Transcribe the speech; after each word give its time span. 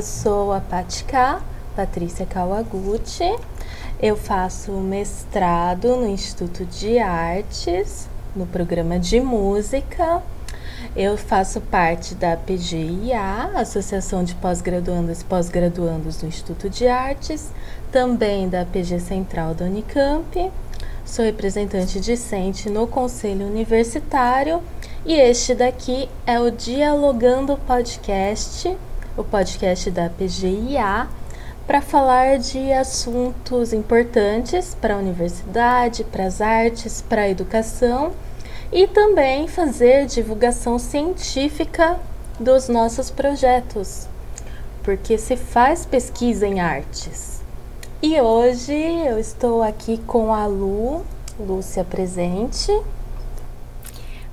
eu 0.00 0.02
sou 0.02 0.50
a 0.50 0.60
Patica, 0.60 1.42
Patrícia 1.76 2.24
Kawaguchi. 2.24 3.36
Eu 4.00 4.16
faço 4.16 4.72
mestrado 4.72 5.94
no 5.94 6.08
Instituto 6.08 6.64
de 6.64 6.98
Artes, 6.98 8.08
no 8.34 8.46
programa 8.46 8.98
de 8.98 9.20
música. 9.20 10.22
Eu 10.96 11.18
faço 11.18 11.60
parte 11.60 12.14
da 12.14 12.34
PGIA, 12.34 13.50
Associação 13.54 14.24
de 14.24 14.34
Pós-Graduandas 14.36 15.20
e 15.20 15.24
Pós-Graduandos 15.26 16.16
do 16.16 16.26
Instituto 16.26 16.70
de 16.70 16.88
Artes, 16.88 17.50
também 17.92 18.48
da 18.48 18.64
PG 18.64 19.00
Central 19.00 19.52
da 19.52 19.66
Unicamp. 19.66 20.50
Sou 21.04 21.26
representante 21.26 22.00
discente 22.00 22.70
no 22.70 22.86
Conselho 22.86 23.46
Universitário 23.46 24.62
e 25.04 25.12
este 25.12 25.54
daqui 25.54 26.08
é 26.26 26.40
o 26.40 26.50
Dialogando 26.50 27.58
Podcast, 27.66 28.74
o 29.16 29.24
podcast 29.24 29.90
da 29.90 30.08
PGIA 30.08 31.08
para 31.66 31.80
falar 31.80 32.38
de 32.38 32.72
assuntos 32.72 33.72
importantes 33.72 34.76
para 34.80 34.94
a 34.94 34.98
universidade, 34.98 36.04
para 36.04 36.26
as 36.26 36.40
artes, 36.40 37.00
para 37.00 37.22
a 37.22 37.28
educação 37.28 38.12
e 38.72 38.86
também 38.86 39.46
fazer 39.46 40.06
divulgação 40.06 40.78
científica 40.78 41.98
dos 42.38 42.68
nossos 42.68 43.10
projetos, 43.10 44.08
porque 44.82 45.18
se 45.18 45.36
faz 45.36 45.84
pesquisa 45.84 46.46
em 46.46 46.60
artes. 46.60 47.40
E 48.02 48.20
hoje 48.20 48.72
eu 48.72 49.18
estou 49.18 49.62
aqui 49.62 49.98
com 50.06 50.32
a 50.32 50.46
Lu, 50.46 51.04
Lúcia 51.38 51.84
presente. 51.84 52.72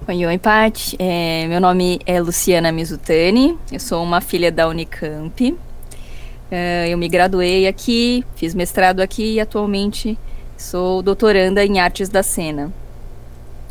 Oi, 0.10 0.26
oi, 0.26 0.38
Paty. 0.38 0.96
É, 0.98 1.46
meu 1.50 1.60
nome 1.60 2.00
é 2.06 2.22
Luciana 2.22 2.72
Mizutani, 2.72 3.58
eu 3.70 3.78
sou 3.78 4.02
uma 4.02 4.22
filha 4.22 4.50
da 4.50 4.66
Unicamp. 4.66 5.52
Uh, 5.52 6.88
eu 6.88 6.98
me 6.98 7.10
graduei 7.10 7.68
aqui, 7.68 8.24
fiz 8.38 8.56
mestrado 8.56 9.02
aqui 9.02 9.34
e 9.34 9.40
atualmente 9.42 10.18
sou 10.58 11.02
doutoranda 11.02 11.66
em 11.66 11.82
artes 11.82 12.08
da 12.08 12.24
cena. 12.24 12.72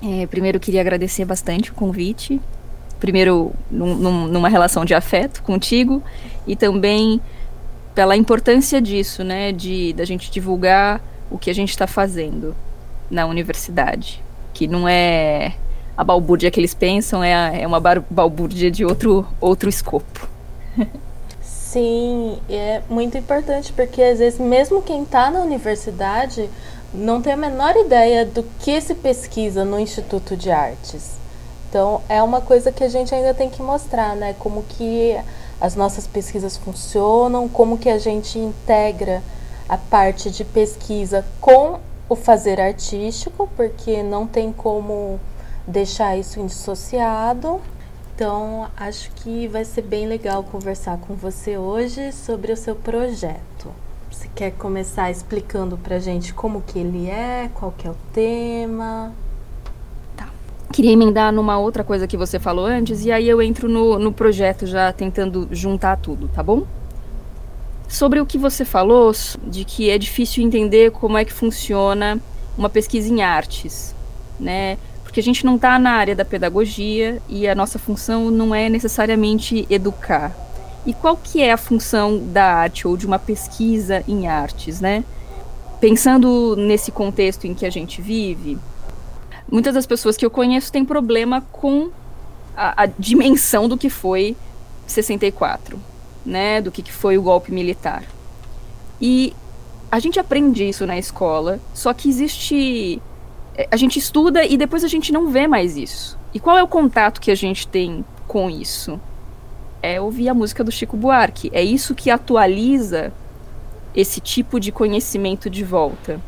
É, 0.04 0.26
primeiro 0.26 0.60
queria 0.60 0.82
agradecer 0.82 1.24
bastante 1.24 1.70
o 1.70 1.74
convite, 1.74 2.38
primeiro 3.00 3.54
num, 3.70 3.94
num, 3.94 4.26
numa 4.26 4.50
relação 4.50 4.84
de 4.84 4.92
afeto 4.92 5.42
contigo 5.42 6.02
e 6.46 6.54
também 6.54 7.18
pela 7.94 8.14
importância 8.14 8.78
disso, 8.78 9.24
né, 9.24 9.52
de 9.52 9.94
da 9.94 10.04
gente 10.04 10.30
divulgar 10.30 11.00
o 11.30 11.38
que 11.38 11.48
a 11.48 11.54
gente 11.54 11.70
está 11.70 11.86
fazendo 11.86 12.54
na 13.10 13.24
universidade, 13.24 14.22
que 14.52 14.68
não 14.68 14.86
é 14.86 15.54
a 15.96 16.04
balbúrdia 16.04 16.50
que 16.50 16.60
eles 16.60 16.74
pensam, 16.74 17.22
é, 17.24 17.34
a, 17.34 17.56
é 17.56 17.66
uma 17.66 17.80
balbúrdia 17.80 18.70
de 18.70 18.84
outro 18.84 19.26
outro 19.40 19.68
escopo. 19.68 20.28
Sim, 21.40 22.38
é 22.48 22.82
muito 22.88 23.18
importante 23.18 23.72
porque 23.72 24.02
às 24.02 24.18
vezes 24.18 24.38
mesmo 24.38 24.82
quem 24.82 25.02
está 25.02 25.30
na 25.30 25.40
universidade 25.40 26.48
não 26.92 27.20
tem 27.20 27.32
a 27.32 27.36
menor 27.36 27.76
ideia 27.76 28.24
do 28.24 28.42
que 28.60 28.80
se 28.80 28.94
pesquisa 28.94 29.64
no 29.64 29.78
Instituto 29.78 30.36
de 30.36 30.50
Artes. 30.50 31.16
Então 31.68 32.00
é 32.08 32.22
uma 32.22 32.40
coisa 32.40 32.70
que 32.70 32.84
a 32.84 32.88
gente 32.88 33.14
ainda 33.14 33.34
tem 33.34 33.50
que 33.50 33.62
mostrar, 33.62 34.14
né? 34.16 34.34
Como 34.38 34.62
que 34.62 35.16
as 35.60 35.74
nossas 35.74 36.06
pesquisas 36.06 36.56
funcionam, 36.56 37.48
como 37.48 37.78
que 37.78 37.88
a 37.88 37.98
gente 37.98 38.38
integra 38.38 39.22
a 39.68 39.76
parte 39.76 40.30
de 40.30 40.44
pesquisa 40.44 41.24
com 41.40 41.78
o 42.08 42.14
fazer 42.14 42.60
artístico, 42.60 43.48
porque 43.56 44.02
não 44.02 44.26
tem 44.26 44.52
como 44.52 45.18
deixar 45.66 46.16
isso 46.16 46.40
indissociado. 46.40 47.60
Então, 48.14 48.68
acho 48.76 49.10
que 49.16 49.46
vai 49.48 49.64
ser 49.64 49.82
bem 49.82 50.06
legal 50.06 50.42
conversar 50.42 50.96
com 50.98 51.14
você 51.14 51.58
hoje 51.58 52.12
sobre 52.12 52.52
o 52.52 52.56
seu 52.56 52.74
projeto. 52.74 53.70
Você 54.10 54.28
quer 54.34 54.52
começar 54.52 55.10
explicando 55.10 55.76
pra 55.76 55.98
gente 55.98 56.32
como 56.32 56.62
que 56.62 56.78
ele 56.78 57.10
é, 57.10 57.50
qual 57.52 57.74
que 57.76 57.86
é 57.86 57.90
o 57.90 57.96
tema? 58.14 59.12
Tá. 60.16 60.30
Queria 60.72 60.92
emendar 60.92 61.30
numa 61.30 61.58
outra 61.58 61.84
coisa 61.84 62.06
que 62.06 62.16
você 62.16 62.38
falou 62.38 62.64
antes, 62.64 63.04
e 63.04 63.12
aí 63.12 63.28
eu 63.28 63.42
entro 63.42 63.68
no, 63.68 63.98
no 63.98 64.10
projeto 64.10 64.66
já 64.66 64.90
tentando 64.92 65.46
juntar 65.50 65.98
tudo, 65.98 66.28
tá 66.28 66.42
bom? 66.42 66.62
Sobre 67.86 68.18
o 68.18 68.24
que 68.24 68.38
você 68.38 68.64
falou, 68.64 69.12
de 69.44 69.64
que 69.64 69.90
é 69.90 69.98
difícil 69.98 70.42
entender 70.42 70.90
como 70.90 71.18
é 71.18 71.24
que 71.24 71.32
funciona 71.32 72.18
uma 72.56 72.70
pesquisa 72.70 73.12
em 73.12 73.20
artes, 73.20 73.94
né? 74.40 74.78
Porque 75.16 75.20
a 75.22 75.32
gente 75.32 75.46
não 75.46 75.56
está 75.56 75.78
na 75.78 75.92
área 75.92 76.14
da 76.14 76.26
pedagogia 76.26 77.22
e 77.26 77.48
a 77.48 77.54
nossa 77.54 77.78
função 77.78 78.30
não 78.30 78.54
é 78.54 78.68
necessariamente 78.68 79.66
educar. 79.70 80.36
E 80.84 80.92
qual 80.92 81.16
que 81.16 81.40
é 81.40 81.52
a 81.52 81.56
função 81.56 82.18
da 82.18 82.44
arte 82.44 82.86
ou 82.86 82.98
de 82.98 83.06
uma 83.06 83.18
pesquisa 83.18 84.04
em 84.06 84.28
artes, 84.28 84.78
né? 84.78 85.02
Pensando 85.80 86.54
nesse 86.56 86.92
contexto 86.92 87.46
em 87.46 87.54
que 87.54 87.64
a 87.64 87.70
gente 87.70 88.02
vive, 88.02 88.58
muitas 89.50 89.72
das 89.72 89.86
pessoas 89.86 90.18
que 90.18 90.26
eu 90.26 90.30
conheço 90.30 90.70
têm 90.70 90.84
problema 90.84 91.40
com 91.50 91.88
a, 92.54 92.82
a 92.82 92.86
dimensão 92.86 93.66
do 93.70 93.78
que 93.78 93.88
foi 93.88 94.36
64, 94.86 95.80
né? 96.26 96.60
Do 96.60 96.70
que, 96.70 96.82
que 96.82 96.92
foi 96.92 97.16
o 97.16 97.22
golpe 97.22 97.50
militar. 97.50 98.04
E 99.00 99.32
a 99.90 99.98
gente 99.98 100.20
aprende 100.20 100.68
isso 100.68 100.84
na 100.84 100.98
escola, 100.98 101.58
só 101.72 101.94
que 101.94 102.06
existe 102.06 103.00
a 103.70 103.76
gente 103.76 103.98
estuda 103.98 104.44
e 104.44 104.56
depois 104.56 104.84
a 104.84 104.88
gente 104.88 105.12
não 105.12 105.28
vê 105.28 105.46
mais 105.46 105.76
isso. 105.76 106.18
E 106.34 106.40
qual 106.40 106.58
é 106.58 106.62
o 106.62 106.68
contato 106.68 107.20
que 107.20 107.30
a 107.30 107.34
gente 107.34 107.66
tem 107.66 108.04
com 108.26 108.50
isso? 108.50 109.00
É 109.82 110.00
ouvir 110.00 110.28
a 110.28 110.34
música 110.34 110.62
do 110.62 110.70
Chico 110.70 110.96
Buarque. 110.96 111.50
É 111.52 111.62
isso 111.62 111.94
que 111.94 112.10
atualiza 112.10 113.12
esse 113.94 114.20
tipo 114.20 114.60
de 114.60 114.70
conhecimento 114.70 115.48
de 115.48 115.64
volta. 115.64 116.20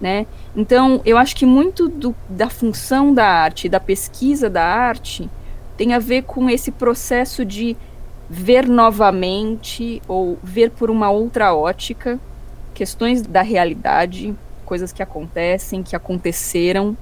Né? 0.00 0.26
Então, 0.54 1.00
eu 1.04 1.16
acho 1.16 1.34
que 1.36 1.46
muito 1.46 1.88
do, 1.88 2.14
da 2.28 2.50
função 2.50 3.14
da 3.14 3.26
arte, 3.26 3.68
da 3.68 3.80
pesquisa 3.80 4.50
da 4.50 4.64
arte, 4.64 5.30
tem 5.76 5.94
a 5.94 5.98
ver 5.98 6.22
com 6.22 6.50
esse 6.50 6.70
processo 6.70 7.44
de 7.44 7.76
ver 8.28 8.68
novamente 8.68 10.02
ou 10.08 10.38
ver 10.42 10.70
por 10.70 10.90
uma 10.90 11.10
outra 11.10 11.54
ótica 11.54 12.18
questões 12.74 13.22
da 13.22 13.40
realidade, 13.40 14.34
coisas 14.66 14.92
que 14.92 15.02
acontecem, 15.02 15.82
que 15.82 15.96
aconteceram, 15.96 16.94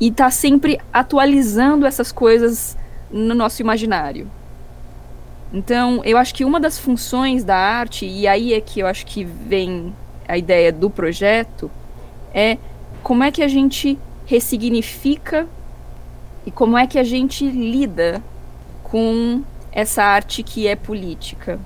e 0.00 0.10
tá 0.10 0.30
sempre 0.30 0.80
atualizando 0.92 1.84
essas 1.84 2.10
coisas 2.10 2.76
no 3.10 3.34
nosso 3.34 3.60
imaginário. 3.60 4.30
Então, 5.52 6.02
eu 6.04 6.16
acho 6.16 6.34
que 6.34 6.44
uma 6.44 6.58
das 6.58 6.78
funções 6.78 7.44
da 7.44 7.56
arte, 7.56 8.06
e 8.06 8.26
aí 8.26 8.54
é 8.54 8.60
que 8.60 8.80
eu 8.80 8.86
acho 8.86 9.06
que 9.06 9.24
vem 9.24 9.94
a 10.26 10.36
ideia 10.36 10.72
do 10.72 10.90
projeto, 10.90 11.70
é 12.32 12.58
como 13.02 13.22
é 13.22 13.30
que 13.30 13.42
a 13.42 13.48
gente 13.48 13.98
ressignifica 14.26 15.46
e 16.46 16.50
como 16.50 16.76
é 16.76 16.86
que 16.86 16.98
a 16.98 17.04
gente 17.04 17.46
lida 17.46 18.22
com 18.82 19.42
essa 19.70 20.02
arte 20.02 20.42
que 20.42 20.66
é 20.66 20.74
política. 20.74 21.60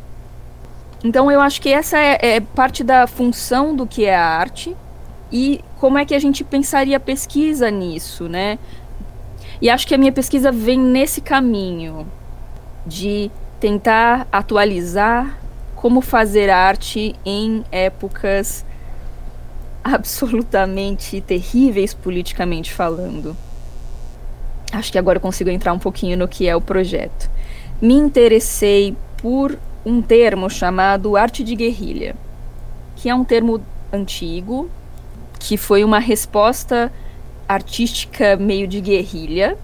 Então, 1.03 1.31
eu 1.31 1.41
acho 1.41 1.61
que 1.63 1.71
essa 1.71 1.97
é, 1.97 2.37
é 2.37 2.41
parte 2.41 2.85
da 2.85 3.07
função 3.07 3.75
do 3.75 3.87
que 3.87 4.05
é 4.05 4.15
a 4.15 4.25
arte, 4.25 4.77
e 5.31 5.61
como 5.79 5.99
é 5.99 6.05
que 6.05 6.15
a 6.15 6.19
gente 6.19 6.43
pensaria 6.43 6.99
pesquisa 6.99 7.71
nisso, 7.71 8.29
né? 8.29 8.59
E 9.61 9.69
acho 9.69 9.87
que 9.87 9.95
a 9.95 9.99
minha 9.99 10.13
pesquisa 10.13 10.53
vem 10.53 10.79
nesse 10.79 11.21
caminho 11.21 12.07
de 12.87 13.31
tentar 13.61 14.27
atualizar 14.31 15.39
como 15.75 16.01
fazer 16.01 16.49
arte 16.49 17.15
em 17.25 17.65
épocas 17.71 18.65
absolutamente 19.83 21.21
terríveis 21.21 21.93
politicamente 21.93 22.73
falando. 22.73 23.37
Acho 24.73 24.93
que 24.93 24.99
agora 24.99 25.17
eu 25.17 25.23
consigo 25.23 25.51
entrar 25.51 25.73
um 25.73 25.79
pouquinho 25.79 26.17
no 26.17 26.29
que 26.29 26.47
é 26.47 26.55
o 26.55 26.61
projeto. 26.61 27.31
Me 27.81 27.95
interessei 27.95 28.97
por 29.17 29.59
um 29.85 30.03
termo 30.03 30.51
chamado 30.51 31.17
arte 31.17 31.43
de 31.43 31.55
guerrilha, 31.55 32.15
que 32.97 33.09
é 33.09 33.15
um 33.15 33.25
termo 33.25 33.63
antigo, 33.93 34.69
que 35.39 35.57
foi 35.57 35.85
uma 35.85 35.99
resposta 35.99 36.93
artística 37.49 38.37
meio 38.37 38.67
de 38.67 38.81
guerrilha 38.81 39.57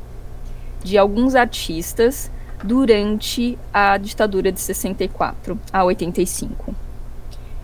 de 0.83 0.97
alguns 0.99 1.35
artistas 1.35 2.31
durante 2.63 3.59
a 3.73 3.97
ditadura 3.99 4.51
de 4.53 4.61
64 4.61 5.59
a 5.73 5.85
85. 5.85 6.75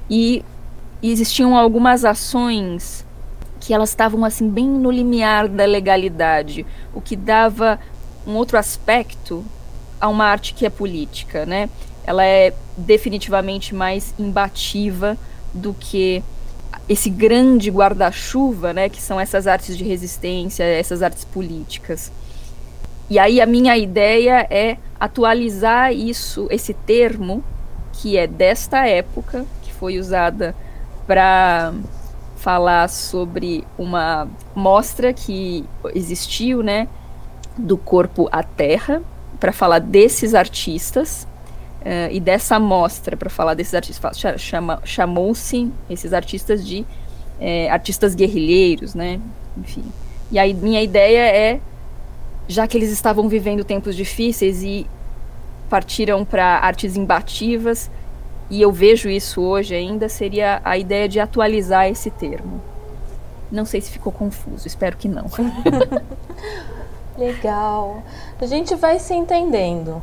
E 0.08 0.44
existiam 1.02 1.56
algumas 1.56 2.04
ações 2.04 3.06
que 3.60 3.74
elas 3.74 3.90
estavam 3.90 4.24
assim 4.24 4.48
bem 4.48 4.66
no 4.66 4.90
limiar 4.90 5.48
da 5.48 5.64
legalidade, 5.64 6.66
o 6.94 7.00
que 7.00 7.14
dava 7.14 7.78
um 8.26 8.34
outro 8.34 8.58
aspecto 8.58 9.44
a 10.00 10.08
uma 10.08 10.24
arte 10.24 10.54
que 10.54 10.64
é 10.64 10.70
política, 10.70 11.44
né? 11.44 11.68
Ela 12.04 12.24
é 12.24 12.54
definitivamente 12.76 13.74
mais 13.74 14.14
imbativa 14.18 15.16
do 15.52 15.74
que 15.74 16.22
esse 16.90 17.08
grande 17.08 17.70
guarda-chuva, 17.70 18.72
né, 18.72 18.88
que 18.88 19.00
são 19.00 19.20
essas 19.20 19.46
artes 19.46 19.78
de 19.78 19.84
resistência, 19.84 20.64
essas 20.64 21.02
artes 21.02 21.24
políticas. 21.24 22.10
E 23.08 23.16
aí 23.16 23.40
a 23.40 23.46
minha 23.46 23.78
ideia 23.78 24.44
é 24.50 24.76
atualizar 24.98 25.92
isso, 25.92 26.48
esse 26.50 26.74
termo 26.74 27.44
que 27.92 28.16
é 28.16 28.26
desta 28.26 28.88
época, 28.88 29.46
que 29.62 29.72
foi 29.72 30.00
usada 30.00 30.52
para 31.06 31.72
falar 32.34 32.88
sobre 32.88 33.64
uma 33.78 34.26
mostra 34.52 35.12
que 35.12 35.64
existiu, 35.94 36.60
né, 36.60 36.88
do 37.56 37.78
corpo 37.78 38.28
à 38.32 38.42
terra, 38.42 39.00
para 39.38 39.52
falar 39.52 39.78
desses 39.78 40.34
artistas 40.34 41.24
uh, 41.80 42.12
e 42.12 42.20
dessa 42.20 42.58
mostra 42.58 43.16
para 43.16 43.30
falar 43.30 43.54
desses 43.54 43.74
artistas. 43.74 44.18
Chama, 44.38 44.80
Chamou-se 44.84 45.70
esses 45.88 46.12
artistas 46.12 46.66
de 46.66 46.84
é, 47.40 47.70
artistas 47.70 48.14
guerrilheiros, 48.14 48.94
né? 48.94 49.20
Enfim. 49.56 49.84
E 50.30 50.38
aí 50.38 50.54
minha 50.54 50.82
ideia 50.82 51.20
é, 51.20 51.60
já 52.46 52.66
que 52.66 52.76
eles 52.76 52.90
estavam 52.90 53.28
vivendo 53.28 53.64
tempos 53.64 53.96
difíceis 53.96 54.62
e 54.62 54.86
partiram 55.68 56.24
para 56.24 56.58
artes 56.58 56.96
imbativas, 56.96 57.90
e 58.50 58.60
eu 58.60 58.72
vejo 58.72 59.08
isso 59.08 59.40
hoje 59.40 59.74
ainda, 59.74 60.08
seria 60.08 60.60
a 60.64 60.76
ideia 60.76 61.08
de 61.08 61.20
atualizar 61.20 61.86
esse 61.86 62.10
termo. 62.10 62.60
Não 63.50 63.64
sei 63.64 63.80
se 63.80 63.90
ficou 63.90 64.12
confuso, 64.12 64.66
espero 64.66 64.96
que 64.96 65.08
não. 65.08 65.26
Legal. 67.16 68.02
A 68.40 68.46
gente 68.46 68.74
vai 68.74 68.98
se 68.98 69.14
entendendo. 69.14 70.02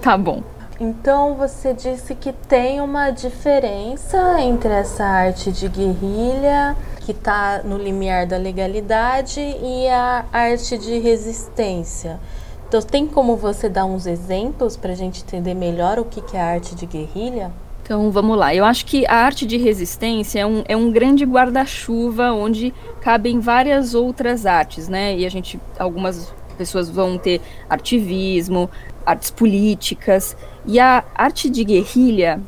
Tá 0.00 0.16
bom. 0.16 0.42
Então 0.84 1.36
você 1.36 1.72
disse 1.72 2.12
que 2.12 2.32
tem 2.32 2.80
uma 2.80 3.10
diferença 3.10 4.40
entre 4.40 4.68
essa 4.68 5.04
arte 5.04 5.52
de 5.52 5.68
guerrilha, 5.68 6.76
que 7.02 7.12
está 7.12 7.62
no 7.62 7.78
limiar 7.78 8.26
da 8.26 8.36
legalidade, 8.36 9.38
e 9.38 9.86
a 9.86 10.24
arte 10.32 10.76
de 10.76 10.98
resistência. 10.98 12.18
Então 12.66 12.82
tem 12.82 13.06
como 13.06 13.36
você 13.36 13.68
dar 13.68 13.84
uns 13.84 14.06
exemplos 14.06 14.76
para 14.76 14.90
a 14.90 14.96
gente 14.96 15.22
entender 15.22 15.54
melhor 15.54 16.00
o 16.00 16.04
que, 16.04 16.20
que 16.20 16.36
é 16.36 16.40
a 16.40 16.46
arte 16.46 16.74
de 16.74 16.84
guerrilha? 16.84 17.52
Então 17.84 18.10
vamos 18.10 18.36
lá. 18.36 18.52
Eu 18.52 18.64
acho 18.64 18.84
que 18.84 19.06
a 19.06 19.18
arte 19.18 19.46
de 19.46 19.58
resistência 19.58 20.40
é 20.40 20.46
um, 20.46 20.64
é 20.66 20.76
um 20.76 20.90
grande 20.90 21.24
guarda-chuva 21.24 22.32
onde 22.32 22.74
cabem 23.00 23.38
várias 23.38 23.94
outras 23.94 24.46
artes, 24.46 24.88
né? 24.88 25.16
E 25.16 25.24
a 25.24 25.30
gente, 25.30 25.60
algumas 25.78 26.34
pessoas 26.58 26.90
vão 26.90 27.18
ter 27.18 27.40
ativismo, 27.68 28.68
artes 29.04 29.30
políticas. 29.30 30.36
E 30.66 30.78
a 30.78 31.04
arte 31.14 31.50
de 31.50 31.64
guerrilha, 31.64 32.40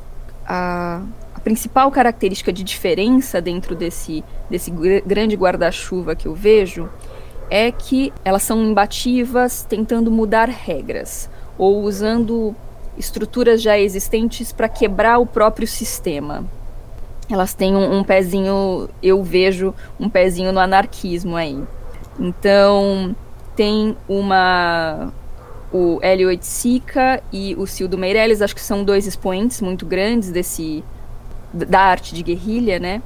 a, 0.47 1.03
a 1.35 1.41
principal 1.41 1.91
característica 1.91 2.53
de 2.53 2.63
diferença 2.63 3.41
dentro 3.41 3.75
desse, 3.75 4.25
desse 4.49 4.71
grande 5.05 5.37
guarda-chuva 5.37 6.15
que 6.15 6.27
eu 6.27 6.35
vejo 6.35 6.89
é 7.51 7.71
que 7.71 8.13
elas 8.25 8.43
são 8.43 8.63
imbativas, 8.63 9.65
tentando 9.69 10.11
mudar 10.11 10.49
regras 10.49 11.29
ou 11.59 11.83
usando 11.83 12.55
estruturas 12.97 13.61
já 13.61 13.79
existentes 13.79 14.53
para 14.53 14.69
quebrar 14.69 15.19
o 15.19 15.27
próprio 15.27 15.67
sistema. 15.67 16.45
Elas 17.31 17.55
têm 17.55 17.75
um, 17.75 17.99
um, 17.99 18.05
pezinho, 18.05 18.89
eu 19.03 19.23
vejo 19.23 19.75
um 19.99 20.09
pezinho 20.09 20.53
no 20.53 20.61
anarquismo 20.61 21.37
aí. 21.37 21.63
Então, 22.19 23.17
tem 23.57 23.97
uma 24.09 25.13
o 25.75 25.99
Hélio 26.01 26.29
Oiticica 26.29 27.21
e 27.33 27.57
o 27.57 27.67
Cildo 27.67 27.99
Meirelles, 27.99 28.41
acho 28.41 28.55
que 28.55 28.61
são 28.61 28.85
dois 28.85 29.09
expoentes 29.09 29.61
muito 29.61 29.85
grandes 29.85 30.31
desse 30.31 30.85
da 31.53 31.81
arte 31.81 32.15
de 32.15 32.23
guerrilha, 32.23 32.79
né? 32.79 33.03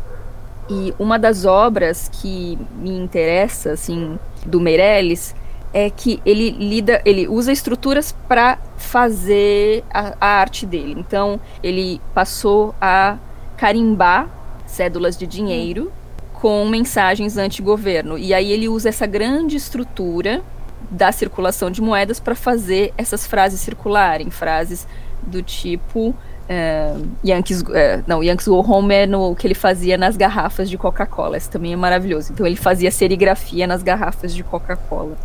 E 0.68 0.92
uma 0.98 1.18
das 1.18 1.46
obras 1.46 2.10
que 2.12 2.58
me 2.78 2.90
interessa, 2.90 3.72
assim, 3.72 4.18
do 4.44 4.60
Meirelles, 4.60 5.34
é 5.72 5.88
que 5.88 6.20
ele 6.26 6.50
lida, 6.50 7.00
ele 7.06 7.26
usa 7.26 7.50
estruturas 7.52 8.14
para 8.28 8.58
fazer 8.76 9.82
a, 9.90 10.14
a, 10.20 10.26
arte 10.26 10.66
dele. 10.66 10.94
Então, 10.98 11.40
ele 11.62 12.02
passou 12.14 12.74
a 12.78 13.16
carimbar 13.56 14.28
cédulas 14.66 15.16
de 15.16 15.26
dinheiro 15.26 15.90
com 16.34 16.66
mensagens 16.68 17.38
anti-governo. 17.38 18.18
E 18.18 18.34
aí 18.34 18.52
ele 18.52 18.68
usa 18.68 18.90
essa 18.90 19.06
grande 19.06 19.56
estrutura 19.56 20.42
da 20.90 21.12
circulação 21.12 21.70
de 21.70 21.80
moedas 21.80 22.18
para 22.18 22.34
fazer 22.34 22.92
essas 22.96 23.26
frases 23.26 23.60
circularem, 23.60 24.30
frases 24.30 24.86
do 25.22 25.42
tipo 25.42 26.14
uh, 26.48 27.08
Yankees, 27.24 27.60
uh, 27.62 28.04
não, 28.06 28.22
Yankees 28.22 28.48
Go 28.48 28.60
Home 28.60 28.94
é 28.94 29.06
no 29.06 29.34
que 29.34 29.46
ele 29.46 29.54
fazia 29.54 29.98
nas 29.98 30.16
garrafas 30.16 30.68
de 30.68 30.78
Coca-Cola. 30.78 31.36
Isso 31.36 31.50
também 31.50 31.72
é 31.72 31.76
maravilhoso. 31.76 32.32
Então 32.32 32.46
ele 32.46 32.56
fazia 32.56 32.90
serigrafia 32.90 33.66
nas 33.66 33.82
garrafas 33.82 34.34
de 34.34 34.42
Coca-Cola. 34.42 35.16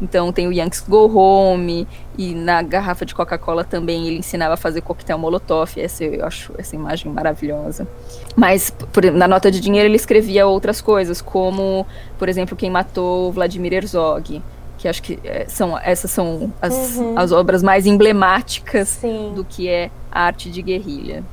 Então 0.00 0.30
tem 0.30 0.46
o 0.46 0.52
Yankees 0.52 0.84
Go 0.86 1.10
Home 1.16 1.88
e 2.18 2.34
na 2.34 2.60
garrafa 2.60 3.06
de 3.06 3.14
Coca-Cola 3.14 3.64
também 3.64 4.06
ele 4.06 4.18
ensinava 4.18 4.52
a 4.52 4.56
fazer 4.56 4.82
coquetel 4.82 5.16
molotov. 5.16 5.72
Essa 5.78 6.04
eu 6.04 6.26
acho 6.26 6.52
essa 6.58 6.76
imagem 6.76 7.10
maravilhosa. 7.10 7.88
Mas 8.34 8.70
por, 8.70 9.04
na 9.10 9.26
nota 9.26 9.50
de 9.50 9.58
dinheiro 9.58 9.88
ele 9.88 9.96
escrevia 9.96 10.46
outras 10.46 10.82
coisas, 10.82 11.22
como 11.22 11.86
por 12.18 12.28
exemplo 12.28 12.54
quem 12.54 12.70
matou 12.70 13.32
Vladimir 13.32 13.72
Herzog 13.72 14.42
que 14.86 14.88
acho 14.88 15.02
que 15.02 15.18
é, 15.24 15.46
são 15.48 15.76
essas 15.78 16.10
são 16.10 16.52
as, 16.62 16.96
uhum. 16.96 17.18
as 17.18 17.32
obras 17.32 17.62
mais 17.62 17.86
emblemáticas 17.86 18.88
Sim. 18.88 19.32
do 19.34 19.44
que 19.44 19.68
é 19.68 19.90
a 20.10 20.22
arte 20.22 20.50
de 20.50 20.62
guerrilha. 20.62 21.24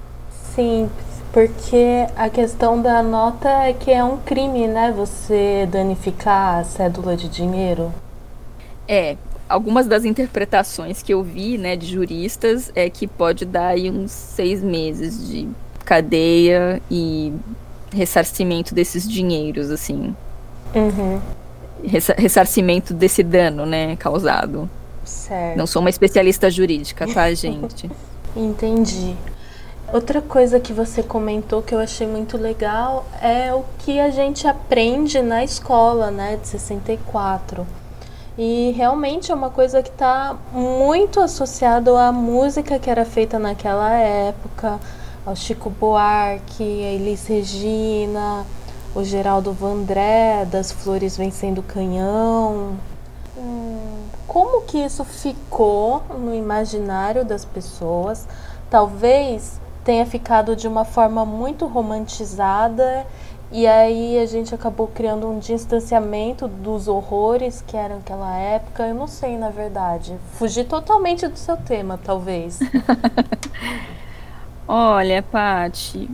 Sim, 0.56 0.90
porque 1.32 2.08
a 2.16 2.30
questão 2.30 2.82
da 2.82 3.02
nota 3.02 3.50
é 3.50 3.74
que 3.74 3.92
é 3.92 4.04
um 4.04 4.18
crime, 4.18 4.68
né? 4.68 4.94
Você 4.96 5.68
danificar 5.72 6.60
a 6.60 6.64
cédula 6.64 7.16
de 7.16 7.28
dinheiro. 7.28 7.94
É, 8.88 9.16
algumas 9.48 9.88
das 9.88 10.04
interpretações 10.04 11.02
que 11.02 11.14
eu 11.14 11.24
vi, 11.24 11.58
né, 11.58 11.76
de 11.76 11.88
juristas, 11.88 12.72
é 12.76 12.90
que 12.90 13.08
pode 13.08 13.46
dar 13.46 13.68
aí 13.68 13.90
uns 13.90 14.12
seis 14.12 14.62
meses 14.62 15.28
de 15.28 15.48
cadeia 15.86 16.82
e 16.92 17.34
ressarcimento 17.92 18.76
desses 18.76 19.10
dinheiros, 19.10 19.70
assim. 19.72 20.16
Uhum 20.76 21.22
ressarcimento 21.84 22.94
desse 22.94 23.24
dano, 23.24 23.66
né, 23.66 23.96
causado. 23.98 24.70
Certo. 25.04 25.58
Não 25.58 25.68
sou 25.68 25.82
uma 25.82 25.90
especialista 25.90 26.50
jurídica, 26.50 27.08
tá, 27.14 27.32
gente? 27.36 27.90
Entendi. 28.36 29.16
Outra 29.92 30.22
coisa 30.22 30.60
que 30.60 30.74
você 30.74 31.04
comentou 31.04 31.62
que 31.62 31.76
eu 31.76 31.80
achei 31.80 32.08
muito 32.08 32.36
legal 32.38 33.06
é 33.22 33.54
o 33.54 33.64
que 33.80 34.00
a 34.00 34.10
gente 34.10 34.48
aprende 34.48 35.22
na 35.22 35.44
escola, 35.44 36.10
né, 36.10 36.38
de 36.42 36.48
64. 36.48 37.68
E 38.36 38.74
realmente 38.76 39.32
é 39.32 39.36
uma 39.36 39.52
coisa 39.52 39.84
que 39.84 39.90
está 39.90 40.36
muito 40.52 41.20
associado 41.20 41.96
à 41.96 42.12
música 42.12 42.80
que 42.80 42.90
era 42.90 43.06
feita 43.06 43.38
naquela 43.38 43.94
época, 43.94 44.80
ao 45.24 45.36
Chico 45.36 45.70
Buarque, 45.70 46.64
a 46.64 46.94
Elis 46.94 47.28
Regina, 47.28 48.44
o 48.96 49.04
Geraldo 49.04 49.52
Vandré, 49.52 50.46
das 50.46 50.72
Flores 50.72 51.18
Vencendo 51.18 51.64
Canhão. 51.64 52.78
Hum, 53.38 54.04
como 54.28 54.62
que 54.62 54.78
isso 54.78 55.04
ficou 55.04 56.04
no 56.10 56.34
imaginário 56.34 57.26
das 57.26 57.44
pessoas? 57.44 58.28
Talvez 58.70 59.60
tenha 59.84 60.06
ficado 60.06 60.56
de 60.56 60.68
uma 60.68 60.86
forma 60.86 61.26
muito 61.26 61.66
romantizada 61.66 63.06
e 63.52 63.68
aí 63.68 64.18
a 64.18 64.26
gente 64.26 64.56
acabou 64.56 64.88
criando 64.88 65.30
um 65.30 65.38
distanciamento 65.38 66.48
dos 66.48 66.88
horrores 66.88 67.64
que 67.66 67.78
eram 67.78 67.98
naquela 67.98 68.36
época. 68.36 68.88
Eu 68.88 68.96
não 68.96 69.08
sei, 69.08 69.38
na 69.38 69.50
verdade. 69.50 70.18
Fugi 70.34 70.64
totalmente 70.64 71.28
do 71.28 71.38
seu 71.38 71.56
tema, 71.58 72.00
talvez. 72.04 72.60
Olha, 74.68 75.22
Pati, 75.22 76.10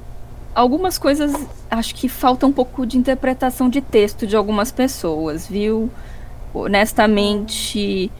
algumas 0.59 0.97
coisas 0.97 1.33
acho 1.71 1.95
que 1.95 2.09
falta 2.09 2.45
um 2.45 2.51
pouco 2.51 2.85
de 2.85 2.97
interpretação 2.97 3.69
de 3.69 3.79
texto 3.79 4.27
de 4.27 4.35
algumas 4.35 4.73
pessoas, 4.73 5.47
viu? 5.47 5.89
Honestamente, 6.53 8.11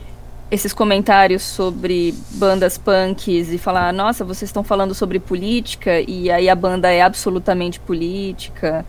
esses 0.49 0.71
comentários 0.71 1.41
sobre 1.41 2.15
bandas 2.31 2.77
punks 2.77 3.51
e 3.51 3.57
falar, 3.57 3.91
nossa, 3.91 4.23
vocês 4.23 4.47
estão 4.47 4.63
falando 4.63 4.95
sobre 4.95 5.19
política 5.19 5.99
e 5.99 6.31
aí 6.31 6.47
a 6.47 6.55
banda 6.55 6.89
é 6.89 7.01
absolutamente 7.01 7.77
política, 7.77 8.85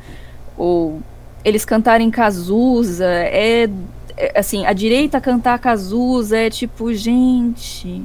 ou 0.56 1.02
eles 1.44 1.64
cantarem 1.64 2.08
Cazuza, 2.08 3.04
é, 3.04 3.68
é 4.16 4.38
assim, 4.38 4.64
a 4.64 4.72
direita 4.72 5.20
cantar 5.20 5.58
Cazuza 5.58 6.38
é 6.38 6.50
tipo, 6.50 6.94
gente, 6.94 8.00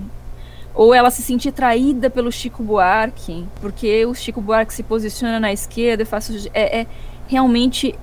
ou 0.76 0.94
ela 0.94 1.10
se 1.10 1.22
sentir 1.22 1.52
traída 1.52 2.10
pelo 2.10 2.32
Chico 2.32 2.62
Buarque, 2.62 3.48
porque 3.62 4.06
o 4.06 4.14
Chico 4.14 4.42
Buarque 4.42 4.74
se 4.74 4.84
posiciona 4.84 5.40
na 5.40 5.54
esquerda 5.54 6.04
e 6.04 6.06
faz 6.06 6.48
é, 6.54 6.82
é 6.82 6.88
realmente 7.28 7.96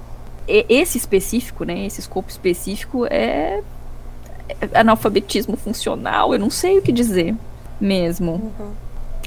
é, 0.48 0.64
esse 0.68 0.96
específico, 0.96 1.64
né? 1.64 1.86
Esse 1.86 2.00
escopo 2.00 2.30
específico 2.30 3.06
é, 3.06 3.60
é 4.48 4.78
analfabetismo 4.78 5.56
funcional. 5.56 6.32
Eu 6.32 6.40
não 6.40 6.50
sei 6.50 6.78
o 6.78 6.82
que 6.82 6.92
dizer 6.92 7.34
mesmo. 7.80 8.32
Uhum. 8.32 8.72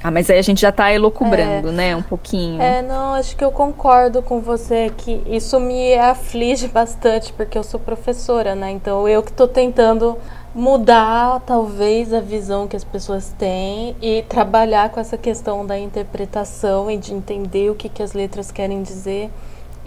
Ah, 0.04 0.12
mas 0.12 0.30
aí 0.30 0.38
a 0.38 0.42
gente 0.42 0.62
já 0.62 0.72
tá 0.72 0.94
elocubrando, 0.94 1.70
é, 1.70 1.72
né? 1.72 1.96
Um 1.96 2.02
pouquinho. 2.02 2.62
É, 2.62 2.82
não, 2.82 3.16
acho 3.16 3.36
que 3.36 3.44
eu 3.44 3.52
concordo 3.52 4.22
com 4.22 4.40
você 4.40 4.92
que 4.96 5.22
isso 5.26 5.60
me 5.60 5.96
aflige 5.96 6.68
bastante, 6.70 7.34
porque 7.34 7.58
eu 7.58 7.64
sou 7.64 7.80
professora, 7.80 8.54
né? 8.54 8.72
Então 8.72 9.08
eu 9.08 9.24
que 9.24 9.32
tô 9.32 9.48
tentando 9.48 10.18
mudar 10.56 11.42
talvez 11.42 12.14
a 12.14 12.22
visão 12.22 12.68
que 12.68 12.76
as 12.76 12.84
pessoas 12.84 13.36
têm 13.38 13.96
e 14.02 14.24
trabalhar 14.24 14.90
com 14.90 15.00
essa 15.00 15.18
questão 15.18 15.66
da 15.66 15.78
interpretação 15.78 16.90
e 16.90 16.98
de 16.98 17.14
entender 17.14 17.70
o 17.70 17.76
que, 17.76 17.90
que 17.90 18.02
as 18.02 18.14
letras 18.14 18.52
querem 18.52 18.82
dizer. 18.82 19.30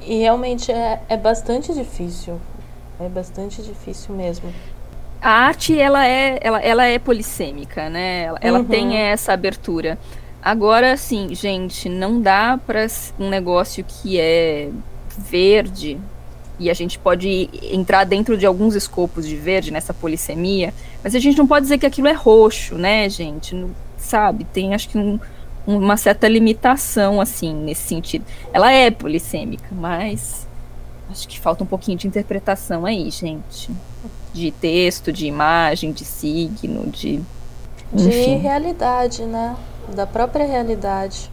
E 0.07 0.19
realmente 0.19 0.71
é, 0.71 1.01
é 1.09 1.17
bastante 1.17 1.73
difícil. 1.73 2.39
É 3.01 3.09
bastante 3.09 3.63
difícil 3.63 4.15
mesmo 4.15 4.53
a 5.21 5.31
arte 5.31 5.79
ela 5.79 6.07
é, 6.07 6.39
ela, 6.41 6.61
ela 6.61 6.85
é 6.85 6.99
polissêmica, 6.99 7.91
né? 7.91 8.25
Ela, 8.25 8.39
ela 8.41 8.59
uhum. 8.61 8.65
tem 8.65 8.97
essa 8.97 9.33
abertura. 9.33 9.99
Agora, 10.43 10.93
assim, 10.93 11.35
gente, 11.35 11.89
não 11.89 12.21
dá 12.21 12.59
para 12.65 12.87
um 13.19 13.29
negócio 13.29 13.85
que 13.85 14.19
é 14.21 14.71
verde 15.17 15.99
e 16.59 16.71
a 16.71 16.75
gente 16.75 16.99
pode 16.99 17.49
entrar 17.63 18.05
dentro 18.05 18.37
de 18.37 18.45
alguns 18.45 18.75
escopos 18.75 19.27
de 19.27 19.37
verde 19.37 19.71
nessa 19.71 19.95
polissemia, 19.95 20.75
mas 21.03 21.15
a 21.15 21.19
gente 21.19 21.39
não 21.39 21.47
pode 21.47 21.65
dizer 21.65 21.79
que 21.79 21.87
aquilo 21.87 22.09
é 22.09 22.13
roxo, 22.13 22.75
né, 22.75 23.09
gente? 23.09 23.55
Não, 23.55 23.71
sabe? 23.97 24.45
Tem, 24.45 24.75
acho 24.75 24.89
que 24.89 24.99
um, 24.99 25.19
uma 25.67 25.97
certa 25.97 26.27
limitação, 26.29 27.21
assim, 27.21 27.55
nesse 27.55 27.83
sentido. 27.83 28.25
Ela 28.53 28.73
é 28.73 28.91
polissêmica, 28.91 29.69
mas 29.73 30.47
acho 31.11 31.29
que 31.29 31.39
falta 31.39 31.65
um 31.65 31.67
pouquinho 31.67 31.97
de 31.97 32.07
interpretação 32.07 32.85
aí, 32.85 33.11
gente 33.11 33.71
de 34.33 34.51
texto, 34.51 35.13
de 35.13 35.27
imagem, 35.27 35.93
de 35.93 36.05
signo, 36.05 36.87
de. 36.91 37.21
Enfim. 37.93 38.09
De 38.09 38.35
realidade, 38.37 39.23
né? 39.25 39.57
Da 39.95 40.07
própria 40.07 40.47
realidade. 40.47 41.31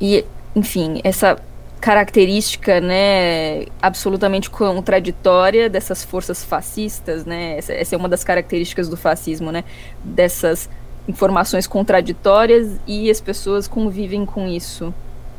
E, 0.00 0.24
enfim, 0.54 1.00
essa 1.02 1.38
característica, 1.84 2.80
né, 2.80 3.66
absolutamente 3.82 4.48
contraditória 4.48 5.68
dessas 5.68 6.02
forças 6.02 6.42
fascistas, 6.42 7.26
né? 7.26 7.58
Essa, 7.58 7.74
essa 7.74 7.94
é 7.94 7.98
uma 7.98 8.08
das 8.08 8.24
características 8.24 8.88
do 8.88 8.96
fascismo, 8.96 9.52
né? 9.52 9.64
Dessas 10.02 10.66
informações 11.06 11.66
contraditórias 11.66 12.70
e 12.86 13.10
as 13.10 13.20
pessoas 13.20 13.68
convivem 13.68 14.24
com 14.24 14.48
isso 14.48 14.94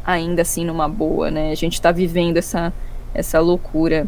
ainda 0.06 0.44
assim 0.44 0.64
numa 0.64 0.88
boa, 0.88 1.32
né? 1.32 1.50
A 1.50 1.56
gente 1.56 1.74
está 1.74 1.92
vivendo 1.92 2.38
essa 2.38 2.72
essa 3.12 3.40
loucura 3.40 4.06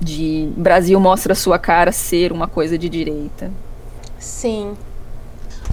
de 0.00 0.50
Brasil 0.56 0.98
mostra 0.98 1.34
sua 1.34 1.58
cara 1.58 1.92
ser 1.92 2.32
uma 2.32 2.48
coisa 2.48 2.78
de 2.78 2.88
direita. 2.88 3.50
Sim. 4.18 4.72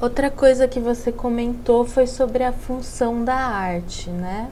Outra 0.01 0.29
coisa 0.29 0.67
que 0.67 0.81
você 0.81 1.13
comentou 1.13 1.85
foi 1.85 2.07
sobre 2.07 2.43
a 2.43 2.51
função 2.51 3.23
da 3.23 3.35
arte, 3.35 4.09
né? 4.09 4.49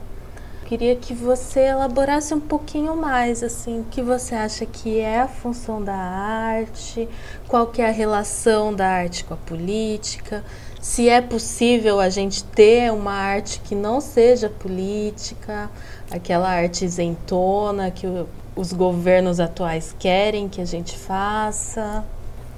Queria 0.66 0.96
que 0.96 1.14
você 1.14 1.60
elaborasse 1.60 2.34
um 2.34 2.40
pouquinho 2.40 2.96
mais, 2.96 3.40
assim, 3.40 3.82
o 3.82 3.84
que 3.84 4.02
você 4.02 4.34
acha 4.34 4.66
que 4.66 4.98
é 4.98 5.20
a 5.20 5.28
função 5.28 5.80
da 5.80 5.94
arte, 5.94 7.08
qual 7.46 7.68
que 7.68 7.80
é 7.80 7.88
a 7.88 7.92
relação 7.92 8.74
da 8.74 8.84
arte 8.84 9.22
com 9.22 9.34
a 9.34 9.36
política, 9.36 10.42
se 10.80 11.08
é 11.08 11.20
possível 11.20 12.00
a 12.00 12.08
gente 12.08 12.42
ter 12.42 12.92
uma 12.92 13.12
arte 13.12 13.60
que 13.60 13.76
não 13.76 14.00
seja 14.00 14.48
política, 14.48 15.70
aquela 16.10 16.48
arte 16.48 16.84
isentona 16.84 17.92
que 17.92 18.08
os 18.56 18.72
governos 18.72 19.38
atuais 19.38 19.94
querem 19.96 20.48
que 20.48 20.60
a 20.60 20.64
gente 20.64 20.98
faça? 20.98 22.04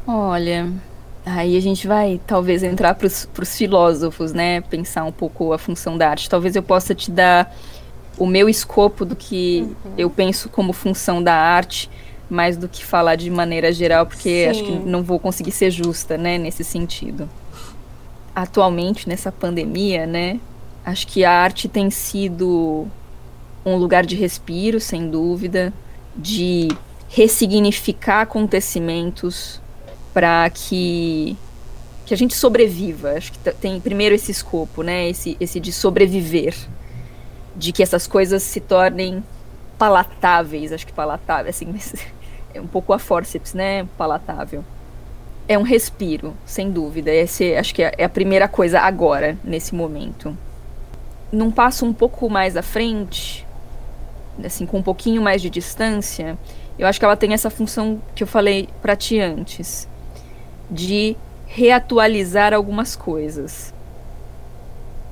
Olha, 0.07 0.73
aí 1.27 1.59
a 1.59 1.61
gente 1.61 1.87
vai 1.87 2.19
talvez 2.27 2.63
entrar 2.63 2.95
para 2.95 3.07
os 3.07 3.55
filósofos, 3.55 4.33
né? 4.33 4.63
Pensar 4.63 5.05
um 5.05 5.13
pouco 5.13 5.53
a 5.53 5.59
função 5.59 5.99
da 5.99 6.09
arte. 6.09 6.31
Talvez 6.31 6.57
eu 6.57 6.63
possa 6.63 6.95
te 6.95 7.11
dar 7.11 7.55
o 8.19 8.27
meu 8.27 8.49
escopo 8.49 9.05
do 9.05 9.15
que 9.15 9.61
uhum. 9.85 9.93
eu 9.97 10.11
penso 10.11 10.49
como 10.49 10.73
função 10.73 11.23
da 11.23 11.35
arte, 11.35 11.89
mais 12.29 12.57
do 12.57 12.69
que 12.69 12.85
falar 12.85 13.17
de 13.17 13.31
maneira 13.31 13.73
geral, 13.73 14.07
porque 14.07 14.45
Sim. 14.45 14.51
acho 14.51 14.65
que 14.65 14.73
não 14.73 15.03
vou 15.03 15.19
conseguir 15.19 15.53
ser 15.53 15.71
justa, 15.71 16.19
né? 16.19 16.37
Nesse 16.37 16.63
sentido. 16.65 17.29
Atualmente, 18.35 19.09
nessa 19.09 19.33
pandemia, 19.33 20.07
né? 20.07 20.39
Acho 20.85 21.07
que 21.07 21.25
a 21.25 21.33
arte 21.33 21.69
tem 21.69 21.91
sido 21.91 22.87
um 23.65 23.77
lugar 23.77 24.05
de 24.05 24.17
respiro, 24.17 24.81
sem 24.81 25.09
dúvida 25.09 25.73
de 26.17 26.69
ressignificar 27.09 28.23
acontecimentos 28.23 29.61
para 30.13 30.51
que 30.51 31.37
que 32.05 32.15
a 32.15 32.17
gente 32.17 32.35
sobreviva. 32.35 33.11
Acho 33.13 33.33
que 33.33 33.39
tem 33.53 33.79
primeiro 33.79 34.15
esse 34.15 34.33
escopo, 34.33 34.83
né? 34.83 35.11
Esse, 35.11 35.37
esse 35.39 35.61
de 35.61 35.71
sobreviver, 35.71 36.57
de 37.59 37.73
que 37.73 37.83
essas 37.83 38.07
coisas 38.07 38.43
se 38.43 38.61
tornem 38.61 39.23
palatáveis. 39.77 40.73
Acho 40.73 40.87
que 40.87 40.93
palatável, 40.93 41.51
assim, 41.51 41.75
é 42.55 42.61
um 42.61 42.67
pouco 42.67 42.93
a 42.93 42.99
forceps, 42.99 43.53
né? 43.53 43.87
Palatável. 43.99 44.65
É 45.49 45.59
um 45.59 45.63
respiro, 45.63 46.35
sem 46.47 46.71
dúvida. 46.71 47.11
Esse, 47.11 47.57
acho 47.57 47.75
que 47.75 47.83
é, 47.83 47.93
é 47.99 48.05
a 48.05 48.09
primeira 48.09 48.47
coisa 48.47 48.81
agora, 48.81 49.37
nesse 49.43 49.75
momento. 49.75 50.37
Num 51.33 51.51
passo 51.51 51.85
um 51.85 51.93
pouco 51.93 52.31
mais 52.31 52.57
à 52.57 52.63
frente, 52.63 53.47
assim, 54.43 54.65
com 54.65 54.79
um 54.79 54.83
pouquinho 54.83 55.21
mais 55.21 55.43
de 55.43 55.51
distância, 55.51 56.39
eu 56.79 56.87
acho 56.87 56.99
que 56.99 57.05
ela 57.05 57.17
tem 57.17 57.33
essa 57.33 57.51
função 57.51 58.01
que 58.15 58.23
eu 58.23 58.27
falei 58.27 58.69
para 58.81 58.95
ti 58.95 59.19
antes, 59.19 59.89
de 60.71 61.17
reatualizar 61.47 62.55
algumas 62.55 62.95
coisas. 62.95 63.75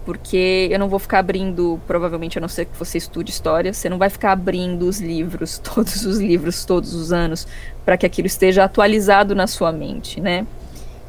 Porque 0.07 0.69
eu 0.71 0.79
não 0.79 0.89
vou 0.89 0.99
ficar 1.01 1.19
abrindo, 1.19 1.79
provavelmente, 1.87 2.39
a 2.39 2.41
não 2.41 2.49
ser 2.49 2.65
que 2.65 2.79
você 2.79 2.97
estude 2.97 3.31
história, 3.31 3.75
você 3.75 3.89
não 3.89 3.99
vai 3.99 4.09
ficar 4.09 4.33
abrindo 4.33 4.89
os 4.89 5.01
livros, 5.01 5.59
todos 5.75 6.07
os 6.07 6.19
livros, 6.19 6.65
todos 6.65 6.95
os 6.95 7.13
anos, 7.13 7.47
para 7.85 7.99
que 7.99 8.07
aquilo 8.07 8.27
esteja 8.27 8.65
atualizado 8.65 9.35
na 9.35 9.49
sua 9.49 9.73
mente, 9.73 10.21
né? 10.21 10.47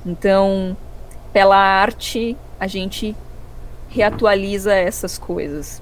Então, 0.05 0.75
pela 1.31 1.55
arte, 1.55 2.35
a 2.59 2.67
gente 2.67 3.15
reatualiza 3.87 4.73
essas 4.73 5.17
coisas. 5.17 5.81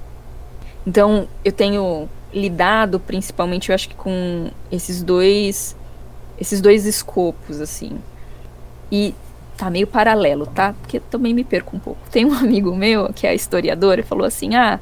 Então, 0.86 1.28
eu 1.44 1.52
tenho 1.52 2.10
lidado 2.34 3.00
principalmente, 3.00 3.70
eu 3.70 3.76
acho 3.76 3.88
que 3.88 3.96
com 3.96 4.52
esses 4.70 5.02
dois 5.02 5.76
esses 6.38 6.60
dois 6.60 6.86
escopos 6.86 7.62
assim. 7.62 7.98
E 8.92 9.16
tá 9.58 9.70
meio 9.70 9.88
paralelo, 9.88 10.46
tá? 10.46 10.74
Porque 10.82 11.00
também 11.00 11.34
me 11.34 11.44
perco 11.44 11.76
um 11.76 11.80
pouco. 11.80 12.00
Tem 12.12 12.26
um 12.26 12.34
amigo 12.38 12.76
meu 12.76 13.12
que 13.14 13.28
é 13.28 13.34
historiador 13.34 14.00
e 14.00 14.04
falou 14.04 14.26
assim: 14.26 14.56
"Ah, 14.56 14.80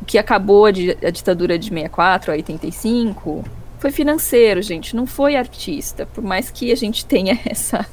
o 0.00 0.04
que 0.04 0.18
acabou 0.18 0.66
a, 0.66 0.70
a 0.70 1.10
ditadura 1.10 1.58
de 1.58 1.68
64 1.68 2.32
a 2.32 2.34
85 2.34 3.44
foi 3.78 3.90
financeiro, 3.90 4.62
gente, 4.62 4.96
não 4.96 5.06
foi 5.06 5.36
artista. 5.36 6.06
Por 6.06 6.24
mais 6.24 6.50
que 6.50 6.72
a 6.72 6.76
gente 6.76 7.04
tenha 7.04 7.38
essa 7.44 7.86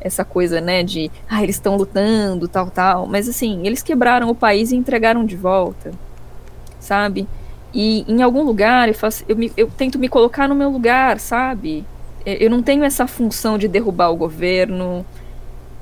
essa 0.00 0.22
coisa, 0.22 0.60
né, 0.60 0.82
de, 0.82 1.10
ah, 1.26 1.42
eles 1.42 1.56
estão 1.56 1.76
lutando, 1.76 2.46
tal, 2.46 2.70
tal, 2.70 3.06
mas 3.06 3.26
assim, 3.26 3.66
eles 3.66 3.82
quebraram 3.82 4.28
o 4.28 4.34
país 4.34 4.70
e 4.70 4.76
entregaram 4.76 5.24
de 5.24 5.34
volta, 5.34 5.92
sabe? 6.78 7.26
E 7.72 8.04
em 8.06 8.20
algum 8.20 8.42
lugar 8.42 8.86
eu, 8.86 8.94
faço, 8.94 9.24
eu, 9.26 9.34
me, 9.34 9.50
eu 9.56 9.66
tento 9.66 9.98
me 9.98 10.08
colocar 10.08 10.46
no 10.46 10.54
meu 10.54 10.68
lugar, 10.68 11.18
sabe? 11.18 11.86
Eu 12.26 12.50
não 12.50 12.62
tenho 12.62 12.84
essa 12.84 13.06
função 13.06 13.56
de 13.56 13.66
derrubar 13.66 14.10
o 14.10 14.16
governo. 14.16 15.04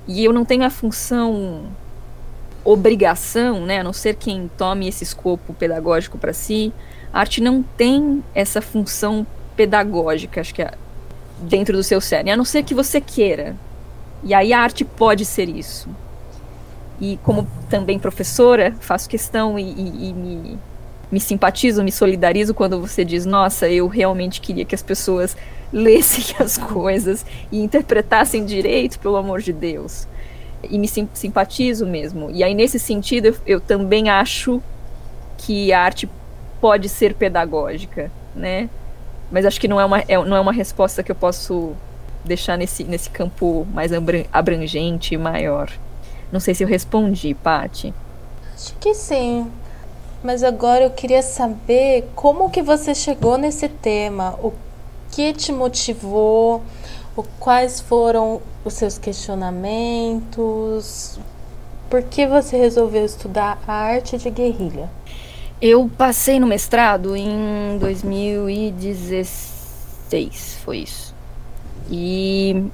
E 0.07 0.25
eu 0.25 0.33
não 0.33 0.45
tenho 0.45 0.65
a 0.65 0.71
função 0.71 1.67
obrigação, 2.65 3.61
né, 3.61 3.81
a 3.81 3.85
não 3.85 3.93
ser 3.93 4.15
quem 4.15 4.49
tome 4.57 4.87
esse 4.87 5.03
escopo 5.03 5.53
pedagógico 5.53 6.17
para 6.17 6.33
si, 6.33 6.73
a 7.13 7.21
arte 7.21 7.41
não 7.41 7.63
tem 7.63 8.23
essa 8.35 8.63
função 8.63 9.27
pedagógica, 9.57 10.41
acho 10.41 10.55
que 10.55 10.63
é 10.63 10.71
dentro 11.41 11.77
do 11.77 11.83
seu 11.83 12.01
cérebro, 12.01 12.33
a 12.33 12.37
não 12.37 12.45
ser 12.45 12.63
que 12.63 12.75
você 12.75 13.01
queira. 13.01 13.57
E 14.23 14.33
aí 14.33 14.53
a 14.53 14.61
arte 14.61 14.85
pode 14.85 15.25
ser 15.25 15.49
isso. 15.49 15.89
E 17.01 17.19
como 17.25 17.49
também 17.69 17.99
professora, 17.99 18.73
faço 18.79 19.09
questão 19.09 19.59
e, 19.59 19.65
e, 19.65 20.11
e 20.11 20.13
me 20.13 20.59
me 21.13 21.21
simpatizo, 21.21 21.85
me 21.85 21.93
solidarizo 21.93 22.55
quando 22.55 22.81
você 22.81 23.05
diz, 23.05 23.27
nossa, 23.27 23.69
eu 23.69 23.87
realmente 23.87 24.41
queria 24.41 24.65
que 24.65 24.75
as 24.75 24.83
pessoas 24.83 25.37
lessem 25.73 26.37
as 26.39 26.59
coisas 26.59 27.25
e 27.51 27.61
interpretassem 27.61 28.45
direito, 28.45 28.99
pelo 28.99 29.17
amor 29.17 29.41
de 29.41 29.53
Deus. 29.53 30.07
E 30.63 30.79
me 30.79 30.87
sim, 30.87 31.09
simpatizo 31.15 31.87
mesmo. 31.87 32.31
E 32.31 32.45
aí, 32.45 32.55
nesse 32.55 32.79
sentido, 32.79 33.27
eu, 33.27 33.37
eu 33.47 33.61
também 33.61 34.09
acho 34.09 34.63
que 35.39 35.73
a 35.73 35.81
arte 35.81 36.09
pode 36.61 36.89
ser 36.89 37.15
pedagógica, 37.15 38.11
né? 38.35 38.69
Mas 39.31 39.45
acho 39.45 39.61
que 39.61 39.67
não 39.67 39.81
é 39.81 39.85
uma, 39.85 40.01
é, 40.01 40.17
não 40.25 40.37
é 40.37 40.41
uma 40.41 40.53
resposta 40.53 41.03
que 41.03 41.11
eu 41.11 41.17
posso 41.17 41.73
deixar 42.25 42.57
nesse, 42.57 42.85
nesse 42.85 43.11
campo 43.11 43.67
mais 43.73 43.91
abrangente 44.33 45.15
e 45.15 45.19
maior. 45.19 45.71
Não 46.31 46.39
sei 46.39 46.55
se 46.55 46.63
eu 46.63 46.69
respondi, 46.69 47.35
Pati. 47.35 47.93
Acho 48.55 48.75
que 48.77 48.95
sim. 48.95 49.51
Mas 50.23 50.45
agora 50.45 50.85
eu 50.85 50.91
queria 50.91 51.23
saber 51.23 52.09
como 52.15 52.49
que 52.49 52.63
você 52.63 52.95
chegou 52.95 53.37
nesse 53.37 53.69
tema, 53.69 54.37
o 54.41 54.53
que 55.13 55.33
te 55.33 55.53
motivou, 55.53 56.61
quais 57.39 57.81
foram 57.81 58.43
os 58.65 58.75
seus 58.75 58.99
questionamentos, 58.99 61.21
por 61.91 62.03
que 62.03 62.27
você 62.27 62.57
resolveu 62.57 63.05
estudar 63.05 63.63
a 63.69 63.73
arte 63.73 64.17
de 64.17 64.31
guerrilha? 64.31 64.89
Eu 65.61 65.91
passei 65.97 66.41
no 66.41 66.47
mestrado 66.47 67.15
em 67.15 67.77
2016, 67.79 70.59
foi 70.65 70.79
isso. 70.79 71.15
E 71.91 72.65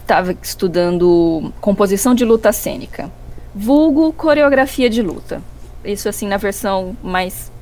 estava 0.00 0.34
estudando 0.42 1.52
composição 1.60 2.14
de 2.14 2.24
luta 2.24 2.50
cênica, 2.52 3.12
vulgo 3.54 4.14
coreografia 4.14 4.88
de 4.88 5.02
luta. 5.02 5.42
Isso 5.84 6.08
assim 6.08 6.26
na 6.26 6.38
versão 6.38 6.96
mais 7.02 7.52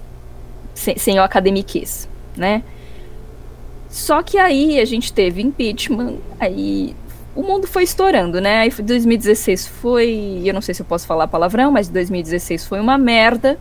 sem, 0.74 0.96
sem 0.96 1.18
o 1.18 1.22
academiquez, 1.22 2.08
né? 2.36 2.62
Só 3.94 4.24
que 4.24 4.36
aí 4.38 4.80
a 4.80 4.84
gente 4.84 5.12
teve 5.12 5.40
impeachment, 5.40 6.16
aí 6.40 6.96
o 7.32 7.44
mundo 7.44 7.64
foi 7.68 7.84
estourando, 7.84 8.40
né? 8.40 8.58
Aí 8.58 8.68
2016 8.68 9.68
foi, 9.68 10.42
eu 10.44 10.52
não 10.52 10.60
sei 10.60 10.74
se 10.74 10.82
eu 10.82 10.86
posso 10.86 11.06
falar 11.06 11.28
palavrão, 11.28 11.70
mas 11.70 11.88
2016 11.88 12.66
foi 12.66 12.80
uma 12.80 12.98
merda. 12.98 13.56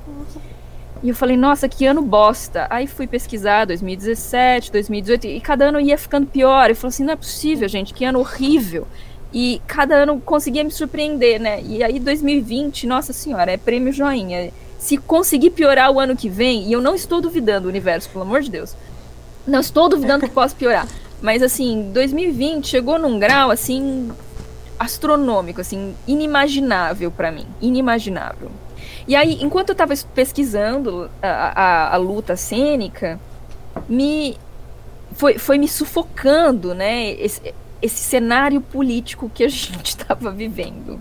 E 1.03 1.09
eu 1.09 1.15
falei, 1.15 1.37
nossa, 1.37 1.69
que 1.69 1.85
ano 1.85 2.01
bosta. 2.01 2.65
Aí 2.71 2.87
fui 2.87 3.05
pesquisar 3.05 3.65
2017, 3.65 4.71
2018, 4.71 5.27
e 5.27 5.39
cada 5.39 5.65
ano 5.65 5.79
ia 5.79 5.99
ficando 5.99 6.25
pior. 6.25 6.67
Eu 6.67 6.75
falei 6.75 6.89
assim, 6.89 7.03
não 7.03 7.13
é 7.13 7.15
possível, 7.15 7.69
gente, 7.69 7.93
que 7.93 8.03
ano 8.03 8.17
horrível. 8.17 8.87
E 9.31 9.61
cada 9.67 9.93
ano 9.97 10.19
conseguia 10.19 10.63
me 10.63 10.71
surpreender, 10.71 11.39
né? 11.39 11.61
E 11.61 11.83
aí 11.83 11.99
2020, 11.99 12.87
nossa 12.87 13.13
senhora, 13.13 13.51
é 13.51 13.57
prêmio 13.57 13.93
joinha. 13.93 14.51
Se 14.79 14.97
conseguir 14.97 15.51
piorar 15.51 15.91
o 15.91 15.99
ano 15.99 16.15
que 16.15 16.27
vem, 16.27 16.67
e 16.67 16.73
eu 16.73 16.81
não 16.81 16.95
estou 16.95 17.21
duvidando, 17.21 17.67
universo, 17.67 18.09
pelo 18.09 18.23
amor 18.23 18.41
de 18.41 18.49
Deus. 18.49 18.75
Não 19.45 19.59
estou 19.59 19.89
duvidando 19.89 20.25
que 20.27 20.33
possa 20.33 20.55
piorar. 20.55 20.87
Mas 21.21 21.41
assim, 21.41 21.91
2020 21.93 22.67
chegou 22.67 22.99
num 22.99 23.17
grau 23.17 23.49
assim 23.49 24.11
astronômico, 24.77 25.61
assim, 25.61 25.95
inimaginável 26.05 27.09
para 27.09 27.31
mim, 27.31 27.45
inimaginável. 27.61 28.51
E 29.07 29.15
aí, 29.15 29.37
enquanto 29.41 29.69
eu 29.69 29.73
estava 29.73 29.93
pesquisando 30.13 31.09
a, 31.21 31.27
a, 31.27 31.93
a, 31.93 31.97
luta 31.97 32.35
cênica, 32.35 33.19
me 33.87 34.37
foi, 35.13 35.37
foi 35.37 35.57
me 35.57 35.67
sufocando, 35.67 36.73
né? 36.73 37.11
Esse, 37.11 37.53
esse 37.81 38.01
cenário 38.01 38.61
político 38.61 39.29
que 39.33 39.43
a 39.43 39.47
gente 39.49 39.87
estava 39.87 40.31
vivendo. 40.31 40.99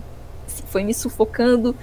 Foi 0.67 0.83
me 0.83 0.93
sufocando 0.93 1.75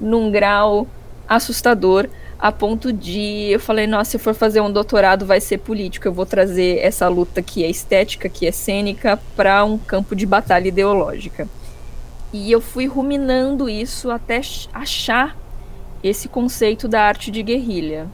num 0.00 0.30
grau 0.30 0.86
assustador 1.28 2.08
a 2.38 2.52
ponto 2.52 2.92
de 2.92 3.50
eu 3.50 3.58
falei, 3.58 3.86
nossa, 3.86 4.12
se 4.12 4.16
eu 4.16 4.20
for 4.20 4.34
fazer 4.34 4.60
um 4.60 4.70
doutorado 4.70 5.26
vai 5.26 5.40
ser 5.40 5.58
político, 5.58 6.06
eu 6.06 6.12
vou 6.12 6.24
trazer 6.24 6.78
essa 6.78 7.08
luta 7.08 7.42
que 7.42 7.64
é 7.64 7.68
estética, 7.68 8.28
que 8.28 8.46
é 8.46 8.52
cênica, 8.52 9.18
para 9.34 9.64
um 9.64 9.76
campo 9.76 10.14
de 10.14 10.24
batalha 10.24 10.68
ideológica. 10.68 11.48
E 12.32 12.52
eu 12.52 12.60
fui 12.60 12.86
ruminando 12.86 13.68
isso 13.68 14.10
até 14.10 14.40
achar 14.72 15.36
esse 16.02 16.28
conceito 16.28 16.86
da 16.86 17.02
arte 17.02 17.30
de 17.30 17.42
guerrilha. 17.42 18.06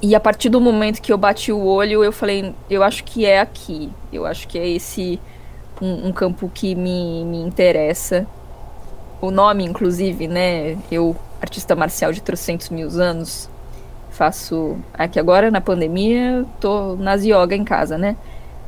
E 0.00 0.14
a 0.14 0.20
partir 0.20 0.48
do 0.48 0.60
momento 0.60 1.02
que 1.02 1.12
eu 1.12 1.18
bati 1.18 1.52
o 1.52 1.64
olho, 1.64 2.02
eu 2.02 2.12
falei, 2.12 2.54
eu 2.70 2.82
acho 2.82 3.04
que 3.04 3.26
é 3.26 3.40
aqui. 3.40 3.90
Eu 4.12 4.24
acho 4.24 4.48
que 4.48 4.58
é 4.58 4.68
esse 4.68 5.20
um, 5.82 6.08
um 6.08 6.12
campo 6.12 6.50
que 6.52 6.74
me, 6.74 7.24
me 7.24 7.38
interessa. 7.38 8.26
O 9.20 9.30
nome, 9.30 9.64
inclusive, 9.64 10.28
né? 10.28 10.78
Eu 10.90 11.16
artista 11.44 11.76
marcial 11.76 12.12
de 12.12 12.22
300 12.22 12.70
mil 12.70 12.88
anos. 13.00 13.48
Faço. 14.10 14.76
Aqui 14.92 15.18
agora, 15.18 15.50
na 15.50 15.60
pandemia, 15.60 16.44
tô 16.60 16.96
nas 16.96 17.24
yoga 17.24 17.54
em 17.54 17.64
casa, 17.64 17.98
né? 17.98 18.16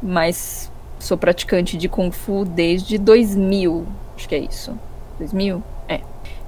Mas 0.02 0.70
sou 0.98 1.16
praticante 1.16 1.76
de 1.76 1.88
Kung 1.88 2.10
Fu 2.10 2.44
desde 2.44 2.98
2000. 2.98 3.86
Acho 4.16 4.28
que 4.28 4.34
é 4.34 4.38
isso. 4.38 4.78
2000? 5.18 5.62
É. 5.88 6.00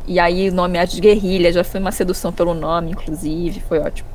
E 0.07 0.19
aí 0.19 0.49
o 0.49 0.53
nome 0.53 0.79
Arte 0.79 0.97
de 0.97 1.01
Guerrilha 1.01 1.53
já 1.53 1.63
foi 1.63 1.81
uma 1.81 1.93
sedução 1.93 2.33
pelo 2.33 2.55
nome, 2.55 2.93
inclusive. 2.93 3.61
Foi 3.61 3.79
ótimo. 3.79 4.09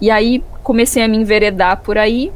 E 0.00 0.10
aí 0.10 0.42
comecei 0.62 1.02
a 1.02 1.08
me 1.08 1.16
enveredar 1.16 1.80
por 1.82 1.96
aí. 1.96 2.32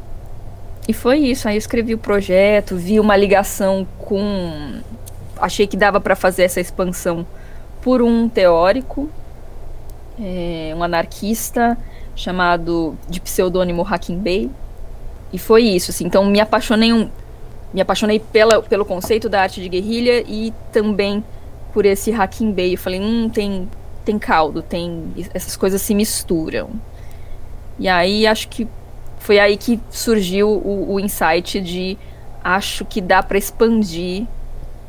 E 0.87 0.93
foi 0.93 1.19
isso. 1.19 1.47
Aí 1.47 1.55
eu 1.55 1.59
escrevi 1.59 1.93
o 1.93 1.97
projeto, 1.97 2.75
vi 2.75 2.99
uma 2.99 3.15
ligação 3.15 3.85
com. 3.99 4.81
Achei 5.37 5.67
que 5.67 5.75
dava 5.75 5.99
para 5.99 6.15
fazer 6.15 6.43
essa 6.43 6.59
expansão 6.59 7.25
por 7.81 8.01
um 8.01 8.29
teórico, 8.29 9.09
é, 10.19 10.73
um 10.75 10.83
anarquista 10.83 11.77
chamado 12.15 12.97
de 13.09 13.19
pseudônimo 13.19 13.85
Hakim 13.87 14.17
Bey. 14.17 14.49
E 15.33 15.39
foi 15.39 15.63
isso, 15.63 15.91
assim. 15.91 16.05
Então 16.05 16.25
me 16.25 16.39
apaixonei 16.39 16.93
um, 16.93 17.09
me 17.73 17.81
apaixonei 17.81 18.19
pela, 18.19 18.61
pelo 18.61 18.85
conceito 18.85 19.29
da 19.29 19.41
arte 19.41 19.61
de 19.61 19.69
guerrilha 19.69 20.23
e 20.27 20.53
também 20.71 21.23
por 21.73 21.85
esse 21.85 22.11
Hakim 22.11 22.51
Bey. 22.51 22.73
Eu 22.73 22.77
falei, 22.77 22.99
hum, 22.99 23.29
tem 23.29 23.67
tem 24.03 24.17
caldo, 24.17 24.61
tem 24.61 25.13
essas 25.33 25.55
coisas 25.55 25.81
se 25.81 25.93
misturam. 25.93 26.71
E 27.79 27.87
aí 27.87 28.27
acho 28.27 28.47
que 28.47 28.67
foi 29.19 29.39
aí 29.39 29.57
que 29.57 29.79
surgiu 29.89 30.49
o, 30.49 30.93
o 30.93 30.99
insight 30.99 31.61
de 31.61 31.97
acho 32.43 32.83
que 32.83 32.99
dá 32.99 33.21
para 33.21 33.37
expandir 33.37 34.25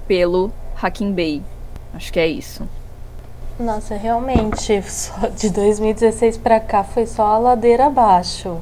pelo 0.08 0.50
Hakim 0.80 1.12
Bey. 1.12 1.42
Acho 1.94 2.12
que 2.12 2.18
é 2.18 2.26
isso. 2.26 2.66
Nossa, 3.58 3.94
realmente, 3.94 4.82
de 5.36 5.50
2016 5.50 6.38
para 6.38 6.58
cá 6.58 6.82
foi 6.82 7.06
só 7.06 7.24
a 7.24 7.38
ladeira 7.38 7.86
abaixo. 7.86 8.58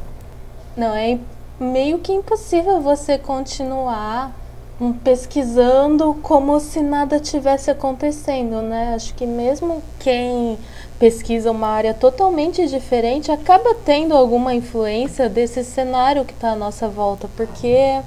Não, 0.76 0.94
é 0.94 1.18
meio 1.58 1.98
que 1.98 2.12
impossível 2.12 2.80
você 2.80 3.16
continuar 3.16 4.32
hum, 4.80 4.92
pesquisando 4.92 6.14
como 6.22 6.58
se 6.58 6.80
nada 6.80 7.20
tivesse 7.20 7.70
acontecendo, 7.70 8.62
né? 8.62 8.94
Acho 8.94 9.14
que 9.14 9.26
mesmo 9.26 9.82
quem 9.98 10.58
pesquisa 10.98 11.50
uma 11.50 11.68
área 11.68 11.94
totalmente 11.94 12.66
diferente 12.66 13.30
acaba 13.30 13.74
tendo 13.74 14.14
alguma 14.14 14.54
influência 14.54 15.28
desse 15.28 15.64
cenário 15.64 16.24
que 16.24 16.32
está 16.32 16.50
à 16.50 16.56
nossa 16.56 16.88
volta, 16.88 17.28
porque 17.36 18.00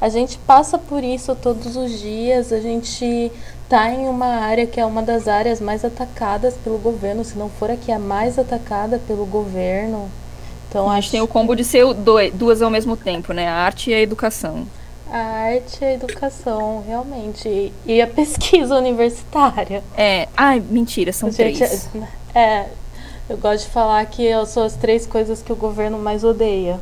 a 0.00 0.08
gente 0.08 0.38
passa 0.38 0.76
por 0.76 1.02
isso 1.02 1.34
todos 1.34 1.76
os 1.76 1.98
dias, 1.98 2.52
a 2.52 2.60
gente 2.60 3.32
está 3.66 3.90
em 3.90 4.08
uma 4.08 4.26
área 4.26 4.64
que 4.64 4.80
é 4.80 4.86
uma 4.86 5.02
das 5.02 5.26
áreas 5.26 5.60
mais 5.60 5.84
atacadas 5.84 6.54
pelo 6.54 6.78
governo, 6.78 7.24
se 7.24 7.36
não 7.36 7.50
for 7.50 7.70
a 7.70 7.76
que 7.76 7.90
é 7.90 7.98
mais 7.98 8.38
atacada 8.38 9.00
pelo 9.06 9.26
governo. 9.26 10.08
Então, 10.68 10.88
a 10.88 11.00
gente 11.00 11.10
tem 11.10 11.20
o 11.20 11.28
combo 11.28 11.54
de 11.54 11.64
ser 11.64 11.84
duas 12.32 12.62
ao 12.62 12.70
mesmo 12.70 12.96
tempo, 12.96 13.32
né? 13.32 13.48
A 13.48 13.54
arte 13.54 13.90
e 13.90 13.94
a 13.94 14.00
educação. 14.00 14.66
A 15.10 15.18
arte 15.18 15.78
e 15.80 15.84
a 15.84 15.94
educação, 15.94 16.84
realmente. 16.86 17.72
E 17.84 18.00
a 18.00 18.06
pesquisa 18.06 18.74
universitária. 18.78 19.82
É. 19.96 20.28
Ai, 20.36 20.60
mentira, 20.60 21.12
são 21.12 21.30
gente, 21.30 21.58
três. 21.58 21.88
É. 22.34 22.66
Eu 23.28 23.36
gosto 23.38 23.64
de 23.64 23.70
falar 23.70 24.04
que 24.06 24.22
eu 24.24 24.46
sou 24.46 24.62
as 24.62 24.74
três 24.74 25.06
coisas 25.06 25.42
que 25.42 25.52
o 25.52 25.56
governo 25.56 25.98
mais 25.98 26.22
odeia. 26.22 26.78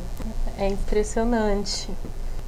É 0.59 0.67
impressionante. 0.67 1.89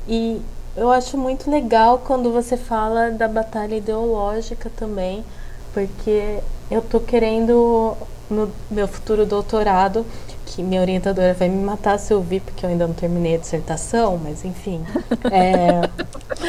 E 0.07 0.39
eu 0.77 0.91
acho 0.91 1.17
muito 1.17 1.49
legal 1.49 2.03
quando 2.05 2.31
você 2.31 2.55
fala 2.55 3.09
da 3.09 3.27
batalha 3.27 3.75
ideológica 3.75 4.71
também, 4.77 5.25
porque 5.73 6.39
eu 6.69 6.81
tô 6.83 6.99
querendo 6.99 7.97
no 8.29 8.51
meu 8.69 8.87
futuro 8.87 9.25
doutorado, 9.25 10.05
que 10.45 10.61
minha 10.61 10.79
orientadora 10.79 11.33
vai 11.33 11.49
me 11.49 11.63
matar 11.63 11.97
se 11.97 12.13
eu 12.13 12.17
ouvir, 12.17 12.41
porque 12.41 12.63
eu 12.63 12.69
ainda 12.69 12.85
não 12.85 12.93
terminei 12.93 13.35
a 13.35 13.37
dissertação, 13.39 14.19
mas 14.23 14.45
enfim. 14.45 14.85
É, 15.31 15.89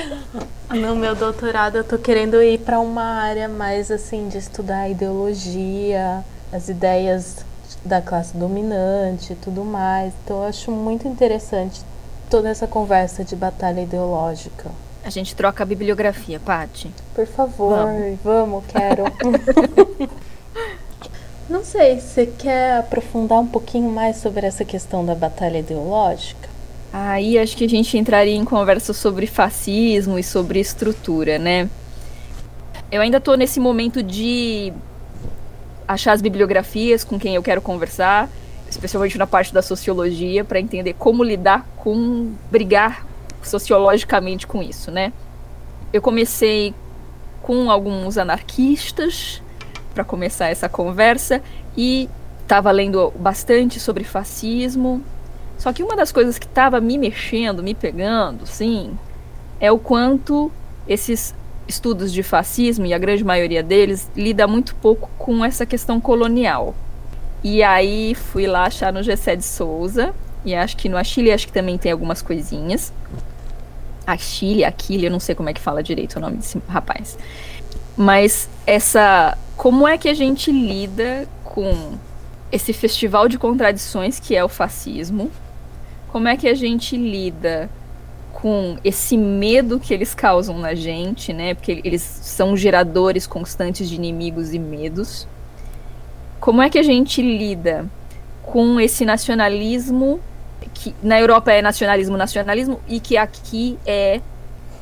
no 0.77 0.95
meu 0.95 1.15
doutorado 1.15 1.77
eu 1.79 1.85
tô 1.85 1.97
querendo 1.97 2.43
ir 2.43 2.59
para 2.59 2.79
uma 2.81 3.21
área 3.23 3.49
mais 3.49 3.91
assim 3.91 4.29
de 4.29 4.37
estudar 4.37 4.81
a 4.81 4.89
ideologia, 4.91 6.23
as 6.53 6.69
ideias 6.69 7.47
da 7.83 8.03
classe 8.03 8.37
dominante 8.37 9.33
e 9.33 9.37
tudo 9.37 9.65
mais. 9.65 10.13
Então 10.25 10.43
eu 10.43 10.49
acho 10.49 10.71
muito 10.71 11.09
interessante 11.09 11.83
toda 12.29 12.49
essa 12.49 12.67
conversa 12.67 13.25
de 13.25 13.35
batalha 13.35 13.81
ideológica. 13.81 14.71
A 15.05 15.11
gente 15.11 15.35
troca 15.35 15.63
a 15.63 15.67
bibliografia, 15.67 16.39
Pati. 16.39 16.91
Por 17.15 17.27
favor, 17.27 17.77
vamos, 17.77 18.19
vamos 18.23 18.65
quero. 18.67 19.05
Não 21.49 21.65
sei, 21.65 21.99
você 21.99 22.27
quer 22.27 22.79
aprofundar 22.79 23.39
um 23.39 23.47
pouquinho 23.47 23.91
mais 23.91 24.19
sobre 24.19 24.47
essa 24.47 24.67
questão 24.67 25.05
da 25.05 25.15
batalha 25.15 25.59
ideológica? 25.59 26.49
Aí 26.93 27.39
acho 27.39 27.57
que 27.57 27.65
a 27.65 27.69
gente 27.69 27.97
entraria 27.97 28.35
em 28.35 28.45
conversa 28.45 28.93
sobre 28.93 29.27
fascismo 29.27 30.19
e 30.19 30.23
sobre 30.23 30.61
estrutura, 30.61 31.39
né? 31.39 31.69
Eu 32.93 33.01
ainda 33.01 33.17
estou 33.17 33.37
nesse 33.37 33.59
momento 33.61 34.03
de 34.03 34.73
achar 35.87 36.13
as 36.13 36.21
bibliografias 36.21 37.03
com 37.03 37.19
quem 37.19 37.35
eu 37.35 37.43
quero 37.43 37.63
conversar 37.63 38.29
especialmente 38.71 39.19
na 39.19 39.27
parte 39.27 39.53
da 39.53 39.63
sociologia, 39.63 40.45
para 40.45 40.61
entender 40.61 40.95
como 40.95 41.25
lidar 41.25 41.67
com 41.77 42.33
brigar 42.51 43.07
sociologicamente 43.43 44.47
com 44.47 44.63
isso, 44.63 44.91
né? 44.91 45.13
Eu 45.93 46.03
comecei 46.03 46.75
com 47.43 47.71
alguns 47.71 48.19
anarquistas 48.19 49.43
para 49.95 50.05
começar 50.05 50.49
essa 50.49 50.69
conversa 50.69 51.43
e 51.77 52.09
estava 52.43 52.71
lendo 52.71 53.13
bastante 53.19 53.81
sobre 53.81 54.05
fascismo. 54.05 55.03
Só 55.57 55.73
que 55.73 55.83
uma 55.83 55.97
das 55.97 56.13
coisas 56.13 56.39
que 56.39 56.47
estava 56.47 56.81
me 56.81 56.97
mexendo, 56.97 57.63
me 57.63 57.75
pegando, 57.75 58.47
sim, 58.47 58.97
é 59.59 59.73
o 59.73 59.79
quanto 59.79 60.53
esses 60.87 61.35
estudos 61.67 62.13
de 62.13 62.23
fascismo, 62.23 62.87
e 62.87 62.95
a 62.95 62.99
grande 62.99 63.23
maioria 63.23 63.63
deles, 63.63 64.11
lida 64.17 64.47
muito 64.47 64.75
pouco 64.77 65.11
com 65.19 65.45
essa 65.45 65.67
questão 65.67 66.01
colonial. 66.01 66.75
E 67.43 67.63
aí 67.63 68.15
fui 68.15 68.47
lá 68.47 68.65
achar 68.65 68.93
no 68.93 69.03
Gessé 69.03 69.37
de 69.37 69.45
Souza, 69.45 70.15
e 70.45 70.55
acho 70.55 70.77
que 70.77 70.89
no 70.89 70.97
Achille 70.97 71.33
acho 71.33 71.47
que 71.47 71.53
também 71.53 71.79
tem 71.79 71.93
algumas 71.93 72.23
coisinhas. 72.23 72.93
Achille, 74.07 74.65
Aquile, 74.65 75.07
eu 75.07 75.11
não 75.11 75.21
sei 75.21 75.35
como 75.35 75.51
é 75.51 75.53
que 75.53 75.61
fala 75.61 75.83
direito 75.83 76.17
o 76.17 76.21
nome 76.21 76.39
desse 76.39 76.61
rapaz. 76.67 77.19
Mas 77.97 78.49
essa. 78.67 79.37
Como 79.57 79.87
é 79.87 79.99
que 79.99 80.09
a 80.09 80.15
gente 80.15 80.53
lida 80.53 81.29
com 81.45 81.99
esse 82.51 82.73
festival 82.73 83.29
de 83.29 83.37
contradições 83.37 84.19
que 84.19 84.35
é 84.35 84.43
o 84.43 84.49
fascismo? 84.49 85.31
Como 86.09 86.29
é 86.29 86.37
que 86.37 86.49
a 86.49 86.55
gente 86.55 86.97
lida 86.97 87.69
com 88.33 88.79
esse 88.85 89.17
medo 89.17 89.81
que 89.81 89.93
eles 89.93 90.15
causam 90.15 90.59
na 90.59 90.75
gente, 90.75 91.33
né? 91.33 91.55
Porque 91.55 91.83
eles 91.85 92.01
são 92.01 92.57
geradores 92.57 93.27
constantes 93.27 93.89
de 93.89 93.97
inimigos 93.97 94.55
e 94.55 94.59
medos. 94.59 95.27
Como 96.41 96.63
é 96.63 96.71
que 96.71 96.79
a 96.79 96.83
gente 96.83 97.21
lida 97.21 97.87
com 98.43 98.81
esse 98.81 99.05
nacionalismo 99.05 100.21
que 100.75 100.95
na 101.03 101.19
Europa 101.19 101.53
é 101.53 101.61
nacionalismo, 101.61 102.17
nacionalismo 102.17 102.81
e 102.89 103.01
que 103.01 103.17
aqui 103.17 103.79
é 103.87 104.21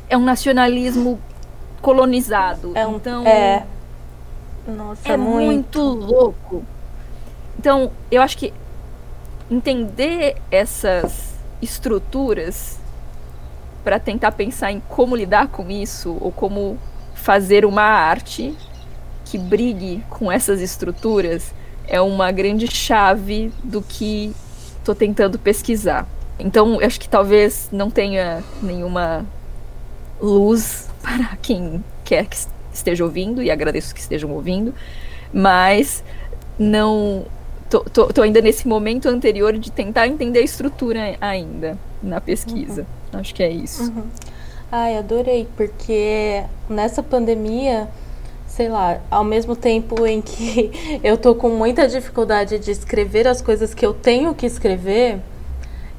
é 0.08 0.16
um 0.16 0.24
nacionalismo 0.24 1.18
colonizado. 1.80 2.72
É 2.74 2.86
um, 2.86 2.96
então 2.96 3.26
é 3.26 3.64
nossa, 4.66 5.08
é 5.08 5.16
muito. 5.16 5.80
muito 5.80 5.80
louco. 5.80 6.64
Então, 7.58 7.90
eu 8.10 8.20
acho 8.20 8.36
que 8.36 8.52
entender 9.50 10.36
essas 10.50 11.34
estruturas 11.62 12.78
para 13.84 13.98
tentar 13.98 14.32
pensar 14.32 14.72
em 14.72 14.80
como 14.80 15.14
lidar 15.14 15.48
com 15.48 15.70
isso 15.70 16.16
ou 16.20 16.32
como 16.32 16.78
fazer 17.14 17.64
uma 17.64 17.82
arte 17.82 18.56
que 19.26 19.36
brigue 19.36 20.02
com 20.08 20.30
essas 20.30 20.60
estruturas 20.60 21.52
é 21.86 22.00
uma 22.00 22.32
grande 22.32 22.66
chave 22.66 23.52
do 23.62 23.82
que 23.82 24.32
estou 24.78 24.94
tentando 24.94 25.38
pesquisar. 25.38 26.06
Então, 26.38 26.80
eu 26.80 26.86
acho 26.86 27.00
que 27.00 27.08
talvez 27.08 27.68
não 27.72 27.90
tenha 27.90 28.42
nenhuma 28.62 29.26
luz 30.20 30.88
para 31.02 31.36
quem 31.42 31.84
quer 32.04 32.26
que 32.26 32.36
esteja 32.72 33.04
ouvindo, 33.04 33.42
e 33.42 33.50
agradeço 33.50 33.94
que 33.94 34.00
estejam 34.00 34.30
ouvindo, 34.30 34.74
mas 35.32 36.04
não. 36.58 37.24
Tô, 37.68 37.80
tô, 37.80 38.06
tô 38.06 38.22
ainda 38.22 38.40
nesse 38.40 38.68
momento 38.68 39.08
anterior 39.08 39.58
de 39.58 39.72
tentar 39.72 40.06
entender 40.06 40.38
a 40.38 40.42
estrutura 40.42 41.16
ainda 41.20 41.76
na 42.00 42.20
pesquisa. 42.20 42.86
Uhum. 43.12 43.20
Acho 43.20 43.34
que 43.34 43.42
é 43.42 43.50
isso. 43.50 43.90
Uhum. 43.90 44.04
Ai, 44.70 44.96
adorei, 44.98 45.48
porque 45.56 46.44
nessa 46.68 47.02
pandemia, 47.02 47.88
sei 48.56 48.70
lá, 48.70 49.00
ao 49.10 49.22
mesmo 49.22 49.54
tempo 49.54 50.06
em 50.06 50.22
que 50.22 50.70
eu 51.04 51.18
tô 51.18 51.34
com 51.34 51.50
muita 51.50 51.86
dificuldade 51.86 52.58
de 52.58 52.70
escrever 52.70 53.28
as 53.28 53.42
coisas 53.42 53.74
que 53.74 53.84
eu 53.84 53.92
tenho 53.92 54.34
que 54.34 54.46
escrever, 54.46 55.20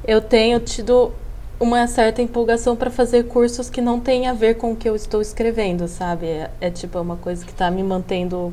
eu 0.04 0.20
tenho 0.20 0.58
tido 0.58 1.12
uma 1.60 1.86
certa 1.86 2.20
empolgação 2.20 2.74
para 2.74 2.90
fazer 2.90 3.24
cursos 3.28 3.70
que 3.70 3.80
não 3.80 4.00
têm 4.00 4.26
a 4.26 4.32
ver 4.32 4.56
com 4.56 4.72
o 4.72 4.76
que 4.76 4.88
eu 4.88 4.96
estou 4.96 5.20
escrevendo, 5.22 5.86
sabe? 5.86 6.26
É, 6.26 6.50
é 6.60 6.70
tipo 6.70 6.98
uma 6.98 7.16
coisa 7.16 7.44
que 7.44 7.52
está 7.52 7.70
me 7.70 7.82
mantendo 7.82 8.52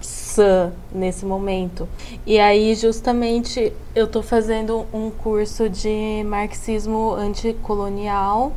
sã 0.00 0.72
nesse 0.90 1.26
momento. 1.26 1.86
E 2.26 2.38
aí, 2.38 2.74
justamente, 2.74 3.70
eu 3.94 4.06
estou 4.06 4.22
fazendo 4.22 4.86
um 4.94 5.10
curso 5.10 5.68
de 5.68 6.24
marxismo 6.24 7.12
anticolonial 7.12 8.52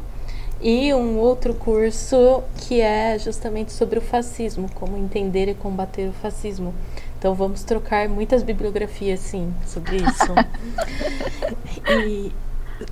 e 0.65 0.91
um 0.95 1.19
outro 1.19 1.53
curso 1.53 2.41
que 2.57 2.81
é 2.81 3.19
justamente 3.19 3.71
sobre 3.71 3.99
o 3.99 4.01
fascismo, 4.01 4.67
como 4.73 4.97
entender 4.97 5.47
e 5.47 5.53
combater 5.53 6.09
o 6.09 6.13
fascismo. 6.13 6.73
Então 7.19 7.35
vamos 7.35 7.63
trocar 7.63 8.09
muitas 8.09 8.41
bibliografias, 8.41 9.19
sim, 9.19 9.53
sobre 9.63 9.97
isso. 9.97 10.33
e 12.07 12.31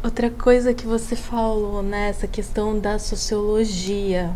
outra 0.04 0.30
coisa 0.30 0.72
que 0.72 0.86
você 0.86 1.16
falou, 1.16 1.82
né, 1.82 2.10
essa 2.10 2.28
questão 2.28 2.78
da 2.78 3.00
sociologia. 3.00 4.30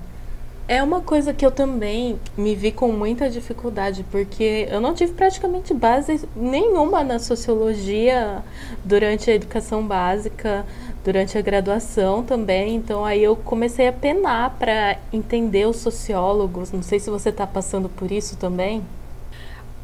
É 0.68 0.84
uma 0.84 1.00
coisa 1.00 1.34
que 1.34 1.46
eu 1.46 1.52
também 1.52 2.20
me 2.38 2.54
vi 2.54 2.74
com 2.74 2.92
muita 2.92 3.30
dificuldade, 3.30 4.04
porque 4.12 4.68
eu 4.70 4.82
não 4.82 4.94
tive 4.94 5.14
praticamente 5.14 5.74
base 5.74 6.28
nenhuma 6.36 7.06
na 7.06 7.20
sociologia 7.20 8.44
durante 8.84 9.32
a 9.32 9.36
educação 9.36 9.88
básica, 9.88 10.66
durante 11.06 11.38
a 11.38 11.42
graduação 11.42 12.22
também. 12.22 12.76
Então 12.76 13.06
aí 13.06 13.24
eu 13.24 13.34
comecei 13.34 13.88
a 13.88 13.94
penar 13.94 14.58
para 14.60 14.98
entender 15.14 15.66
os 15.66 15.78
sociólogos. 15.78 16.74
Não 16.74 16.84
sei 16.84 17.00
se 17.00 17.10
você 17.10 17.30
está 17.30 17.48
passando 17.48 17.88
por 17.88 18.12
isso 18.12 18.36
também. 18.36 18.84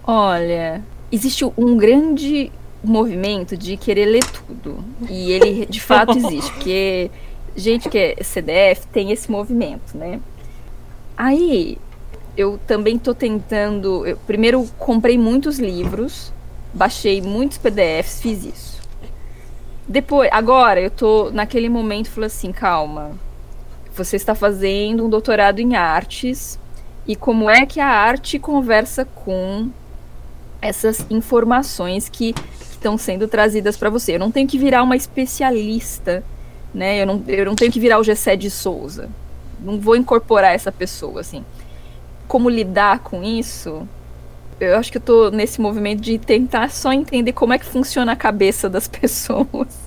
Olha, 0.03 0.81
existe 1.09 1.45
um 1.57 1.77
grande 1.77 2.51
movimento 2.83 3.55
de 3.55 3.77
querer 3.77 4.05
ler 4.07 4.25
tudo. 4.25 4.83
E 5.09 5.31
ele 5.31 5.65
de 5.65 5.79
fato 5.79 6.11
existe, 6.19 6.51
porque 6.51 7.09
gente 7.55 7.87
que 7.87 7.97
é 7.97 8.15
CDF 8.21 8.85
tem 8.87 9.11
esse 9.11 9.31
movimento, 9.31 9.97
né? 9.97 10.19
Aí 11.17 11.77
eu 12.35 12.59
também 12.65 12.97
tô 12.97 13.13
tentando. 13.13 14.05
Eu, 14.05 14.17
primeiro 14.17 14.67
comprei 14.77 15.17
muitos 15.17 15.59
livros, 15.59 16.33
baixei 16.73 17.21
muitos 17.21 17.57
PDFs, 17.57 18.21
fiz 18.21 18.45
isso. 18.45 18.81
Depois, 19.87 20.29
agora 20.31 20.81
eu 20.81 20.89
tô 20.89 21.29
naquele 21.31 21.69
momento 21.69 22.09
falei 22.09 22.27
assim, 22.27 22.51
calma. 22.51 23.11
Você 23.95 24.15
está 24.15 24.33
fazendo 24.33 25.05
um 25.05 25.09
doutorado 25.09 25.59
em 25.59 25.75
artes 25.75 26.57
e 27.07 27.15
como 27.15 27.49
é 27.49 27.65
que 27.65 27.79
a 27.79 27.87
arte 27.87 28.39
conversa 28.39 29.05
com 29.05 29.69
essas 30.59 31.05
informações 31.11 32.09
que 32.09 32.33
estão 32.71 32.97
sendo 32.97 33.27
trazidas 33.27 33.77
para 33.77 33.89
você. 33.89 34.15
Eu 34.15 34.19
não 34.19 34.31
tenho 34.31 34.47
que 34.47 34.57
virar 34.57 34.81
uma 34.81 34.95
especialista, 34.95 36.23
né? 36.73 37.01
Eu 37.01 37.05
não, 37.05 37.23
eu 37.27 37.45
não 37.45 37.55
tenho 37.55 37.71
que 37.71 37.79
virar 37.79 37.99
o 37.99 38.03
Gessé 38.03 38.35
de 38.35 38.49
Souza 38.49 39.09
não 39.63 39.79
vou 39.79 39.95
incorporar 39.95 40.53
essa 40.53 40.71
pessoa, 40.71 41.21
assim. 41.21 41.43
Como 42.27 42.49
lidar 42.49 42.99
com 42.99 43.23
isso? 43.23 43.87
Eu 44.59 44.77
acho 44.77 44.91
que 44.91 44.97
eu 44.97 45.01
tô 45.01 45.29
nesse 45.29 45.59
movimento 45.59 46.01
de 46.01 46.17
tentar 46.17 46.69
só 46.69 46.93
entender 46.93 47.33
como 47.33 47.53
é 47.53 47.59
que 47.59 47.65
funciona 47.65 48.11
a 48.11 48.15
cabeça 48.15 48.69
das 48.69 48.87
pessoas. 48.89 49.79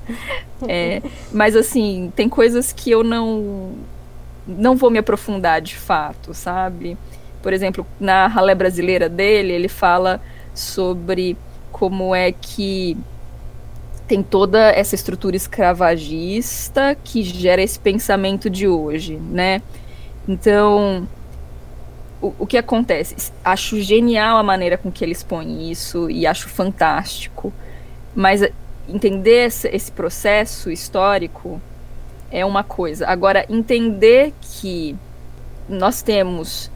É, 0.67 1.03
mas 1.33 1.55
assim, 1.55 2.13
tem 2.17 2.29
coisas 2.29 2.73
que 2.73 2.91
eu 2.91 3.05
não 3.05 3.75
não 4.47 4.77
vou 4.77 4.91
me 4.91 4.99
aprofundar 4.99 5.61
de 5.61 5.75
fato, 5.75 6.33
sabe? 6.33 6.97
Por 7.43 7.53
exemplo, 7.53 7.85
na 7.99 8.29
ralé 8.29 8.55
brasileira 8.55 9.09
dele, 9.09 9.53
ele 9.53 9.69
fala 9.69 10.21
sobre 10.55 11.37
como 11.73 12.15
é 12.15 12.31
que 12.31 12.97
tem 14.07 14.23
toda 14.23 14.71
essa 14.71 14.95
estrutura 14.95 15.37
escravagista 15.37 16.97
que 17.03 17.23
gera 17.23 17.63
esse 17.63 17.79
pensamento 17.79 18.49
de 18.49 18.69
hoje, 18.69 19.17
né? 19.17 19.61
Então, 20.29 21.09
o, 22.21 22.33
o, 22.39 22.47
que 22.47 22.57
acontece? 22.57 23.33
Acho 23.45 23.81
genial 23.81 24.39
a 24.39 24.43
maneira 24.43 24.79
com 24.79 24.91
que 24.91 25.05
ele 25.05 25.13
expõe 25.13 25.71
isso 25.71 26.11
e 26.11 26.27
acho 26.27 26.49
fantástico, 26.49 27.53
mas 28.15 28.43
entender 28.89 29.47
esse, 29.47 29.69
esse 29.69 29.93
processo 29.93 30.71
histórico 30.71 31.61
é 32.31 32.45
uma 32.45 32.63
coisa. 32.63 33.07
Agora, 33.07 33.47
entender 33.49 34.33
que 34.41 34.97
nós 35.69 36.03
temos 36.03 36.71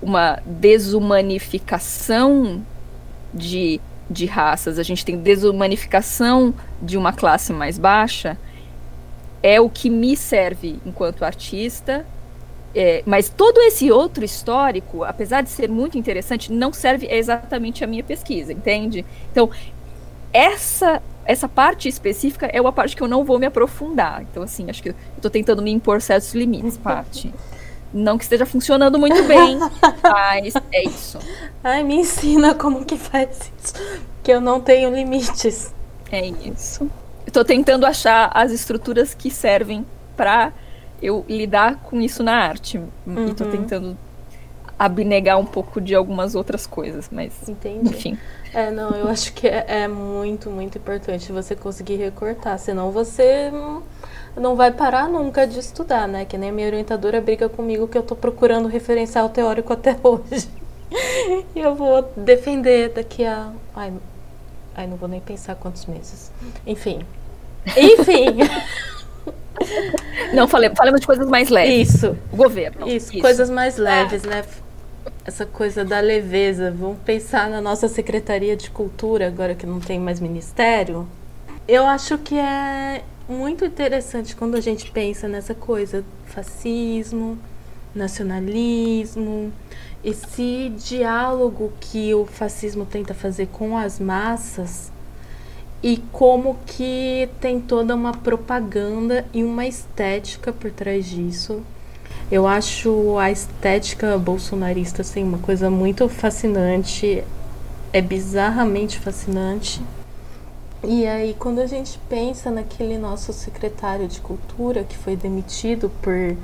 uma 0.00 0.40
desumanificação 0.44 2.64
de 3.32 3.80
de 4.12 4.26
raças, 4.26 4.78
a 4.78 4.82
gente 4.82 5.04
tem 5.04 5.16
desumanificação 5.16 6.54
de 6.80 6.96
uma 6.96 7.12
classe 7.12 7.52
mais 7.52 7.78
baixa, 7.78 8.38
é 9.42 9.60
o 9.60 9.68
que 9.68 9.90
me 9.90 10.16
serve 10.16 10.78
enquanto 10.86 11.24
artista. 11.24 12.06
É, 12.74 13.02
mas 13.04 13.28
todo 13.28 13.60
esse 13.60 13.90
outro 13.90 14.24
histórico, 14.24 15.04
apesar 15.04 15.42
de 15.42 15.50
ser 15.50 15.68
muito 15.68 15.98
interessante, 15.98 16.50
não 16.50 16.72
serve 16.72 17.06
exatamente 17.10 17.84
a 17.84 17.86
minha 17.86 18.02
pesquisa, 18.02 18.50
entende? 18.52 19.04
Então, 19.30 19.50
essa 20.32 21.02
essa 21.24 21.48
parte 21.48 21.88
específica 21.88 22.46
é 22.46 22.60
uma 22.60 22.72
parte 22.72 22.96
que 22.96 23.02
eu 23.02 23.08
não 23.08 23.24
vou 23.24 23.38
me 23.38 23.46
aprofundar. 23.46 24.22
Então, 24.22 24.42
assim, 24.42 24.68
acho 24.68 24.82
que 24.82 24.88
eu 24.88 24.94
estou 25.16 25.30
tentando 25.30 25.62
me 25.62 25.70
impor 25.70 26.00
certos 26.00 26.34
limites, 26.34 26.76
parte. 26.76 27.32
Não 27.92 28.16
que 28.16 28.24
esteja 28.24 28.46
funcionando 28.46 28.98
muito 28.98 29.22
bem, 29.24 29.58
mas 30.02 30.54
é 30.72 30.84
isso. 30.84 31.18
Ai, 31.62 31.82
me 31.82 31.96
ensina 31.96 32.54
como 32.54 32.84
que 32.84 32.96
faz 32.96 33.52
isso. 33.62 33.74
Que 34.22 34.32
eu 34.32 34.40
não 34.40 34.60
tenho 34.60 34.94
limites. 34.94 35.74
É 36.10 36.26
isso. 36.26 36.90
Estou 37.26 37.44
tentando 37.44 37.86
achar 37.86 38.30
as 38.34 38.50
estruturas 38.52 39.14
que 39.14 39.30
servem 39.30 39.86
para 40.16 40.52
eu 41.02 41.24
lidar 41.28 41.76
com 41.82 42.00
isso 42.00 42.22
na 42.22 42.34
arte. 42.34 42.78
Uhum. 43.06 43.28
E 43.28 43.34
tô 43.34 43.44
tentando 43.46 43.96
abnegar 44.78 45.38
um 45.38 45.46
pouco 45.46 45.80
de 45.80 45.94
algumas 45.94 46.34
outras 46.34 46.66
coisas, 46.66 47.08
mas 47.10 47.48
Entendi. 47.48 47.88
enfim. 47.90 48.18
É, 48.52 48.70
não, 48.70 48.90
eu 48.90 49.08
acho 49.08 49.32
que 49.32 49.46
é, 49.46 49.64
é 49.66 49.88
muito, 49.88 50.50
muito 50.50 50.76
importante 50.76 51.30
você 51.30 51.54
conseguir 51.54 51.96
recortar, 51.96 52.58
senão 52.58 52.90
você 52.90 53.50
não 54.36 54.56
vai 54.56 54.70
parar 54.70 55.08
nunca 55.08 55.46
de 55.46 55.58
estudar, 55.58 56.08
né? 56.08 56.24
Que 56.24 56.38
nem 56.38 56.50
a 56.50 56.52
minha 56.52 56.66
orientadora 56.66 57.20
briga 57.20 57.48
comigo 57.48 57.86
que 57.86 57.96
eu 57.98 58.02
tô 58.02 58.16
procurando 58.16 58.68
referencial 58.68 59.28
teórico 59.28 59.72
até 59.72 59.96
hoje. 60.02 60.48
e 61.54 61.60
eu 61.60 61.74
vou 61.74 62.02
defender 62.16 62.90
daqui 62.90 63.24
a. 63.24 63.52
Ai, 63.74 63.92
ai, 64.74 64.86
não 64.86 64.96
vou 64.96 65.08
nem 65.08 65.20
pensar 65.20 65.54
quantos 65.54 65.86
meses. 65.86 66.30
Enfim. 66.66 67.00
Enfim. 67.76 68.38
Não, 70.32 70.48
falemos, 70.48 70.76
falemos 70.76 71.00
de 71.00 71.06
coisas 71.06 71.28
mais 71.28 71.48
leves. 71.48 71.94
Isso. 71.94 72.16
O 72.32 72.36
governo. 72.36 72.88
Isso, 72.88 73.12
Isso. 73.12 73.20
coisas 73.20 73.50
mais 73.50 73.76
leves, 73.76 74.22
né? 74.22 74.44
Essa 75.24 75.46
coisa 75.46 75.84
da 75.84 76.00
leveza. 76.00 76.70
Vamos 76.70 76.98
pensar 77.04 77.48
na 77.48 77.60
nossa 77.60 77.86
Secretaria 77.88 78.56
de 78.56 78.70
Cultura, 78.70 79.26
agora 79.28 79.54
que 79.54 79.66
não 79.66 79.78
tem 79.78 80.00
mais 80.00 80.20
ministério. 80.20 81.06
Eu 81.68 81.86
acho 81.86 82.18
que 82.18 82.36
é 82.36 83.02
muito 83.32 83.64
interessante 83.64 84.36
quando 84.36 84.54
a 84.54 84.60
gente 84.60 84.90
pensa 84.90 85.26
nessa 85.26 85.54
coisa 85.54 86.04
fascismo, 86.26 87.38
nacionalismo, 87.94 89.52
esse 90.04 90.70
diálogo 90.76 91.72
que 91.80 92.14
o 92.14 92.26
fascismo 92.26 92.84
tenta 92.84 93.14
fazer 93.14 93.48
com 93.48 93.76
as 93.76 93.98
massas 93.98 94.92
e 95.82 95.96
como 96.12 96.58
que 96.66 97.28
tem 97.40 97.60
toda 97.60 97.94
uma 97.94 98.12
propaganda 98.12 99.24
e 99.32 99.42
uma 99.42 99.66
estética 99.66 100.52
por 100.52 100.70
trás 100.70 101.06
disso. 101.06 101.62
Eu 102.30 102.46
acho 102.46 103.18
a 103.18 103.30
estética 103.30 104.16
bolsonarista 104.16 105.02
assim, 105.02 105.22
uma 105.22 105.38
coisa 105.38 105.68
muito 105.70 106.08
fascinante, 106.08 107.24
é 107.92 108.00
bizarramente 108.00 108.98
fascinante. 108.98 109.82
E 110.84 111.06
aí, 111.06 111.36
quando 111.38 111.60
a 111.60 111.66
gente 111.66 111.96
pensa 112.08 112.50
naquele 112.50 112.98
nosso 112.98 113.32
secretário 113.32 114.08
de 114.08 114.20
cultura 114.20 114.82
que 114.82 114.96
foi 114.96 115.14
demitido 115.14 115.88
por 116.02 116.36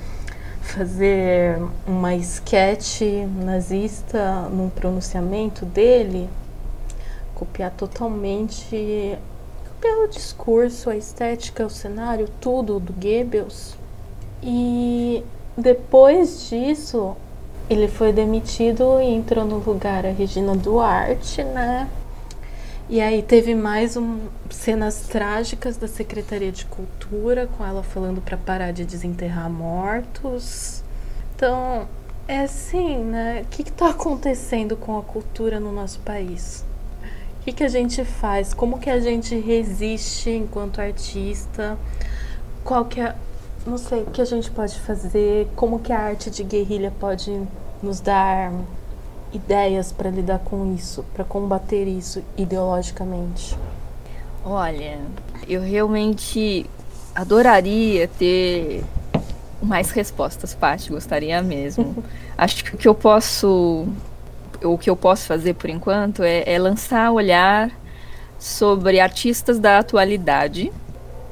fazer 0.61 1.59
uma 1.85 2.15
esquete 2.15 3.27
nazista 3.45 4.43
num 4.49 4.71
pronunciamento 4.71 5.67
dele, 5.67 6.31
copiar 7.35 7.73
totalmente 7.73 9.19
o 9.83 10.07
discurso, 10.07 10.89
a 10.89 10.97
estética, 10.97 11.67
o 11.67 11.71
cenário, 11.71 12.29
tudo 12.41 12.79
do 12.79 12.93
Goebbels. 12.93 13.77
E 14.41 15.25
depois 15.57 16.49
disso, 16.49 17.17
ele 17.69 17.89
foi 17.89 18.13
demitido 18.13 19.01
e 19.01 19.07
entrou 19.07 19.45
no 19.45 19.59
lugar 19.59 20.07
a 20.07 20.11
Regina 20.11 20.55
Duarte, 20.55 21.43
né? 21.43 21.89
E 22.91 23.03
aí 23.03 23.23
teve 23.23 23.55
mais 23.55 23.99
um, 23.99 24.19
cenas 24.49 25.01
trágicas 25.03 25.77
da 25.77 25.87
Secretaria 25.87 26.51
de 26.51 26.65
Cultura, 26.65 27.47
com 27.47 27.63
ela 27.63 27.83
falando 27.83 28.23
para 28.23 28.39
parar 28.39 28.73
de 28.73 28.83
desenterrar 28.83 29.51
mortos. 29.51 30.83
Então, 31.37 31.87
é 32.27 32.41
assim, 32.41 32.97
né? 33.05 33.43
O 33.43 33.49
que 33.51 33.61
está 33.61 33.91
acontecendo 33.91 34.75
com 34.75 34.97
a 34.97 35.03
cultura 35.03 35.61
no 35.61 35.71
nosso 35.71 36.01
país? 36.01 36.65
O 37.39 37.45
que, 37.45 37.53
que 37.53 37.63
a 37.63 37.69
gente 37.69 38.03
faz? 38.07 38.55
Como 38.55 38.79
que 38.79 38.89
a 38.89 38.99
gente 39.01 39.39
resiste 39.39 40.31
enquanto 40.31 40.81
artista? 40.81 41.77
Qual 42.65 42.87
que 42.87 43.03
é, 43.03 43.15
não 43.67 43.77
sei, 43.77 44.01
o 44.01 44.07
que 44.07 44.23
a 44.23 44.25
gente 44.25 44.51
pode 44.51 44.81
fazer? 44.81 45.47
Como 45.55 45.79
que 45.79 45.93
a 45.93 46.01
arte 46.01 46.31
de 46.31 46.43
guerrilha 46.43 46.91
pode 46.99 47.39
nos 47.83 48.01
dar 48.01 48.51
ideias 49.33 49.93
para 49.93 50.11
lidar 50.11 50.39
com 50.41 50.75
isso, 50.75 51.05
para 51.15 51.25
combater 51.25 51.87
isso 51.87 52.23
ideologicamente? 52.37 53.57
Olha, 54.45 54.99
eu 55.49 55.61
realmente 55.61 56.67
adoraria 57.15 58.09
ter 58.09 58.85
mais 59.63 59.91
respostas, 59.91 60.55
Paty, 60.55 60.91
gostaria 60.91 61.43
mesmo. 61.43 62.03
Acho 62.37 62.65
que 62.65 62.75
o 62.75 62.79
que 62.79 62.89
eu 62.89 62.95
posso 62.95 63.87
o 64.63 64.77
que 64.77 64.91
eu 64.91 64.97
posso 64.97 65.25
fazer 65.27 65.55
por 65.55 65.71
enquanto 65.71 66.25
é, 66.25 66.43
é 66.45 66.59
lançar 66.59 67.13
olhar 67.13 67.71
sobre 68.41 68.99
artistas 68.99 69.59
da 69.59 69.79
atualidade 69.79 70.73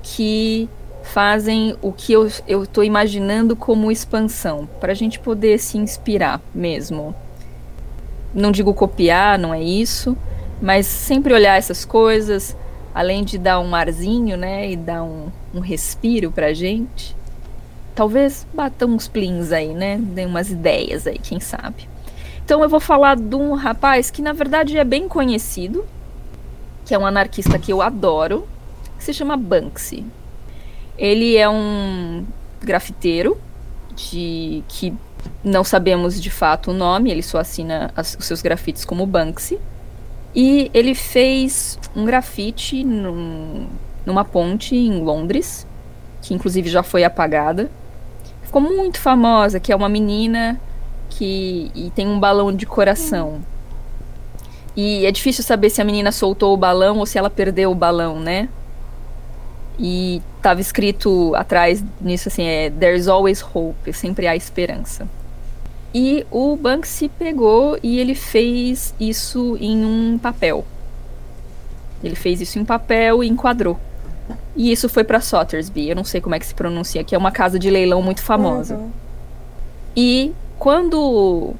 que 0.02 0.68
fazem 1.02 1.76
o 1.82 1.92
que 1.92 2.12
eu 2.12 2.26
estou 2.26 2.84
imaginando 2.84 3.56
como 3.56 3.90
expansão, 3.90 4.68
para 4.80 4.92
a 4.92 4.94
gente 4.94 5.18
poder 5.18 5.58
se 5.58 5.78
inspirar 5.78 6.40
mesmo 6.54 7.14
não 8.36 8.52
digo 8.52 8.74
copiar, 8.74 9.38
não 9.38 9.52
é 9.52 9.62
isso, 9.62 10.16
mas 10.60 10.86
sempre 10.86 11.32
olhar 11.32 11.56
essas 11.56 11.86
coisas, 11.86 12.54
além 12.94 13.24
de 13.24 13.38
dar 13.38 13.58
um 13.60 13.74
arzinho, 13.74 14.36
né, 14.36 14.70
e 14.70 14.76
dar 14.76 15.02
um, 15.02 15.28
um 15.54 15.60
respiro 15.60 16.30
pra 16.30 16.52
gente. 16.52 17.16
Talvez 17.94 18.46
batam 18.52 18.90
uns 18.90 19.08
plins 19.08 19.52
aí, 19.52 19.72
né, 19.72 19.98
dê 19.98 20.26
umas 20.26 20.50
ideias 20.50 21.06
aí, 21.06 21.18
quem 21.18 21.40
sabe. 21.40 21.88
Então 22.44 22.62
eu 22.62 22.68
vou 22.68 22.78
falar 22.78 23.16
de 23.16 23.34
um 23.34 23.54
rapaz 23.54 24.10
que 24.10 24.20
na 24.20 24.34
verdade 24.34 24.76
é 24.76 24.84
bem 24.84 25.08
conhecido, 25.08 25.84
que 26.84 26.94
é 26.94 26.98
um 26.98 27.06
anarquista 27.06 27.58
que 27.58 27.72
eu 27.72 27.80
adoro, 27.80 28.46
que 28.98 29.04
se 29.04 29.14
chama 29.14 29.36
Banksy. 29.36 30.04
Ele 30.98 31.36
é 31.36 31.48
um 31.48 32.24
grafiteiro 32.60 33.36
de 33.94 34.62
que 34.68 34.94
não 35.44 35.64
sabemos 35.64 36.20
de 36.20 36.30
fato 36.30 36.70
o 36.70 36.74
nome, 36.74 37.10
ele 37.10 37.22
só 37.22 37.38
assina 37.38 37.90
as, 37.96 38.16
os 38.18 38.24
seus 38.26 38.42
grafites 38.42 38.84
como 38.84 39.06
Banksy. 39.06 39.58
E 40.34 40.70
ele 40.74 40.94
fez 40.94 41.78
um 41.94 42.04
grafite 42.04 42.84
num, 42.84 43.66
numa 44.04 44.24
ponte 44.24 44.76
em 44.76 45.00
Londres, 45.00 45.66
que 46.20 46.34
inclusive 46.34 46.68
já 46.68 46.82
foi 46.82 47.04
apagada. 47.04 47.70
Ficou 48.42 48.60
muito 48.60 49.00
famosa, 49.00 49.58
que 49.58 49.72
é 49.72 49.76
uma 49.76 49.88
menina 49.88 50.60
que 51.08 51.70
e 51.74 51.90
tem 51.90 52.06
um 52.06 52.20
balão 52.20 52.52
de 52.52 52.66
coração. 52.66 53.40
E 54.76 55.06
é 55.06 55.10
difícil 55.10 55.42
saber 55.42 55.70
se 55.70 55.80
a 55.80 55.84
menina 55.84 56.12
soltou 56.12 56.52
o 56.52 56.56
balão 56.56 56.98
ou 56.98 57.06
se 57.06 57.16
ela 57.16 57.30
perdeu 57.30 57.70
o 57.70 57.74
balão, 57.74 58.20
né? 58.20 58.48
E 59.78 60.22
tava 60.40 60.60
escrito 60.60 61.34
atrás 61.34 61.84
nisso 62.00 62.28
assim, 62.28 62.44
é 62.44 62.70
There's 62.70 63.08
always 63.08 63.42
hope, 63.42 63.92
sempre 63.92 64.26
há 64.26 64.34
esperança. 64.34 65.06
E 65.94 66.26
o 66.30 66.56
Banksy 66.56 67.08
pegou 67.08 67.78
e 67.82 67.98
ele 67.98 68.14
fez 68.14 68.94
isso 68.98 69.56
em 69.60 69.84
um 69.84 70.18
papel. 70.18 70.64
Ele 72.02 72.14
fez 72.14 72.40
isso 72.40 72.58
em 72.58 72.64
papel 72.64 73.22
e 73.22 73.28
enquadrou. 73.28 73.78
E 74.54 74.72
isso 74.72 74.88
foi 74.88 75.04
para 75.04 75.20
Sothersby, 75.20 75.90
eu 75.90 75.96
não 75.96 76.04
sei 76.04 76.20
como 76.20 76.34
é 76.34 76.38
que 76.38 76.46
se 76.46 76.54
pronuncia, 76.54 77.04
que 77.04 77.14
é 77.14 77.18
uma 77.18 77.30
casa 77.30 77.58
de 77.58 77.70
leilão 77.70 78.02
muito 78.02 78.22
famosa. 78.22 78.76
Uhum. 78.76 78.90
E 79.96 80.32
quando 80.58 81.54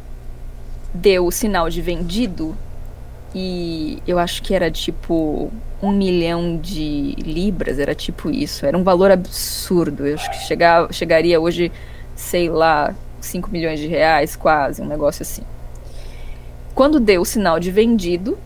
deu 0.92 1.26
o 1.26 1.30
sinal 1.30 1.68
de 1.68 1.80
vendido, 1.80 2.56
e 3.38 4.02
eu 4.06 4.18
acho 4.18 4.42
que 4.42 4.54
era 4.54 4.70
tipo 4.70 5.52
um 5.82 5.92
milhão 5.92 6.56
de 6.56 7.14
libras, 7.18 7.78
era 7.78 7.94
tipo 7.94 8.30
isso. 8.30 8.64
Era 8.64 8.78
um 8.78 8.82
valor 8.82 9.10
absurdo. 9.10 10.06
Eu 10.06 10.14
acho 10.14 10.30
que 10.30 10.38
chegar, 10.46 10.90
chegaria 10.90 11.38
hoje, 11.38 11.70
sei 12.14 12.48
lá, 12.48 12.94
5 13.20 13.50
milhões 13.50 13.78
de 13.78 13.86
reais, 13.86 14.34
quase, 14.34 14.80
um 14.80 14.86
negócio 14.86 15.22
assim. 15.22 15.42
Quando 16.74 16.98
deu 16.98 17.20
o 17.20 17.26
sinal 17.26 17.60
de 17.60 17.70
vendido, 17.70 18.38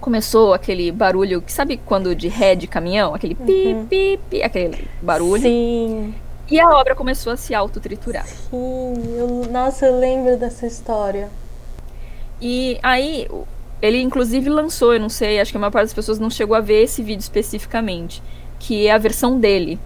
começou 0.00 0.54
aquele 0.54 0.92
barulho, 0.92 1.42
que 1.42 1.52
sabe 1.52 1.76
quando 1.76 2.14
de 2.14 2.28
ré 2.28 2.54
de 2.54 2.68
caminhão? 2.68 3.16
Aquele 3.16 3.36
uhum. 3.40 3.46
pi, 3.46 3.86
pi, 3.88 4.20
pi, 4.30 4.42
aquele 4.44 4.86
barulho. 5.02 5.42
Sim. 5.42 6.14
E 6.48 6.60
a 6.60 6.68
obra 6.68 6.94
começou 6.94 7.32
a 7.32 7.36
se 7.36 7.52
autotriturar. 7.52 8.26
Sim, 8.28 8.94
eu, 9.18 9.48
nossa, 9.50 9.86
eu 9.86 9.98
lembro 9.98 10.36
dessa 10.36 10.68
história. 10.68 11.28
E 12.40 12.78
aí, 12.82 13.28
ele 13.82 14.00
inclusive 14.00 14.48
lançou, 14.48 14.94
eu 14.94 15.00
não 15.00 15.08
sei, 15.08 15.40
acho 15.40 15.50
que 15.50 15.56
a 15.56 15.60
maior 15.60 15.70
parte 15.70 15.86
das 15.86 15.94
pessoas 15.94 16.18
não 16.18 16.30
chegou 16.30 16.56
a 16.56 16.60
ver 16.60 16.82
esse 16.82 17.02
vídeo 17.02 17.20
especificamente, 17.20 18.22
que 18.58 18.86
é 18.86 18.92
a 18.92 18.98
versão 18.98 19.38
dele 19.38 19.78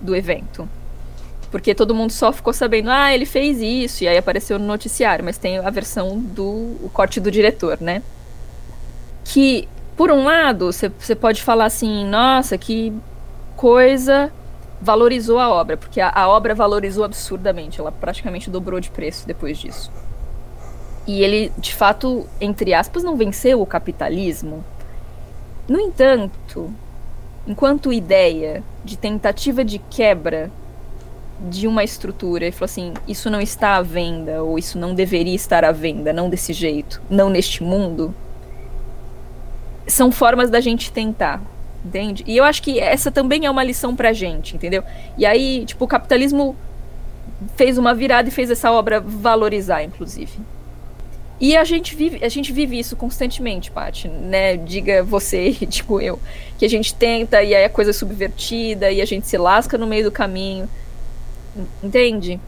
do 0.00 0.14
evento. 0.14 0.68
Porque 1.50 1.74
todo 1.74 1.94
mundo 1.94 2.12
só 2.12 2.30
ficou 2.32 2.52
sabendo, 2.52 2.90
ah, 2.90 3.12
ele 3.14 3.24
fez 3.24 3.60
isso, 3.60 4.04
e 4.04 4.08
aí 4.08 4.18
apareceu 4.18 4.58
no 4.58 4.66
noticiário, 4.66 5.24
mas 5.24 5.38
tem 5.38 5.58
a 5.58 5.70
versão 5.70 6.18
do 6.18 6.42
o 6.44 6.90
corte 6.92 7.20
do 7.20 7.30
diretor, 7.30 7.78
né? 7.80 8.02
Que, 9.24 9.66
por 9.96 10.10
um 10.10 10.24
lado, 10.24 10.70
você 10.70 11.14
pode 11.14 11.42
falar 11.42 11.66
assim, 11.66 12.06
nossa, 12.06 12.58
que 12.58 12.92
coisa 13.56 14.30
valorizou 14.80 15.38
a 15.38 15.48
obra, 15.48 15.76
porque 15.76 16.00
a, 16.00 16.10
a 16.14 16.28
obra 16.28 16.54
valorizou 16.54 17.02
absurdamente, 17.02 17.80
ela 17.80 17.90
praticamente 17.90 18.48
dobrou 18.50 18.78
de 18.78 18.90
preço 18.90 19.26
depois 19.26 19.58
disso. 19.58 19.90
E 21.08 21.22
ele, 21.22 21.50
de 21.56 21.74
fato, 21.74 22.26
entre 22.38 22.74
aspas, 22.74 23.02
não 23.02 23.16
venceu 23.16 23.62
o 23.62 23.66
capitalismo. 23.66 24.62
No 25.66 25.80
entanto, 25.80 26.70
enquanto 27.46 27.90
ideia 27.90 28.62
de 28.84 28.98
tentativa 28.98 29.64
de 29.64 29.78
quebra 29.78 30.50
de 31.40 31.66
uma 31.66 31.82
estrutura 31.82 32.46
e 32.46 32.52
falou 32.52 32.66
assim: 32.66 32.92
isso 33.08 33.30
não 33.30 33.40
está 33.40 33.76
à 33.76 33.82
venda, 33.82 34.42
ou 34.42 34.58
isso 34.58 34.78
não 34.78 34.94
deveria 34.94 35.34
estar 35.34 35.64
à 35.64 35.72
venda, 35.72 36.12
não 36.12 36.28
desse 36.28 36.52
jeito, 36.52 37.00
não 37.08 37.30
neste 37.30 37.62
mundo, 37.62 38.14
são 39.86 40.12
formas 40.12 40.50
da 40.50 40.60
gente 40.60 40.92
tentar, 40.92 41.40
entende? 41.82 42.22
E 42.26 42.36
eu 42.36 42.44
acho 42.44 42.62
que 42.62 42.78
essa 42.78 43.10
também 43.10 43.46
é 43.46 43.50
uma 43.50 43.64
lição 43.64 43.96
pra 43.96 44.12
gente, 44.12 44.56
entendeu? 44.56 44.84
E 45.16 45.24
aí, 45.24 45.64
tipo, 45.64 45.86
o 45.86 45.88
capitalismo 45.88 46.54
fez 47.56 47.78
uma 47.78 47.94
virada 47.94 48.28
e 48.28 48.32
fez 48.32 48.50
essa 48.50 48.70
obra 48.70 49.00
valorizar, 49.00 49.82
inclusive. 49.82 50.38
E 51.40 51.56
a 51.56 51.64
gente 51.64 51.94
vive, 51.94 52.24
a 52.24 52.28
gente 52.28 52.52
vive 52.52 52.78
isso 52.78 52.96
constantemente, 52.96 53.70
Paty, 53.70 54.08
né? 54.08 54.56
Diga 54.56 55.02
você, 55.02 55.52
tipo 55.66 56.00
eu, 56.00 56.18
que 56.58 56.64
a 56.64 56.68
gente 56.68 56.94
tenta 56.94 57.42
e 57.42 57.54
aí 57.54 57.64
a 57.64 57.70
coisa 57.70 57.90
é 57.90 57.94
subvertida 57.94 58.90
e 58.90 59.00
a 59.00 59.04
gente 59.04 59.26
se 59.26 59.38
lasca 59.38 59.78
no 59.78 59.86
meio 59.86 60.04
do 60.04 60.10
caminho. 60.10 60.68
Entende? 61.82 62.40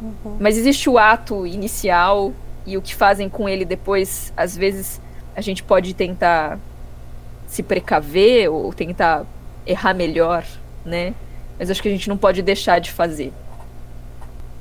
Uhum. 0.00 0.36
Mas 0.38 0.58
existe 0.58 0.90
o 0.90 0.98
ato 0.98 1.46
inicial 1.46 2.32
e 2.66 2.76
o 2.76 2.82
que 2.82 2.94
fazem 2.94 3.28
com 3.28 3.48
ele 3.48 3.64
depois, 3.64 4.32
às 4.36 4.56
vezes 4.56 5.00
a 5.34 5.40
gente 5.40 5.62
pode 5.62 5.94
tentar 5.94 6.58
se 7.46 7.62
precaver 7.62 8.50
ou 8.50 8.72
tentar 8.72 9.24
errar 9.66 9.94
melhor, 9.94 10.44
né? 10.84 11.14
Mas 11.58 11.70
acho 11.70 11.82
que 11.82 11.88
a 11.88 11.90
gente 11.90 12.08
não 12.08 12.16
pode 12.16 12.42
deixar 12.42 12.78
de 12.78 12.90
fazer. 12.90 13.32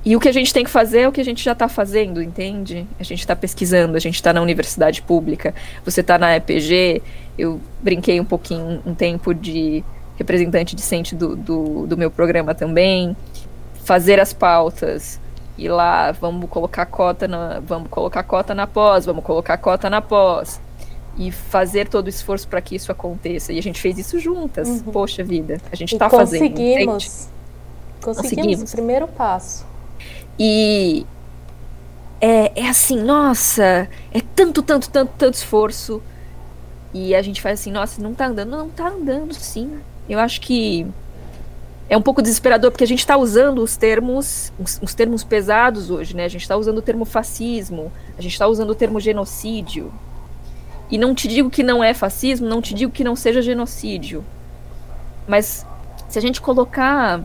E 0.06 0.16
o 0.16 0.20
que 0.20 0.30
a 0.30 0.32
gente 0.32 0.54
tem 0.54 0.64
que 0.64 0.70
fazer 0.70 1.00
é 1.02 1.08
o 1.08 1.12
que 1.12 1.20
a 1.20 1.26
gente 1.26 1.44
já 1.44 1.54
está 1.54 1.68
fazendo, 1.68 2.22
entende? 2.22 2.86
A 3.00 3.04
gente 3.04 3.22
está 3.22 3.36
pesquisando, 3.36 3.98
a 3.98 4.00
gente 4.00 4.14
está 4.14 4.32
na 4.32 4.40
universidade 4.40 5.02
pública, 5.02 5.54
você 5.84 6.02
está 6.02 6.20
na 6.20 6.36
EPG. 6.36 7.02
Eu 7.36 7.60
brinquei 7.82 8.20
um 8.22 8.26
pouquinho, 8.26 8.84
um 8.86 8.94
tempo 8.94 9.34
de 9.34 9.84
representante 10.16 10.76
discente 10.76 11.16
do, 11.16 11.36
do, 11.36 11.88
do 11.88 11.98
meu 11.98 12.12
programa 12.12 12.54
também. 12.54 13.18
Fazer 13.84 14.20
as 14.20 14.32
pautas, 14.32 15.20
ir 15.58 15.70
lá, 15.70 16.12
vamos 16.12 16.52
colocar 16.52 16.86
cota 16.86 17.28
na, 17.28 17.60
vamos 17.60 17.90
colocar 17.90 18.22
cota 18.22 18.54
na 18.54 18.68
pós, 18.68 19.08
vamos 19.08 19.24
colocar 19.24 19.58
cota 19.58 19.90
na 19.90 20.02
pós 20.02 20.62
e 21.18 21.32
fazer 21.32 21.88
todo 21.88 22.06
o 22.06 22.10
esforço 22.10 22.48
para 22.48 22.62
que 22.62 22.76
isso 22.76 22.92
aconteça. 22.92 23.52
E 23.52 23.58
a 23.58 23.64
gente 23.64 23.82
fez 23.82 23.98
isso 23.98 24.20
juntas. 24.20 24.68
Uhum. 24.68 24.92
Poxa 24.92 25.24
vida, 25.24 25.60
a 25.72 25.76
gente 25.76 25.94
está 25.94 26.12
fazendo. 26.12 26.42
Conseguimos. 26.42 27.30
Conseguimos 28.02 28.72
o 28.72 28.76
primeiro 28.76 29.08
passo. 29.08 29.66
E 30.40 31.06
é, 32.20 32.64
é 32.64 32.68
assim, 32.68 33.02
nossa, 33.02 33.88
é 34.12 34.22
tanto, 34.36 34.62
tanto, 34.62 34.90
tanto, 34.90 35.12
tanto 35.18 35.34
esforço. 35.36 36.02
E 36.94 37.14
a 37.14 37.22
gente 37.22 37.42
faz 37.42 37.60
assim, 37.60 37.72
nossa, 37.72 38.02
não 38.02 38.14
tá 38.14 38.28
andando. 38.28 38.50
Não, 38.50 38.70
tá 38.70 38.88
andando, 38.88 39.34
sim. 39.34 39.80
Eu 40.08 40.20
acho 40.20 40.40
que 40.42 40.88
é 41.90 41.96
um 41.98 42.02
pouco 42.02 42.22
desesperador, 42.22 42.72
porque 42.72 42.84
a 42.84 42.88
gente 42.88 43.00
está 43.00 43.18
usando 43.18 43.60
os 43.60 43.78
termos, 43.78 44.52
os, 44.58 44.80
os, 44.82 44.94
termos 44.94 45.24
pesados 45.24 45.90
hoje, 45.90 46.16
né? 46.16 46.26
A 46.26 46.28
gente 46.28 46.42
está 46.42 46.56
usando 46.56 46.80
o 46.80 46.82
termo 46.82 47.06
fascismo, 47.06 47.92
a 48.18 48.22
gente 48.22 48.32
está 48.32 48.48
usando 48.48 48.70
o 48.72 48.76
termo 48.76 49.00
genocídio. 49.00 49.94
E 50.90 50.98
não 50.98 51.14
te 51.14 51.28
digo 51.28 51.50
que 51.50 51.64
não 51.64 51.84
é 51.84 51.94
fascismo, 51.94 52.48
não 52.48 52.62
te 52.62 52.74
digo 52.74 52.92
que 52.92 53.04
não 53.04 53.16
seja 53.16 53.42
genocídio. 53.42 54.24
Mas 55.28 55.66
se 56.08 56.18
a 56.18 56.22
gente 56.22 56.42
colocar 56.42 57.22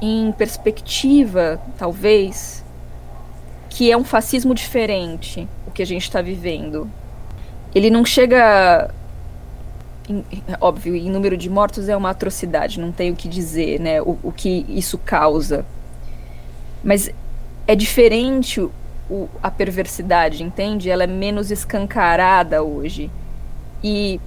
em 0.00 0.32
perspectiva, 0.32 1.60
talvez, 1.78 2.64
que 3.70 3.90
é 3.90 3.96
um 3.96 4.04
fascismo 4.04 4.54
diferente 4.54 5.48
o 5.66 5.70
que 5.70 5.82
a 5.82 5.86
gente 5.86 6.02
está 6.02 6.20
vivendo. 6.22 6.90
Ele 7.74 7.90
não 7.90 8.04
chega. 8.04 8.90
Em, 10.08 10.24
óbvio, 10.60 10.94
em 10.94 11.10
número 11.10 11.36
de 11.36 11.50
mortos 11.50 11.88
é 11.88 11.96
uma 11.96 12.10
atrocidade, 12.10 12.80
não 12.80 12.92
tenho 12.92 13.12
o 13.12 13.16
que 13.16 13.28
dizer, 13.28 13.80
né? 13.80 14.00
O, 14.00 14.18
o 14.22 14.32
que 14.32 14.64
isso 14.68 14.98
causa. 14.98 15.66
Mas 16.82 17.10
é 17.66 17.74
diferente 17.74 18.60
o, 19.10 19.28
a 19.42 19.50
perversidade, 19.50 20.42
entende? 20.42 20.88
Ela 20.88 21.04
é 21.04 21.06
menos 21.06 21.50
escancarada 21.50 22.62
hoje. 22.62 23.10
E 23.82 24.20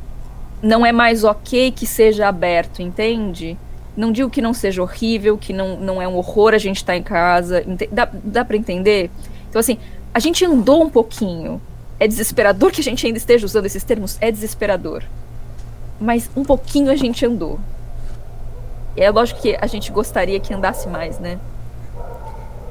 não 0.62 0.86
é 0.86 0.91
mais 0.91 1.23
ok 1.23 1.71
que 1.71 1.88
seja 1.88 2.27
aberto, 2.27 2.82
entende? 2.82 3.58
Não 3.99 4.13
digo 4.13 4.29
que 4.29 4.41
não 4.41 4.53
seja 4.53 4.81
horrível, 4.81 5.38
que 5.38 5.51
não, 5.51 5.75
não 5.75 6.01
é 6.01 6.07
um 6.07 6.15
horror 6.15 6.53
a 6.53 6.57
gente 6.57 6.77
estar 6.77 6.93
tá 6.93 6.97
em 6.97 7.03
casa. 7.03 7.65
Dá, 7.91 8.07
dá 8.23 8.45
para 8.45 8.55
entender? 8.55 9.12
Então, 9.49 9.59
assim, 9.59 9.77
a 10.13 10.19
gente 10.19 10.45
andou 10.45 10.81
um 10.81 10.89
pouquinho. 10.89 11.62
É 11.99 12.07
desesperador 12.07 12.71
que 12.71 12.79
a 12.79 12.83
gente 12.83 13.05
ainda 13.05 13.17
esteja 13.17 13.45
usando 13.45 13.65
esses 13.65 13.83
termos? 13.83 14.17
É 14.21 14.31
desesperador. 14.31 15.03
Mas 15.99 16.29
um 16.33 16.45
pouquinho 16.45 16.89
a 16.89 16.95
gente 16.95 17.25
andou. 17.25 17.59
E 18.95 19.01
é 19.01 19.12
lógico 19.12 19.41
que 19.41 19.57
a 19.59 19.67
gente 19.67 19.91
gostaria 19.91 20.39
que 20.39 20.53
andasse 20.53 20.88
mais, 20.88 21.19
né? 21.19 21.38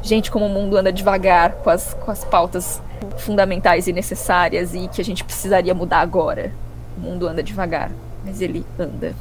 Gente, 0.00 0.30
como 0.30 0.46
o 0.46 0.48
mundo 0.48 0.78
anda 0.78 0.90
devagar 0.90 1.56
com 1.56 1.68
as, 1.68 1.92
com 1.92 2.10
as 2.10 2.24
pautas 2.24 2.80
fundamentais 3.18 3.86
e 3.86 3.92
necessárias 3.92 4.74
e 4.74 4.88
que 4.88 5.02
a 5.02 5.04
gente 5.04 5.22
precisaria 5.24 5.74
mudar 5.74 6.00
agora. 6.00 6.52
O 6.96 7.00
mundo 7.00 7.28
anda 7.28 7.42
devagar, 7.42 7.90
mas 8.24 8.40
ele 8.40 8.64
anda. 8.78 9.14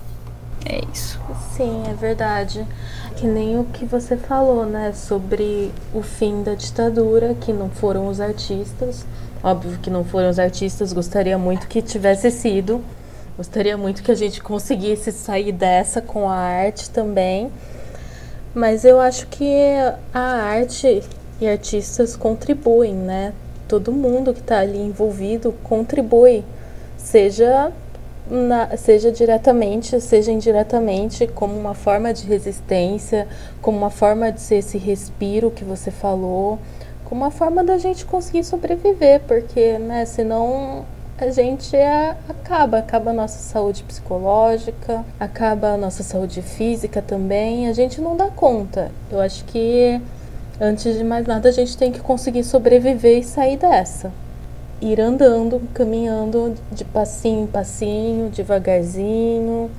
É 0.70 0.82
isso. 0.94 1.18
Sim, 1.56 1.84
é 1.90 1.94
verdade. 1.94 2.68
Que 3.16 3.26
nem 3.26 3.58
o 3.58 3.64
que 3.64 3.86
você 3.86 4.18
falou, 4.18 4.66
né? 4.66 4.92
Sobre 4.92 5.72
o 5.94 6.02
fim 6.02 6.44
da 6.44 6.56
ditadura, 6.56 7.34
que 7.36 7.54
não 7.54 7.70
foram 7.70 8.08
os 8.10 8.20
artistas. 8.20 9.06
Óbvio 9.42 9.80
que 9.80 9.90
não 9.90 10.04
foram 10.04 10.30
os 10.30 10.38
artistas, 10.38 10.92
gostaria 10.92 11.38
muito 11.38 11.68
que 11.68 11.82
tivesse 11.82 12.30
sido. 12.30 12.84
Gostaria 13.38 13.78
muito 13.78 14.04
que 14.04 14.12
a 14.12 14.16
gente 14.16 14.42
conseguisse 14.42 15.12
sair 15.12 15.54
dessa 15.54 16.02
com 16.02 16.28
a 16.28 16.36
arte 16.36 16.90
também. 16.90 17.50
Mas 18.54 18.84
eu 18.84 19.00
acho 19.00 19.28
que 19.28 19.54
a 20.14 20.20
arte 20.20 21.02
e 21.40 21.48
artistas 21.48 22.16
contribuem, 22.16 22.94
né? 22.94 23.34
Todo 23.70 23.92
mundo 23.92 24.34
que 24.34 24.40
está 24.40 24.60
ali 24.60 24.80
envolvido 24.80 25.54
contribui, 25.64 26.44
seja 26.98 27.72
na, 28.30 28.76
seja 28.78 29.12
diretamente, 29.12 30.00
seja 30.02 30.32
indiretamente, 30.32 31.28
como 31.28 31.58
uma 31.58 31.74
forma 31.74 32.14
de 32.14 32.26
resistência, 32.26 33.28
como 33.62 33.78
uma 33.78 33.90
forma 33.90 34.32
de 34.32 34.42
ser 34.42 34.58
esse 34.58 34.78
respiro 34.78 35.52
que 35.52 35.64
você 35.64 35.92
falou, 35.92 36.60
como 37.06 37.22
uma 37.22 37.32
forma 37.32 37.64
da 37.64 37.78
gente 37.78 38.06
conseguir 38.06 38.44
sobreviver, 38.44 39.22
porque, 39.28 39.78
né, 39.78 40.06
senão 40.06 40.86
a 41.18 41.30
gente 41.30 41.76
é, 41.76 42.16
acaba, 42.30 42.78
acaba 42.80 43.10
a 43.12 43.14
nossa 43.14 43.40
saúde 43.40 43.84
psicológica, 43.84 45.04
acaba 45.20 45.70
a 45.70 45.78
nossa 45.78 46.04
saúde 46.04 46.42
física 46.42 47.02
também, 47.02 47.68
a 47.68 47.74
gente 47.74 48.00
não 48.02 48.16
dá 48.16 48.28
conta. 48.28 48.92
Eu 49.10 49.20
acho 49.20 49.44
que 49.46 50.00
antes 50.60 50.98
de 50.98 51.04
mais 51.04 51.26
nada 51.26 51.50
a 51.50 51.52
gente 51.52 51.76
tem 51.76 51.92
que 51.92 52.00
conseguir 52.02 52.44
sobreviver 52.44 53.20
e 53.20 53.24
sair 53.24 53.58
dessa 53.58 54.12
ir 54.82 55.00
andando, 55.02 55.62
caminhando 55.74 56.56
de 56.72 56.86
passinho 56.86 57.44
em 57.44 57.48
passinho, 57.48 58.30
devagarzinho. 58.30 59.70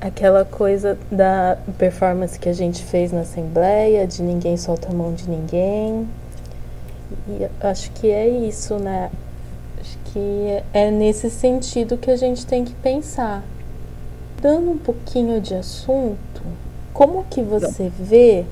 Aquela 0.00 0.44
coisa 0.44 0.96
da 1.10 1.58
performance 1.76 2.38
que 2.38 2.48
a 2.48 2.52
gente 2.52 2.84
fez 2.84 3.10
na 3.10 3.20
Assembleia, 3.20 4.06
de 4.06 4.22
ninguém 4.22 4.56
solta 4.56 4.88
a 4.90 4.94
mão 4.94 5.12
de 5.12 5.28
ninguém. 5.28 6.08
E 7.28 7.48
acho 7.60 7.90
que 7.92 8.10
é 8.10 8.28
isso, 8.28 8.76
né? 8.76 9.10
Acho 9.80 9.98
que 10.06 10.62
é 10.72 10.90
nesse 10.90 11.30
sentido 11.30 11.96
que 11.96 12.10
a 12.10 12.16
gente 12.16 12.46
tem 12.46 12.64
que 12.64 12.74
pensar. 12.74 13.42
Dando 14.40 14.70
um 14.70 14.78
pouquinho 14.78 15.40
de 15.40 15.54
assunto, 15.54 16.42
como 16.92 17.24
que 17.28 17.42
você 17.42 17.90
vê 17.98 18.44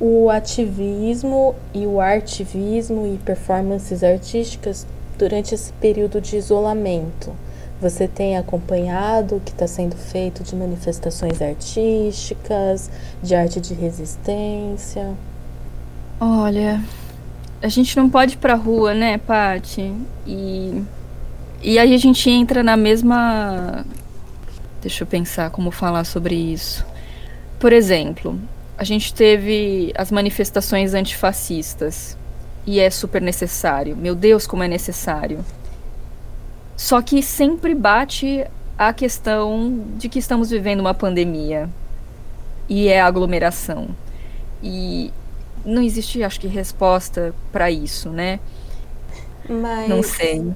o 0.00 0.28
ativismo 0.28 1.54
e 1.72 1.86
o 1.86 2.00
artivismo 2.00 3.06
e 3.06 3.18
performances 3.18 4.02
artísticas 4.02 4.86
durante 5.20 5.54
esse 5.54 5.70
período 5.74 6.18
de 6.18 6.36
isolamento? 6.36 7.36
Você 7.78 8.08
tem 8.08 8.38
acompanhado 8.38 9.36
o 9.36 9.40
que 9.40 9.50
está 9.50 9.66
sendo 9.66 9.94
feito 9.94 10.42
de 10.42 10.56
manifestações 10.56 11.42
artísticas, 11.42 12.90
de 13.22 13.34
arte 13.34 13.60
de 13.60 13.74
resistência? 13.74 15.14
Olha, 16.18 16.82
a 17.62 17.68
gente 17.68 17.96
não 17.96 18.08
pode 18.08 18.34
ir 18.34 18.38
pra 18.38 18.54
rua, 18.54 18.94
né, 18.94 19.18
Paty? 19.18 19.94
E, 20.26 20.82
e 21.62 21.78
aí 21.78 21.94
a 21.94 21.98
gente 21.98 22.28
entra 22.30 22.62
na 22.62 22.76
mesma. 22.76 23.84
Deixa 24.80 25.02
eu 25.04 25.06
pensar 25.06 25.50
como 25.50 25.70
falar 25.70 26.04
sobre 26.04 26.34
isso. 26.34 26.84
Por 27.58 27.72
exemplo, 27.74 28.38
a 28.76 28.84
gente 28.84 29.12
teve 29.12 29.92
as 29.94 30.10
manifestações 30.10 30.94
antifascistas 30.94 32.16
e 32.70 32.78
é 32.78 32.88
super 32.88 33.20
necessário. 33.20 33.96
Meu 33.96 34.14
Deus, 34.14 34.46
como 34.46 34.62
é 34.62 34.68
necessário. 34.68 35.44
Só 36.76 37.02
que 37.02 37.20
sempre 37.20 37.74
bate 37.74 38.46
a 38.78 38.92
questão 38.92 39.84
de 39.96 40.08
que 40.08 40.20
estamos 40.20 40.50
vivendo 40.50 40.78
uma 40.78 40.94
pandemia 40.94 41.68
e 42.68 42.86
é 42.86 43.00
aglomeração. 43.00 43.88
E 44.62 45.12
não 45.64 45.82
existe, 45.82 46.22
acho 46.22 46.38
que, 46.38 46.46
resposta 46.46 47.34
para 47.50 47.72
isso, 47.72 48.08
né? 48.08 48.38
Mas 49.48 49.88
não 49.88 50.00
sei. 50.04 50.54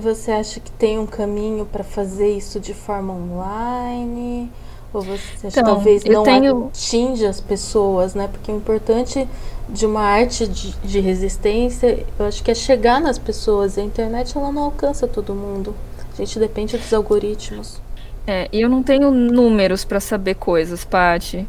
Você 0.00 0.30
acha 0.30 0.60
que 0.60 0.70
tem 0.70 1.00
um 1.00 1.06
caminho 1.06 1.66
para 1.66 1.82
fazer 1.82 2.30
isso 2.30 2.60
de 2.60 2.74
forma 2.74 3.12
online? 3.12 4.52
Ou 4.92 5.02
você 5.02 5.48
então, 5.48 5.64
talvez 5.64 6.04
não 6.04 6.22
tenho... 6.22 6.66
atinge 6.68 7.26
as 7.26 7.40
pessoas, 7.40 8.14
né? 8.14 8.28
Porque 8.28 8.50
o 8.50 8.56
importante 8.56 9.28
de 9.68 9.84
uma 9.84 10.02
arte 10.02 10.46
de, 10.46 10.74
de, 10.84 11.00
resistência, 11.00 12.04
eu 12.18 12.26
acho 12.26 12.42
que 12.42 12.50
é 12.50 12.54
chegar 12.54 13.00
nas 13.00 13.18
pessoas. 13.18 13.76
A 13.76 13.82
internet 13.82 14.36
ela 14.36 14.52
não 14.52 14.62
alcança 14.62 15.06
todo 15.06 15.34
mundo. 15.34 15.74
A 16.12 16.16
gente 16.16 16.38
depende 16.38 16.78
dos 16.78 16.92
algoritmos. 16.92 17.80
É, 18.26 18.48
eu 18.52 18.68
não 18.68 18.82
tenho 18.82 19.10
números 19.10 19.84
para 19.84 20.00
saber 20.00 20.34
coisas, 20.34 20.84
Paty, 20.84 21.46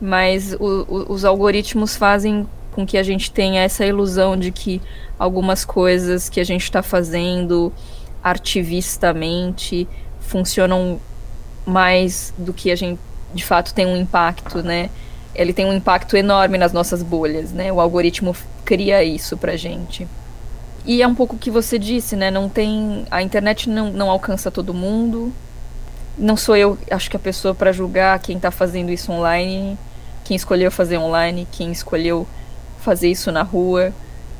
mas 0.00 0.54
o, 0.54 0.86
o, 0.88 1.12
os 1.12 1.24
algoritmos 1.24 1.96
fazem 1.96 2.48
com 2.72 2.84
que 2.84 2.98
a 2.98 3.02
gente 3.02 3.30
tenha 3.30 3.62
essa 3.62 3.84
ilusão 3.86 4.36
de 4.36 4.50
que 4.50 4.82
algumas 5.18 5.64
coisas 5.64 6.28
que 6.28 6.40
a 6.40 6.44
gente 6.44 6.62
está 6.62 6.82
fazendo 6.82 7.72
artivistamente 8.22 9.88
funcionam 10.20 11.00
mais 11.66 12.32
do 12.38 12.52
que 12.52 12.70
a 12.70 12.76
gente 12.76 13.00
de 13.34 13.44
fato 13.44 13.74
tem 13.74 13.86
um 13.86 13.96
impacto, 13.96 14.62
né? 14.62 14.88
Ele 15.34 15.52
tem 15.52 15.66
um 15.66 15.72
impacto 15.72 16.16
enorme 16.16 16.56
nas 16.56 16.72
nossas 16.72 17.02
bolhas, 17.02 17.52
né? 17.52 17.72
O 17.72 17.80
algoritmo 17.80 18.34
cria 18.64 19.04
isso 19.04 19.36
pra 19.36 19.56
gente. 19.56 20.08
E 20.86 21.02
é 21.02 21.06
um 21.06 21.14
pouco 21.14 21.36
o 21.36 21.38
que 21.38 21.50
você 21.50 21.78
disse, 21.78 22.16
né? 22.16 22.30
Não 22.30 22.48
tem. 22.48 23.04
A 23.10 23.20
internet 23.20 23.68
não, 23.68 23.90
não 23.90 24.08
alcança 24.08 24.50
todo 24.50 24.72
mundo. 24.72 25.32
Não 26.16 26.36
sou 26.36 26.56
eu, 26.56 26.78
acho 26.90 27.10
que 27.10 27.16
a 27.16 27.20
pessoa 27.20 27.54
para 27.54 27.72
julgar 27.72 28.18
quem 28.20 28.40
tá 28.40 28.50
fazendo 28.50 28.90
isso 28.90 29.12
online, 29.12 29.76
quem 30.24 30.34
escolheu 30.34 30.70
fazer 30.70 30.96
online, 30.96 31.46
quem 31.52 31.70
escolheu 31.70 32.26
fazer 32.80 33.10
isso 33.10 33.30
na 33.30 33.42
rua. 33.42 33.92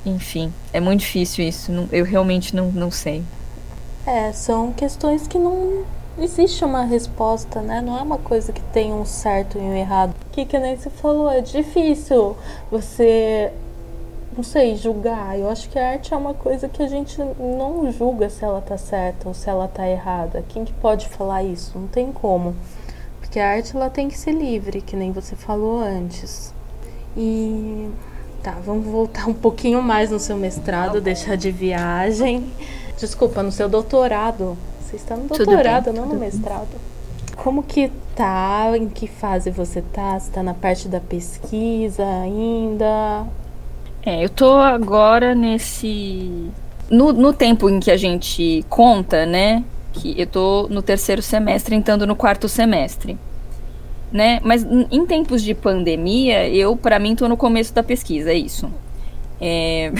Enfim, 0.07 0.51
é 0.73 0.81
muito 0.81 1.01
difícil 1.01 1.47
isso. 1.47 1.71
Eu 1.93 2.05
realmente 2.05 2.57
não, 2.57 2.71
não 2.71 2.91
sei. 2.91 3.23
É, 4.07 4.33
são 4.33 4.73
questões 4.73 5.27
que 5.27 5.37
não 5.37 5.85
existe 6.19 6.65
uma 6.65 6.85
resposta, 6.85 7.61
né? 7.61 7.81
Não 7.81 7.99
é 7.99 8.03
uma 8.03 8.19
coisa 8.19 8.53
que 8.53 8.63
tem 8.73 8.93
um 8.93 9.05
certo 9.05 9.59
e 9.59 9.61
um 9.61 9.75
errado. 9.75 10.15
Que 10.33 10.45
que 10.45 10.59
nem 10.59 10.77
você 10.77 10.91
falou, 10.91 11.31
é 11.31 11.41
difícil 11.41 12.37
você 12.71 13.53
não 14.37 14.45
sei, 14.45 14.77
julgar. 14.77 15.39
Eu 15.39 15.49
acho 15.49 15.69
que 15.71 15.79
a 15.79 15.93
arte 15.93 16.13
é 16.13 16.17
uma 16.17 16.35
coisa 16.35 16.69
que 16.69 16.83
a 16.83 16.89
gente 16.89 17.19
não 17.39 17.91
julga 17.91 18.29
se 18.29 18.45
ela 18.45 18.61
tá 18.61 18.77
certa 18.77 19.29
ou 19.29 19.35
se 19.35 19.49
ela 19.49 19.67
tá 19.67 19.89
errada. 19.89 20.45
Quem 20.51 20.63
que 20.63 20.75
pode 20.75 21.09
falar 21.09 21.43
isso? 21.43 21.79
Não 21.79 21.87
tem 21.87 22.13
como. 22.13 22.55
Porque 23.19 23.41
a 23.41 23.49
arte 23.49 23.75
ela 23.75 23.89
tem 23.89 24.09
que 24.09 24.19
ser 24.19 24.33
livre, 24.33 24.83
que 24.83 24.95
nem 24.95 25.11
você 25.11 25.35
falou 25.35 25.81
antes. 25.81 26.53
E 27.17 27.89
tá, 28.43 28.59
vamos 28.63 28.87
voltar 28.87 29.25
um 29.29 29.35
pouquinho 29.35 29.83
mais 29.83 30.11
no 30.11 30.21
seu 30.21 30.37
mestrado, 30.37 31.01
deixar 31.01 31.37
de 31.37 31.51
viagem. 31.51 32.47
Desculpa, 32.99 33.43
no 33.43 33.51
seu 33.51 33.71
doutorado. 33.71 34.57
Você 34.97 35.03
está 35.03 35.17
no 35.17 35.29
doutorado, 35.29 35.93
não 35.93 36.07
no 36.07 36.15
mestrado. 36.15 36.69
Como 37.37 37.63
que 37.63 37.93
tá? 38.15 38.73
Em 38.77 38.89
que 38.89 39.07
fase 39.07 39.51
você 39.51 39.83
tá? 39.83 40.19
Você 40.19 40.31
tá 40.31 40.43
na 40.43 40.55
parte 40.55 40.89
da 40.89 41.01
pesquisa 41.01 42.03
ainda? 42.23 43.27
É, 44.05 44.25
eu 44.25 44.29
tô 44.31 44.55
agora 44.55 45.35
nesse. 45.35 46.51
No, 46.91 47.13
no 47.13 47.33
tempo 47.33 47.69
em 47.69 47.79
que 47.79 47.91
a 47.91 47.97
gente 47.97 48.65
conta, 48.71 49.27
né? 49.27 49.63
Que 49.93 50.19
eu 50.19 50.27
tô 50.27 50.67
no 50.71 50.81
terceiro 50.81 51.21
semestre, 51.21 51.75
entrando 51.75 52.07
no 52.07 52.17
quarto 52.17 52.49
semestre. 52.49 53.19
Né? 54.11 54.41
Mas 54.43 54.65
em 54.65 55.05
tempos 55.05 55.43
de 55.43 55.53
pandemia, 55.53 56.49
eu, 56.49 56.77
para 56.77 56.99
mim, 56.99 57.15
tô 57.15 57.29
no 57.29 57.37
começo 57.37 57.75
da 57.75 57.83
pesquisa, 57.83 58.31
é 58.31 58.35
isso. 58.35 58.71
É... 59.41 59.93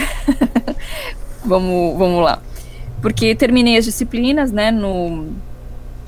vamos, 1.45 1.97
vamos 1.97 2.23
lá. 2.23 2.41
Porque 3.01 3.35
terminei 3.35 3.77
as 3.77 3.85
disciplinas, 3.85 4.51
né, 4.51 4.71
no, 4.71 5.27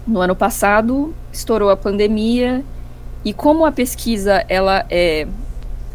no 0.07 0.21
ano 0.21 0.35
passado, 0.35 1.13
estourou 1.31 1.69
a 1.69 1.77
pandemia, 1.77 2.63
e 3.23 3.33
como 3.33 3.65
a 3.65 3.71
pesquisa, 3.71 4.43
ela 4.47 4.85
é 4.89 5.27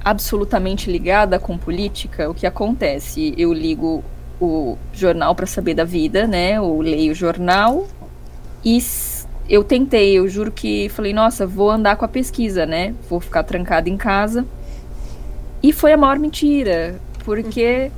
absolutamente 0.04 0.90
ligada 0.90 1.38
com 1.38 1.56
política, 1.56 2.30
o 2.30 2.34
que 2.34 2.46
acontece? 2.46 3.34
Eu 3.36 3.52
ligo 3.52 4.04
o 4.40 4.76
jornal 4.92 5.34
para 5.34 5.46
saber 5.46 5.74
da 5.74 5.84
vida, 5.84 6.26
né, 6.26 6.60
ou 6.60 6.80
leio 6.80 7.12
o 7.12 7.14
jornal, 7.14 7.86
e 8.64 8.78
eu 9.48 9.64
tentei, 9.64 10.14
eu 10.18 10.28
juro 10.28 10.52
que 10.52 10.88
falei, 10.90 11.12
nossa, 11.12 11.46
vou 11.46 11.70
andar 11.70 11.96
com 11.96 12.04
a 12.04 12.08
pesquisa, 12.08 12.66
né, 12.66 12.94
vou 13.08 13.20
ficar 13.20 13.42
trancada 13.42 13.88
em 13.88 13.96
casa, 13.96 14.46
e 15.62 15.72
foi 15.72 15.92
a 15.92 15.96
maior 15.96 16.18
mentira, 16.18 17.00
porque 17.24 17.90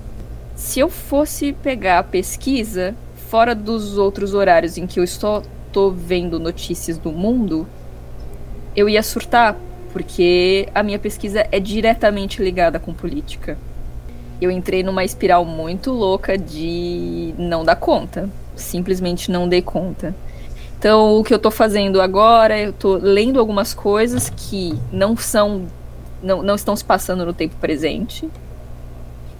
se 0.57 0.81
eu 0.81 0.89
fosse 0.89 1.53
pegar 1.53 1.99
a 1.99 2.03
pesquisa 2.03 2.95
fora 3.29 3.55
dos 3.55 3.99
outros 3.99 4.33
horários 4.33 4.79
em 4.79 4.87
que 4.87 4.99
eu 4.99 5.05
estou 5.05 5.43
tô 5.71 5.91
vendo 5.91 6.41
notícias 6.41 6.97
do 6.97 7.13
mundo, 7.13 7.69
eu 8.75 8.89
ia 8.89 9.03
surtar, 9.03 9.55
porque 9.93 10.67
a 10.75 10.83
minha 10.83 10.99
pesquisa 10.99 11.47
é 11.53 11.61
diretamente 11.61 12.43
ligada 12.43 12.79
com 12.81 12.95
política. 12.95 13.59
Eu 14.41 14.51
entrei 14.51 14.83
numa 14.83 15.05
espiral 15.05 15.45
muito 15.45 15.93
louca 15.93 16.39
de 16.39 17.35
não 17.37 17.63
dar 17.63 17.77
conta. 17.77 18.31
Simplesmente 18.55 19.31
não 19.31 19.47
dei 19.47 19.61
conta. 19.61 20.15
Então, 20.79 21.19
o 21.19 21.25
que 21.25 21.35
eu 21.35 21.39
tô 21.39 21.51
fazendo 21.51 22.01
agora, 22.01 22.59
eu 22.59 22.73
tô 22.73 22.95
lendo 22.95 23.39
algumas 23.39 23.75
coisas 23.75 24.31
que 24.35 24.79
não 24.91 25.15
são. 25.15 25.67
não, 26.23 26.43
não 26.43 26.55
estão 26.55 26.75
se 26.75 26.85
passando 26.85 27.27
no 27.27 27.35
tempo 27.35 27.55
presente 27.57 28.27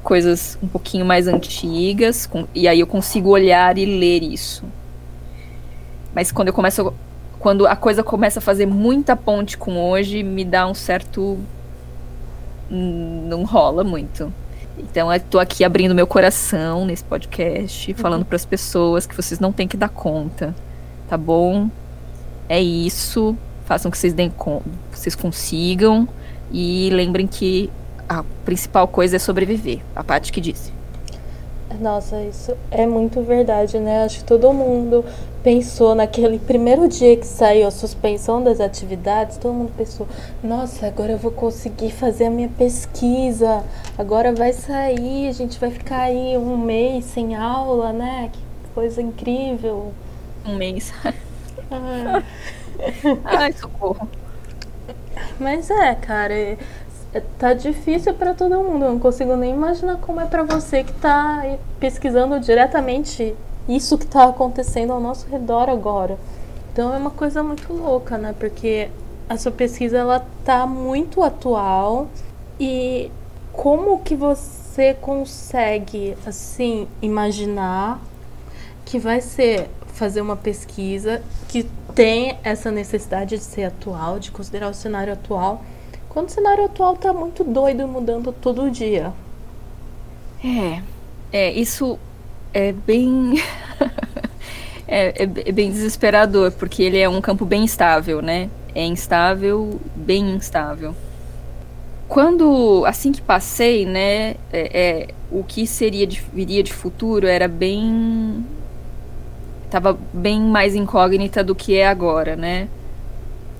coisas 0.07 0.57
um 0.63 0.69
pouquinho 0.69 1.05
mais 1.05 1.27
antigas, 1.27 2.27
com, 2.27 2.47
e 2.55 2.69
aí 2.69 2.79
eu 2.79 2.87
consigo 2.87 3.31
olhar 3.31 3.77
e 3.77 3.85
ler 3.85 4.23
isso. 4.23 4.65
Mas 6.15 6.31
quando 6.31 6.49
eu 6.49 6.55
começo. 6.55 6.95
Quando 7.41 7.67
a 7.67 7.75
coisa 7.75 8.03
começa 8.05 8.39
a 8.39 8.43
fazer 8.43 8.67
muita 8.67 9.17
ponte 9.17 9.59
com 9.59 9.77
hoje, 9.77 10.23
me 10.23 10.45
dá 10.45 10.67
um 10.69 10.75
certo. 10.75 11.37
Não 12.71 13.45
rola 13.45 13.83
muito. 13.83 14.33
Então 14.79 15.13
eu 15.13 15.19
tô 15.19 15.41
aqui 15.41 15.65
abrindo 15.65 15.95
meu 15.95 16.07
coração 16.07 16.87
nesse 16.87 17.03
podcast, 17.03 17.91
uhum. 17.91 17.99
falando 17.99 18.25
para 18.25 18.37
as 18.37 18.45
pessoas 18.45 19.07
que 19.07 19.17
vocês 19.17 19.41
não 19.41 19.51
têm 19.51 19.67
que 19.67 19.77
dar 19.77 19.89
conta, 19.89 20.55
tá 21.09 21.17
bom? 21.17 21.69
É 22.49 22.63
isso. 22.63 23.37
Façam 23.65 23.91
que 23.91 23.99
vocês 23.99 24.13
deem 24.13 24.33
vocês 24.93 25.17
consigam 25.17 26.09
e 26.53 26.91
lembrem 26.93 27.27
que 27.27 27.71
a 28.09 28.25
principal 28.45 28.87
coisa 28.89 29.17
é 29.17 29.19
sobreviver. 29.19 29.81
A 29.95 30.03
parte 30.03 30.33
que 30.33 30.41
disse. 30.41 30.73
Nossa, 31.81 32.23
isso 32.23 32.57
é 32.71 32.87
muito 32.87 33.21
verdade, 33.23 33.79
né? 33.79 34.05
Acho 34.05 34.19
que 34.21 34.25
todo 34.25 34.53
mundo 34.53 35.05
pensou 35.43 35.95
naquele 35.95 36.39
primeiro 36.39 36.89
dia 36.89 37.17
que 37.17 37.27
saiu 37.27 37.67
a 37.67 37.71
suspensão 37.71 38.43
das 38.43 38.61
atividades, 38.61 39.37
todo 39.37 39.53
mundo 39.53 39.73
pensou: 39.77 40.09
nossa, 40.43 40.87
agora 40.87 41.13
eu 41.13 41.19
vou 41.19 41.31
conseguir 41.31 41.91
fazer 41.91 42.27
a 42.27 42.31
minha 42.31 42.49
pesquisa, 42.49 43.63
agora 43.99 44.33
vai 44.33 44.53
sair, 44.53 45.29
a 45.29 45.33
gente 45.33 45.59
vai 45.59 45.71
ficar 45.71 46.03
aí 46.03 46.37
um 46.39 46.57
mês 46.57 47.05
sem 47.05 47.35
aula, 47.35 47.93
né? 47.93 48.31
Que 48.33 48.41
coisa 48.75 49.03
incrível. 49.03 49.93
Um 50.45 50.57
mês. 50.57 50.93
Ah. 51.69 52.23
Ai, 53.25 53.53
socorro. 53.53 54.09
Mas 55.41 55.69
é, 55.69 55.97
cara, 55.97 56.57
tá 57.39 57.55
difícil 57.55 58.15
para 58.15 58.35
todo 58.35 58.63
mundo. 58.63 58.85
Eu 58.85 58.93
não 58.93 58.99
consigo 58.99 59.37
nem 59.37 59.55
imaginar 59.55 59.97
como 59.97 60.21
é 60.21 60.27
para 60.27 60.43
você 60.43 60.85
que 60.85 60.93
tá 60.93 61.43
pesquisando 61.81 62.39
diretamente 62.41 63.35
isso 63.69 63.99
que 63.99 64.07
tá 64.07 64.25
acontecendo 64.25 64.93
ao 64.93 65.01
nosso 65.01 65.27
redor 65.29 65.69
agora. 65.69 66.19
Então 66.73 66.95
é 66.95 66.99
uma 66.99 67.11
coisa 67.11 67.43
muito 67.43 67.73
louca, 67.73 68.19
né? 68.19 68.35
Porque 68.39 68.91
a 69.29 69.37
sua 69.37 69.51
pesquisa 69.53 69.99
ela 69.99 70.25
tá 70.45 70.67
muito 70.67 71.23
atual 71.23 72.09
e 72.61 73.11
como 73.53 74.01
que 74.01 74.15
você 74.15 74.95
consegue 74.95 76.17
assim 76.27 76.87
imaginar 77.01 78.01
que 78.85 78.99
vai 78.99 79.21
ser 79.21 79.69
fazer 79.95 80.21
uma 80.21 80.37
pesquisa 80.37 81.23
que 81.49 81.65
tem 81.95 82.39
essa 82.45 82.71
necessidade 82.71 83.39
de 83.39 83.43
ser 83.43 83.65
atual, 83.65 84.19
de 84.19 84.31
considerar 84.31 84.69
o 84.69 84.75
cenário 84.75 85.15
atual 85.15 85.63
quando 86.17 86.29
o 86.31 86.33
cenário 86.33 86.65
atual 86.65 86.97
tá 86.97 87.13
muito 87.13 87.45
doido, 87.45 87.87
mudando 87.87 88.33
todo 88.33 88.71
dia. 88.71 89.13
É, 90.43 90.81
é 91.31 91.53
isso 91.53 91.99
é 92.55 92.73
bem. 92.73 93.35
é, 94.89 95.09
é, 95.09 95.23
é, 95.25 95.53
bem 95.53 95.71
desesperador, 95.71 96.53
porque 96.53 96.83
ele 96.83 96.97
é 96.97 97.07
um 97.07 97.21
campo 97.21 97.45
bem 97.45 97.65
instável, 97.65 98.23
né? 98.23 98.49
É 98.75 98.83
instável, 98.83 99.79
bem 99.95 100.37
instável. 100.37 100.95
Quando, 102.09 102.83
assim 102.87 103.13
que 103.13 103.21
passei, 103.21 103.85
né, 103.85 104.37
é, 104.51 104.81
é 104.81 105.09
o 105.31 105.45
que 105.45 105.67
seria 105.67 106.07
de, 106.07 106.23
viria 106.33 106.63
de 106.63 106.73
futuro 106.73 107.27
era 107.27 107.47
bem. 107.47 108.43
Tava 109.71 109.99
bem 110.15 110.41
mais 110.41 110.75
incógnita 110.75 111.45
do 111.45 111.55
que 111.55 111.77
é 111.77 111.87
agora, 111.87 112.37
né? 112.37 112.69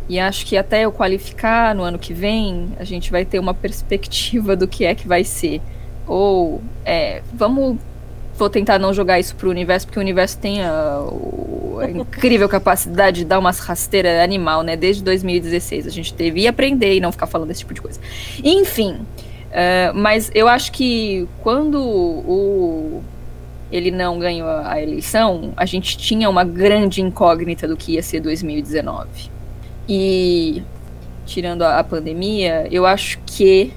E 0.09 0.21
acho 0.21 0.47
que 0.47 0.57
até 0.57 0.83
eu 0.83 0.93
qualificar 0.93 1.75
no 1.75 1.83
ano 1.83 1.99
que 1.99 2.15
vem, 2.15 2.69
a 2.79 2.85
gente 2.85 3.11
vai 3.11 3.25
ter 3.25 3.39
uma 3.39 3.53
perspectiva 3.53 4.55
do 4.55 4.69
que 4.69 4.85
é 4.85 4.95
que 4.95 5.07
vai 5.07 5.25
ser. 5.25 5.61
Ou, 6.07 6.63
é, 6.85 7.23
vamos. 7.35 7.79
Vou 8.37 8.51
tentar 8.51 8.79
não 8.79 8.93
jogar 8.93 9.19
isso 9.19 9.35
pro 9.35 9.49
universo, 9.49 9.87
porque 9.87 9.99
o 9.99 10.03
universo 10.03 10.39
tem 10.39 10.63
a, 10.63 10.99
a 11.81 11.91
incrível 11.91 12.47
capacidade 12.49 13.21
de 13.21 13.25
dar 13.25 13.39
umas 13.39 13.59
rasteiras 13.61 14.23
animal, 14.23 14.63
né? 14.63 14.77
Desde 14.77 15.03
2016 15.03 15.87
a 15.87 15.91
gente 15.91 16.13
teve 16.13 16.43
e 16.43 16.47
aprender 16.47 16.95
e 16.95 17.01
não 17.01 17.11
ficar 17.11 17.27
falando 17.27 17.49
desse 17.49 17.61
tipo 17.61 17.73
de 17.73 17.81
coisa. 17.81 17.99
Enfim, 18.45 18.93
uh, 18.93 19.95
mas 19.95 20.31
eu 20.35 20.49
acho 20.49 20.71
que 20.71 21.27
quando 21.43 21.81
o 21.81 23.03
ele 23.73 23.91
não 23.91 24.19
ganhou 24.19 24.49
a 24.49 24.81
eleição, 24.81 25.53
a 25.57 25.65
gente 25.65 25.97
tinha 25.99 26.29
uma 26.31 26.45
grande 26.45 27.01
incógnita 27.01 27.67
do 27.67 27.77
que 27.77 27.93
ia 27.93 28.03
ser 28.03 28.21
2019. 28.21 29.36
E 29.89 30.63
tirando 31.25 31.63
a, 31.63 31.79
a 31.79 31.85
pandemia, 31.85 32.67
eu 32.71 32.87
acho 32.87 33.19
que 33.27 33.73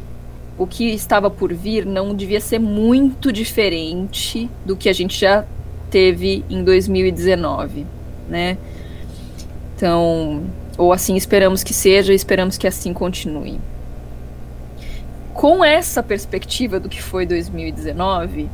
o 0.58 0.68
que 0.68 0.86
estava 0.94 1.30
por 1.30 1.54
vir 1.54 1.86
não 1.86 2.14
devia 2.14 2.42
ser 2.42 2.60
muito 2.60 3.32
diferente 3.32 4.50
do 4.66 4.76
que 4.76 4.90
a 4.90 4.94
gente 4.94 5.20
já 5.20 5.46
teve 5.90 6.44
em 6.50 6.64
2019, 6.64 7.86
né? 8.28 8.58
Então, 9.76 10.44
ou 10.78 10.92
assim 10.92 11.16
esperamos 11.16 11.64
que 11.64 11.74
seja, 11.74 12.14
esperamos 12.14 12.58
que 12.58 12.68
assim 12.68 12.94
continue. 12.94 13.60
Com 15.34 15.64
essa 15.64 16.04
perspectiva 16.04 16.80
do 16.80 16.90
que 16.90 17.02
foi 17.02 17.26
2019, 17.26 18.50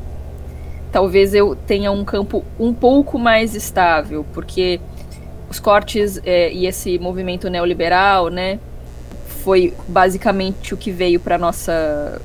talvez 0.91 1.33
eu 1.33 1.55
tenha 1.55 1.91
um 1.91 2.05
campo 2.05 2.45
um 2.59 2.71
pouco 2.71 3.17
mais 3.17 3.55
estável, 3.55 4.25
porque 4.31 4.79
os 5.55 5.59
cortes 5.59 6.19
é, 6.25 6.51
e 6.51 6.67
esse 6.67 6.99
movimento 6.99 7.49
neoliberal, 7.49 8.29
né, 8.29 8.59
foi 9.43 9.73
basicamente 9.87 10.73
o 10.73 10.77
que 10.77 10.91
veio 10.91 11.19
para 11.19 11.37
nossa 11.37 12.21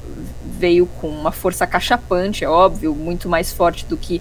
veio 0.58 0.86
com 1.00 1.08
uma 1.08 1.32
força 1.32 1.66
cachapante, 1.66 2.44
é 2.44 2.48
óbvio, 2.48 2.94
muito 2.94 3.28
mais 3.28 3.50
forte 3.52 3.86
do 3.86 3.96
que 3.96 4.20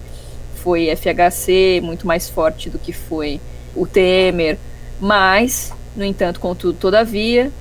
foi 0.55 0.89
FHC, 0.95 1.81
muito 1.83 2.07
mais 2.07 2.29
forte 2.29 2.69
do 2.69 2.79
que 2.79 2.93
foi 2.93 3.41
o 3.75 3.85
Temer, 3.85 4.57
mas, 5.01 5.73
no 5.95 6.05
entanto, 6.05 6.39
contudo, 6.39 6.77
todavia, 6.77 7.51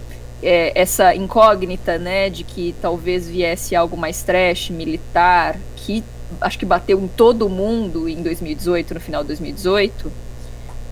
é, 0.40 0.70
essa 0.80 1.12
incógnita, 1.14 1.98
né, 1.98 2.30
de 2.30 2.44
que 2.44 2.74
talvez 2.80 3.28
viesse 3.28 3.74
algo 3.74 3.96
mais 3.96 4.22
trash, 4.22 4.70
militar, 4.70 5.56
que 5.76 6.04
acho 6.40 6.58
que 6.58 6.66
bateu 6.66 7.00
em 7.00 7.08
todo 7.08 7.48
mundo 7.48 8.08
em 8.08 8.22
2018, 8.22 8.94
no 8.94 9.00
final 9.00 9.22
de 9.22 9.28
2018, 9.28 10.27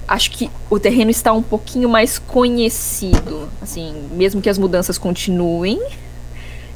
acho 0.07 0.31
que 0.31 0.51
o 0.71 0.79
terreno 0.79 1.11
está 1.11 1.33
um 1.33 1.43
pouquinho 1.43 1.89
mais 1.89 2.19
conhecido. 2.19 3.49
Assim, 3.61 4.09
mesmo 4.13 4.41
que 4.41 4.49
as 4.49 4.59
mudanças 4.59 4.99
continuem, 4.99 5.81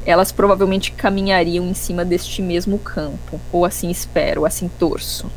elas 0.05 0.33
provavelmente 0.33 0.93
caminhariam 0.93 1.67
em 1.67 1.75
cima 1.75 2.05
deste 2.05 2.43
mesmo 2.43 2.79
campo. 2.79 3.41
Ou 3.53 3.65
assim 3.65 3.91
espero, 3.91 4.45
assim 4.45 4.69
torço. 4.69 5.31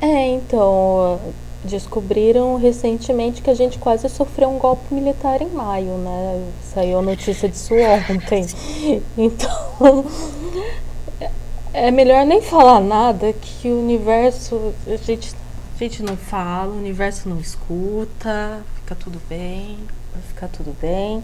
É, 0.00 0.26
então. 0.28 1.20
Descobriram 1.64 2.56
recentemente 2.56 3.42
que 3.42 3.50
a 3.50 3.54
gente 3.54 3.78
quase 3.78 4.08
sofreu 4.08 4.48
um 4.48 4.58
golpe 4.58 4.94
militar 4.94 5.42
em 5.42 5.48
maio, 5.48 5.98
né? 5.98 6.44
Saiu 6.72 7.00
a 7.00 7.02
notícia 7.02 7.48
disso 7.48 7.74
ontem. 8.08 8.46
Então. 9.18 10.04
É 11.74 11.90
melhor 11.90 12.24
nem 12.24 12.40
falar 12.40 12.80
nada 12.80 13.32
que 13.32 13.68
o 13.68 13.80
universo. 13.80 14.72
A 14.86 14.96
gente 14.96 15.34
a 15.84 15.88
gente 15.88 16.02
não 16.02 16.16
fala, 16.16 16.72
o 16.72 16.78
universo 16.78 17.28
não 17.28 17.38
escuta, 17.38 18.62
fica 18.76 18.94
tudo 18.94 19.20
bem, 19.28 19.78
vai 20.12 20.22
ficar 20.22 20.48
tudo 20.48 20.76
bem. 20.80 21.22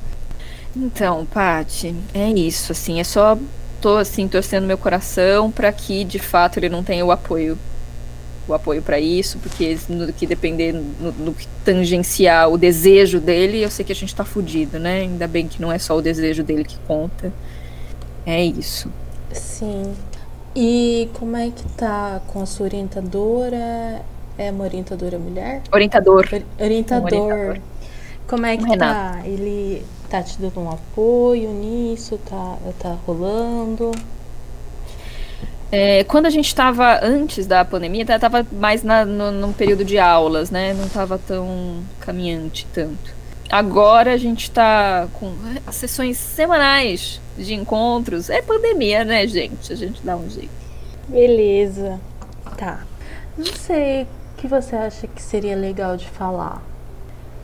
Então, 0.77 1.25
Pati, 1.27 1.95
é 2.13 2.29
isso, 2.31 2.73
assim, 2.73 3.01
é 3.01 3.05
só 3.05 3.39
tô 3.81 3.97
assim 3.97 4.27
torcendo 4.27 4.67
meu 4.67 4.79
coração 4.79 5.51
para 5.51 5.71
que 5.71 6.05
de 6.05 6.19
fato 6.19 6.59
ele 6.59 6.71
não 6.71 6.83
tenha 6.83 7.05
o 7.05 7.13
apoio 7.13 7.59
o 8.47 8.53
apoio 8.53 8.83
para 8.83 9.01
isso, 9.01 9.39
porque 9.39 9.79
no 9.89 10.13
que 10.13 10.27
depender 10.27 10.73
no, 10.73 11.13
no, 11.13 11.35
que 11.35 11.47
tangenciar 11.65 12.51
o 12.51 12.59
desejo 12.59 13.19
dele, 13.19 13.63
eu 13.63 13.71
sei 13.71 13.85
que 13.85 13.93
a 13.93 13.95
gente 13.95 14.15
tá 14.15 14.25
fudido, 14.25 14.79
né? 14.79 15.01
Ainda 15.01 15.27
bem 15.27 15.49
que 15.49 15.61
não 15.61 15.73
é 15.73 15.79
só 15.79 15.97
o 15.97 16.03
desejo 16.03 16.43
dele 16.43 16.65
que 16.65 16.77
conta. 16.87 17.33
É 18.27 18.45
isso. 18.45 18.91
Sim. 19.33 19.95
E 20.55 21.09
como 21.15 21.37
é 21.37 21.51
que 21.51 21.67
tá 21.71 22.21
com 22.29 22.43
a 22.43 22.47
sua 22.47 22.67
orientadora? 22.67 24.03
É 24.37 24.51
uma 24.51 24.65
orientadora 24.65 25.19
mulher? 25.19 25.63
Orientador. 25.73 26.29
Orientador. 26.59 27.13
Um 27.13 27.25
orientador. 27.25 27.61
Como 28.27 28.47
é 28.47 28.57
que 28.57 28.65
um 28.65 28.77
tá? 28.77 29.21
Ele 29.25 29.85
tá 30.09 30.23
te 30.23 30.41
dando 30.41 30.61
um 30.61 30.71
apoio 30.71 31.51
nisso? 31.51 32.19
Tá, 32.29 32.57
tá 32.79 32.97
rolando? 33.07 33.93
É, 35.71 36.05
quando 36.05 36.27
a 36.27 36.31
gente 36.31 36.47
estava 36.47 37.01
antes 37.05 37.47
da 37.47 37.65
pandemia, 37.65 38.03
estava 38.03 38.47
mais 38.53 38.83
na, 38.83 39.05
no, 39.05 39.31
num 39.31 39.53
período 39.53 39.85
de 39.85 39.99
aulas, 39.99 40.51
né? 40.51 40.73
Não 40.73 40.87
estava 40.87 41.19
tão 41.19 41.83
caminhante 42.01 42.67
tanto. 42.73 43.15
Agora 43.51 44.15
a 44.15 44.17
gente 44.17 44.45
está 44.45 45.07
com 45.13 45.33
as 45.67 45.77
sessões 45.77 46.17
semanais 46.17 47.21
de 47.37 47.55
encontros. 47.55 48.31
É 48.31 48.41
pandemia, 48.41 49.05
né, 49.05 49.27
gente? 49.27 49.73
A 49.73 49.77
gente 49.77 50.01
dá 50.03 50.17
um 50.17 50.29
jeito. 50.29 50.51
Beleza. 51.09 52.01
Tá. 52.57 52.85
Não 53.37 53.47
sei 53.47 54.07
que 54.45 54.49
você 54.49 54.77
acha 54.77 55.07
que 55.07 55.23
seria 55.23 55.57
legal 55.57 55.97
de 55.97 56.07
falar? 56.07 56.61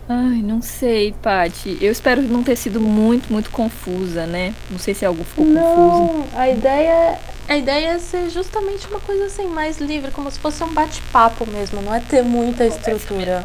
Ai, 0.06 0.42
não 0.42 0.60
sei, 0.60 1.14
Pati. 1.22 1.78
Eu 1.80 1.90
espero 1.90 2.20
não 2.20 2.42
ter 2.42 2.56
sido 2.56 2.78
muito, 2.78 3.32
muito 3.32 3.48
confusa, 3.48 4.26
né? 4.26 4.54
Não 4.70 4.78
sei 4.78 4.92
se 4.92 5.06
algo 5.06 5.24
ficou 5.24 5.46
não, 5.46 5.62
confuso. 5.62 6.12
Não, 6.12 6.38
a 6.38 6.50
ideia, 6.50 7.18
a 7.48 7.56
ideia 7.56 7.92
é 7.92 7.98
ser 7.98 8.28
justamente 8.28 8.86
uma 8.86 9.00
coisa 9.00 9.24
assim, 9.24 9.46
mais 9.46 9.78
livre, 9.78 10.10
como 10.10 10.30
se 10.30 10.38
fosse 10.38 10.62
um 10.62 10.74
bate-papo 10.74 11.46
mesmo, 11.50 11.80
não 11.80 11.94
é 11.94 12.00
ter 12.00 12.22
muita 12.22 12.66
estrutura. 12.66 13.42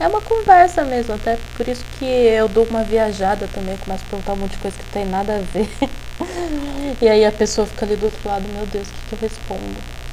É 0.00 0.08
uma 0.08 0.22
conversa 0.22 0.82
mesmo, 0.82 1.14
até 1.14 1.38
por 1.58 1.68
isso 1.68 1.84
que 1.98 2.06
eu 2.06 2.48
dou 2.48 2.64
uma 2.64 2.82
viajada 2.82 3.46
também, 3.52 3.76
começo 3.76 4.02
a 4.06 4.10
perguntar 4.10 4.32
um 4.32 4.36
monte 4.36 4.52
de 4.52 4.58
coisa 4.58 4.78
que 4.78 4.84
tem 4.86 5.04
nada 5.04 5.36
a 5.36 5.40
ver. 5.40 5.68
e 7.02 7.06
aí 7.06 7.22
a 7.22 7.32
pessoa 7.32 7.66
fica 7.66 7.84
ali 7.84 7.96
do 7.96 8.06
outro 8.06 8.26
lado, 8.26 8.44
meu 8.54 8.64
Deus, 8.64 8.88
o 8.88 8.92
que, 8.92 9.08
que 9.08 9.14
eu 9.14 9.28
respondo? 9.28 10.03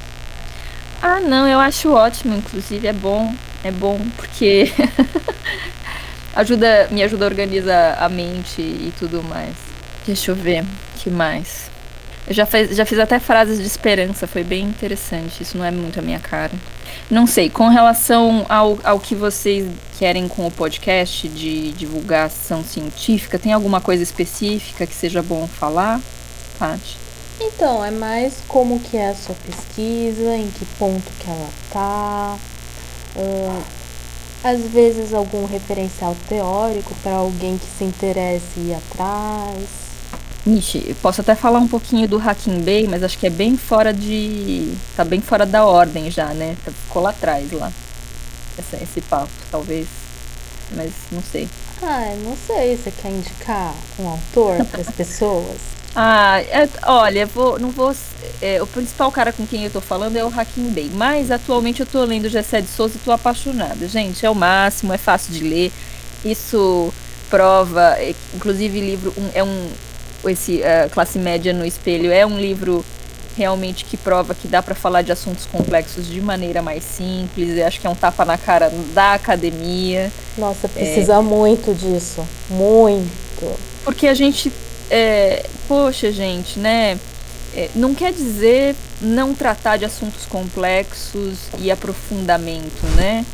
Ah, 1.02 1.18
não, 1.18 1.48
eu 1.48 1.58
acho 1.58 1.92
ótimo, 1.92 2.36
inclusive 2.36 2.86
é 2.86 2.92
bom, 2.92 3.34
é 3.64 3.72
bom 3.72 3.98
porque 4.16 4.72
ajuda, 6.32 6.86
me 6.92 7.02
ajuda 7.02 7.24
a 7.24 7.28
organizar 7.28 8.00
a 8.00 8.08
mente 8.08 8.62
e 8.62 8.92
tudo 8.96 9.20
mais. 9.20 9.52
Deixa 10.06 10.30
eu 10.30 10.36
ver, 10.36 10.64
que 10.98 11.10
mais? 11.10 11.72
Eu 12.24 12.32
já, 12.32 12.46
fez, 12.46 12.76
já 12.76 12.86
fiz 12.86 13.00
até 13.00 13.18
frases 13.18 13.58
de 13.58 13.66
esperança, 13.66 14.28
foi 14.28 14.44
bem 14.44 14.62
interessante. 14.62 15.42
Isso 15.42 15.58
não 15.58 15.64
é 15.64 15.72
muito 15.72 15.98
a 15.98 16.02
minha 16.02 16.20
cara. 16.20 16.52
Não 17.10 17.26
sei, 17.26 17.50
com 17.50 17.68
relação 17.68 18.46
ao, 18.48 18.78
ao 18.84 19.00
que 19.00 19.16
vocês 19.16 19.68
querem 19.98 20.28
com 20.28 20.46
o 20.46 20.50
podcast 20.52 21.26
de 21.28 21.72
divulgação 21.72 22.62
científica, 22.62 23.40
tem 23.40 23.52
alguma 23.52 23.80
coisa 23.80 24.04
específica 24.04 24.86
que 24.86 24.94
seja 24.94 25.20
bom 25.20 25.48
falar, 25.48 26.00
Paty? 26.60 26.96
Então, 27.40 27.84
é 27.84 27.90
mais 27.90 28.34
como 28.46 28.80
que 28.80 28.96
é 28.96 29.08
a 29.08 29.14
sua 29.14 29.34
pesquisa, 29.34 30.36
em 30.36 30.50
que 30.50 30.64
ponto 30.78 31.10
que 31.18 31.28
ela 31.28 31.48
tá. 31.72 32.38
Uh, 33.16 33.62
às 34.44 34.60
vezes 34.62 35.14
algum 35.14 35.44
referencial 35.44 36.16
teórico 36.28 36.94
para 37.02 37.14
alguém 37.14 37.58
que 37.58 37.66
se 37.78 37.84
interesse 37.84 38.58
ir 38.58 38.74
atrás. 38.74 39.68
Ixi, 40.44 40.96
posso 41.00 41.20
até 41.20 41.36
falar 41.36 41.60
um 41.60 41.68
pouquinho 41.68 42.08
do 42.08 42.18
Hacking 42.18 42.62
Bay, 42.62 42.88
mas 42.88 43.04
acho 43.04 43.16
que 43.16 43.28
é 43.28 43.30
bem 43.30 43.56
fora 43.56 43.92
de. 43.92 44.74
tá 44.96 45.04
bem 45.04 45.20
fora 45.20 45.46
da 45.46 45.64
ordem 45.64 46.10
já, 46.10 46.34
né? 46.34 46.56
Tá, 46.64 46.72
ficou 46.72 47.00
lá 47.00 47.10
atrás 47.10 47.52
lá. 47.52 47.72
Esse, 48.58 48.82
esse 48.82 49.00
papo, 49.02 49.30
talvez. 49.52 49.86
Mas 50.72 50.92
não 51.12 51.22
sei. 51.22 51.48
Ah, 51.80 52.12
não 52.24 52.36
sei. 52.36 52.76
Você 52.76 52.90
quer 52.90 53.10
indicar 53.10 53.72
um 54.00 54.08
autor 54.08 54.64
para 54.64 54.80
as 54.80 54.90
pessoas? 54.90 55.58
Ah, 55.94 56.40
é, 56.40 56.68
olha, 56.86 57.26
vou, 57.26 57.58
não 57.58 57.70
vou. 57.70 57.94
É, 58.40 58.62
o 58.62 58.66
principal 58.66 59.12
cara 59.12 59.32
com 59.32 59.46
quem 59.46 59.64
eu 59.64 59.70
tô 59.70 59.80
falando 59.80 60.16
é 60.16 60.24
o 60.24 60.28
Hakim 60.28 60.70
Bey. 60.70 60.90
Mas 60.94 61.30
atualmente 61.30 61.80
eu 61.80 61.86
tô 61.86 62.02
lendo 62.04 62.28
Gessé 62.28 62.60
de 62.60 62.68
Souza 62.68 62.94
e 62.96 62.98
tô 62.98 63.12
apaixonada. 63.12 63.86
Gente, 63.86 64.24
é 64.24 64.30
o 64.30 64.34
máximo, 64.34 64.92
é 64.92 64.98
fácil 64.98 65.32
de 65.32 65.44
ler. 65.44 65.72
Isso 66.24 66.92
prova, 67.28 67.96
é, 67.98 68.14
inclusive 68.34 68.80
livro 68.80 69.14
um, 69.16 69.30
é 69.34 69.42
um 69.42 69.70
esse 70.28 70.58
uh, 70.58 70.88
classe 70.90 71.18
média 71.18 71.52
no 71.52 71.64
espelho 71.64 72.12
é 72.12 72.24
um 72.24 72.38
livro 72.38 72.84
realmente 73.36 73.84
que 73.84 73.96
prova 73.96 74.34
que 74.34 74.46
dá 74.46 74.62
para 74.62 74.74
falar 74.74 75.02
de 75.02 75.10
assuntos 75.10 75.46
complexos 75.46 76.06
de 76.06 76.20
maneira 76.20 76.62
mais 76.62 76.84
simples. 76.84 77.56
Eu 77.56 77.66
acho 77.66 77.80
que 77.80 77.86
é 77.86 77.90
um 77.90 77.94
tapa 77.94 78.24
na 78.24 78.36
cara 78.36 78.70
da 78.92 79.14
academia. 79.14 80.12
Nossa, 80.36 80.68
precisa 80.68 81.14
é... 81.14 81.20
muito 81.20 81.74
disso, 81.74 82.26
muito. 82.50 83.58
Porque 83.84 84.06
a 84.06 84.14
gente 84.14 84.52
é, 84.92 85.46
poxa, 85.66 86.12
gente, 86.12 86.58
né? 86.58 86.98
É, 87.54 87.70
não 87.74 87.94
quer 87.94 88.12
dizer 88.12 88.76
não 89.00 89.34
tratar 89.34 89.78
de 89.78 89.84
assuntos 89.86 90.26
complexos 90.26 91.38
e 91.58 91.70
aprofundamento, 91.70 92.86
né? 92.94 93.24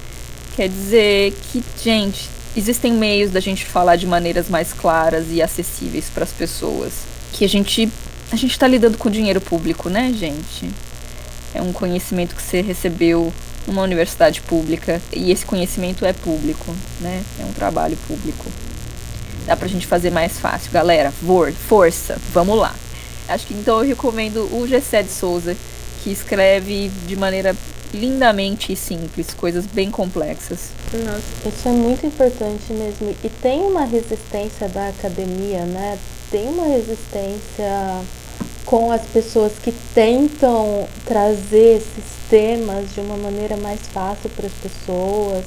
Quer 0.55 0.69
dizer 0.69 1.33
que, 1.33 1.63
gente, 1.83 2.31
existem 2.57 2.93
meios 2.93 3.33
da 3.33 3.41
gente 3.41 3.65
falar 3.65 3.97
de 3.97 4.07
maneiras 4.07 4.49
mais 4.49 4.73
claras 4.73 5.27
e 5.31 5.43
acessíveis 5.43 6.07
para 6.13 6.23
as 6.23 6.33
pessoas. 6.33 6.93
Que 7.33 7.45
a 7.45 7.49
gente 7.49 7.89
a 8.31 8.37
gente 8.37 8.53
está 8.53 8.69
lidando 8.69 8.99
com 8.99 9.11
dinheiro 9.11 9.41
público, 9.41 9.89
né, 9.89 10.13
gente? 10.17 10.71
É 11.55 11.61
um 11.61 11.73
conhecimento 11.73 12.37
que 12.37 12.43
você 12.43 12.61
recebeu 12.61 13.33
numa 13.67 13.83
universidade 13.83 14.41
pública 14.43 15.01
e 15.13 15.33
esse 15.33 15.45
conhecimento 15.45 16.05
é 16.05 16.13
público, 16.13 16.75
né? 17.01 17.23
É 17.41 17.45
um 17.45 17.53
trabalho 17.53 17.97
público. 18.07 18.47
Dá 19.49 19.57
pra 19.57 19.67
gente 19.67 19.87
fazer 19.87 20.11
mais 20.11 20.39
fácil. 20.39 20.71
Galera, 20.71 21.11
for, 21.11 21.51
força, 21.51 22.19
vamos 22.35 22.59
lá. 22.59 22.75
Acho 23.27 23.47
que 23.47 23.55
então 23.55 23.79
eu 23.79 23.89
recomendo 23.89 24.47
o 24.55 24.69
Gessé 24.69 25.03
de 25.03 25.11
Souza, 25.11 25.57
que 26.05 26.11
escreve 26.11 26.91
de 27.07 27.17
maneira 27.17 27.57
lindamente 27.95 28.77
simples, 28.77 29.33
coisas 29.33 29.65
bem 29.65 29.91
complexas. 29.91 30.69
Nossa, 30.93 31.49
isso 31.49 31.67
é 31.67 31.71
muito 31.71 32.05
importante 32.05 32.71
mesmo. 32.75 33.17
E 33.25 33.31
tem 33.41 33.63
uma 33.63 33.87
resistência 33.87 34.69
da 34.69 34.89
academia, 34.89 35.65
né? 35.65 35.99
Tem 36.31 36.47
uma 36.47 36.67
resistência 36.67 38.03
com 38.67 38.93
as 38.93 39.01
pessoas 39.01 39.53
que 39.63 39.73
tentam 39.95 40.87
trazer 41.07 41.79
esses 41.79 42.05
temas 42.29 42.93
de 42.93 43.01
uma 43.01 43.17
maneira 43.17 43.57
mais 43.57 43.81
fácil 43.95 44.29
para 44.29 44.47
as 44.47 44.53
pessoas. 44.53 45.43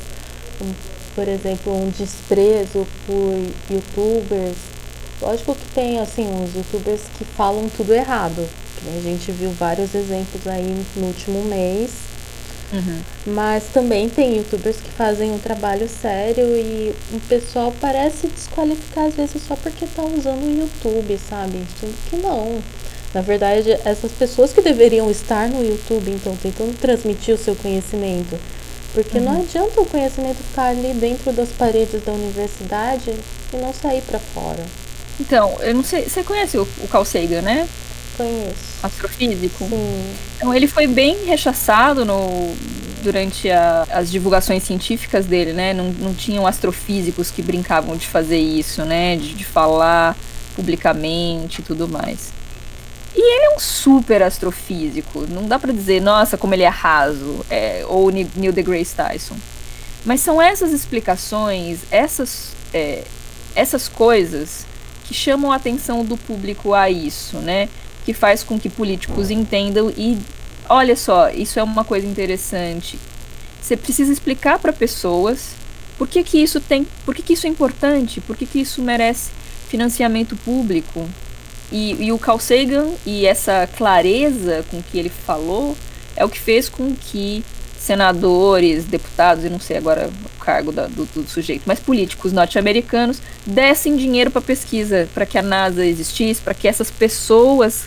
Por 1.16 1.28
exemplo, 1.28 1.74
um 1.74 1.90
desprezo 1.90 2.88
por 3.06 3.74
youtubers. 3.74 4.58
Lógico 5.22 5.56
que 5.56 5.68
tem 5.74 6.00
assim 6.00 6.26
uns 6.28 6.56
youtubers 6.56 7.02
que 7.18 7.26
falam 7.26 7.70
tudo 7.70 7.94
errado. 7.94 8.48
A 8.98 9.02
gente 9.02 9.32
viu 9.32 9.52
vários 9.52 9.94
exemplos 9.94 10.48
aí 10.48 10.84
no 10.96 11.08
último 11.08 11.44
mês 11.44 12.12
Uhum. 12.74 13.02
Mas 13.34 13.66
também 13.74 14.08
tem 14.10 14.38
youtubers 14.38 14.78
que 14.78 14.90
fazem 14.92 15.32
um 15.32 15.38
trabalho 15.38 15.90
sério 15.90 16.46
e 16.56 16.96
o 17.12 17.20
pessoal 17.28 17.74
parece 17.82 18.28
desqualificar 18.28 19.06
às 19.06 19.16
vezes 19.16 19.42
só 19.46 19.56
porque 19.56 19.86
tá 19.86 20.04
usando 20.04 20.44
o 20.44 20.62
YouTube, 20.62 21.20
sabe? 21.30 21.60
Sendo 21.80 21.96
que 22.10 22.16
não. 22.18 22.60
Na 23.14 23.20
verdade, 23.20 23.72
essas 23.84 24.12
pessoas 24.14 24.54
que 24.54 24.62
deveriam 24.62 25.12
estar 25.12 25.50
no 25.50 25.62
YouTube, 25.62 26.12
então, 26.12 26.34
tentando 26.42 26.78
transmitir 26.80 27.36
o 27.36 27.38
seu 27.38 27.56
conhecimento. 27.56 28.40
Porque 28.94 29.18
uhum. 29.18 29.26
não 29.26 29.42
adianta 29.42 29.80
o 29.80 29.86
conhecimento 29.86 30.38
ficar 30.38 30.68
ali 30.68 30.94
dentro 30.94 31.32
das 31.32 31.50
paredes 31.50 32.04
da 32.04 32.12
universidade 32.12 33.12
e 33.54 33.58
não 33.58 33.74
sair 33.74 34.02
para 34.02 34.20
fora. 34.20 34.66
Então, 35.20 35.58
eu 35.62 35.74
não 35.74 35.84
sei. 35.84 36.10
Você 36.10 36.24
conhece 36.24 36.58
o, 36.58 36.68
o 36.80 36.88
Carl 36.88 37.06
Sagan, 37.06 37.42
né? 37.42 37.68
Conheço. 38.18 38.56
Astrofísico? 38.84 39.66
Sim. 39.66 40.14
Então 40.38 40.54
ele 40.54 40.68
foi 40.68 40.88
bem 40.88 41.26
rechaçado 41.26 42.04
no, 42.04 42.54
durante 43.02 43.50
a, 43.50 43.88
as 43.92 44.12
divulgações 44.12 44.64
científicas 44.64 45.26
dele, 45.26 45.54
né? 45.54 45.74
Não, 45.74 45.86
não 45.92 46.14
tinham 46.14 46.46
astrofísicos 46.46 47.32
que 47.32 47.42
brincavam 47.42 47.96
de 47.96 48.08
fazer 48.08 48.40
isso, 48.40 48.84
né? 48.84 49.16
De, 49.16 49.34
de 49.34 49.46
falar 49.46 50.16
publicamente 50.56 51.62
e 51.62 51.64
tudo 51.64 51.88
mais. 51.88 52.32
E 53.16 53.20
ele 53.20 53.46
é 53.54 53.56
um 53.56 53.60
super 53.60 54.24
astrofísico. 54.24 55.26
Não 55.28 55.48
dá 55.48 55.60
para 55.60 55.74
dizer, 55.74 56.02
nossa, 56.02 56.38
como 56.38 56.54
ele 56.54 56.64
é 56.64 56.70
raso. 56.70 57.46
É, 57.50 57.84
ou 57.88 58.10
Neil 58.10 58.54
deGrasse 58.54 58.96
Tyson. 58.96 59.36
Mas 60.06 60.22
são 60.22 60.42
essas 60.42 60.72
explicações, 60.72 61.82
essas, 61.92 62.54
é, 62.74 63.04
essas 63.56 63.88
coisas 63.88 64.66
que 65.06 65.14
chamam 65.14 65.52
a 65.52 65.58
atenção 65.58 66.04
do 66.04 66.18
público 66.18 66.74
a 66.74 66.90
isso, 66.90 67.38
né? 67.38 67.70
que 68.06 68.14
faz 68.14 68.44
com 68.44 68.60
que 68.60 68.70
políticos 68.70 69.30
entendam 69.30 69.92
e 69.96 70.18
olha 70.68 70.96
só, 70.96 71.30
isso 71.30 71.60
é 71.60 71.64
uma 71.64 71.84
coisa 71.84 72.08
interessante. 72.08 72.98
Você 73.62 73.78
precisa 73.78 74.12
explicar 74.12 74.60
para 74.60 74.74
pessoas 74.74 75.52
por 75.98 76.08
que, 76.08 76.24
que 76.24 76.40
isso 76.42 76.60
tem, 76.60 76.88
por 77.06 77.14
que, 77.14 77.22
que 77.22 77.34
isso 77.34 77.46
é 77.46 77.50
importante, 77.50 78.20
por 78.22 78.36
que, 78.36 78.46
que 78.46 78.60
isso 78.60 78.82
merece 78.82 79.32
financiamento 79.68 80.36
público. 80.36 81.08
E, 81.72 82.06
e 82.06 82.12
o 82.12 82.20
Carl 82.20 82.40
Sagan 82.40 82.90
e 83.06 83.26
essa 83.26 83.68
clareza 83.78 84.66
com 84.70 84.82
que 84.82 85.00
ele 85.00 85.10
falou 85.10 85.76
é 86.16 86.26
o 86.26 86.30
que 86.30 86.40
fez 86.40 86.68
com 86.68 86.94
que 86.96 87.44
senadores, 87.80 88.86
deputados, 88.86 89.44
e 89.44 89.50
não 89.50 89.60
sei 89.60 89.78
agora 89.78 90.08
o 90.08 90.44
cargo 90.44 90.72
da, 90.72 90.86
do, 90.86 91.06
do, 91.06 91.28
sujeito, 91.28 91.64
mas 91.66 91.80
políticos 91.80 92.32
norte-americanos 92.32 93.20
dessem 93.46 93.96
dinheiro 93.96 94.30
para 94.30 94.42
pesquisa, 94.42 95.10
para 95.14 95.26
que 95.26 95.38
a 95.38 95.42
NASA 95.42 95.84
existisse, 95.84 96.40
para 96.40 96.54
que 96.54 96.68
essas 96.68 96.92
pessoas 96.92 97.86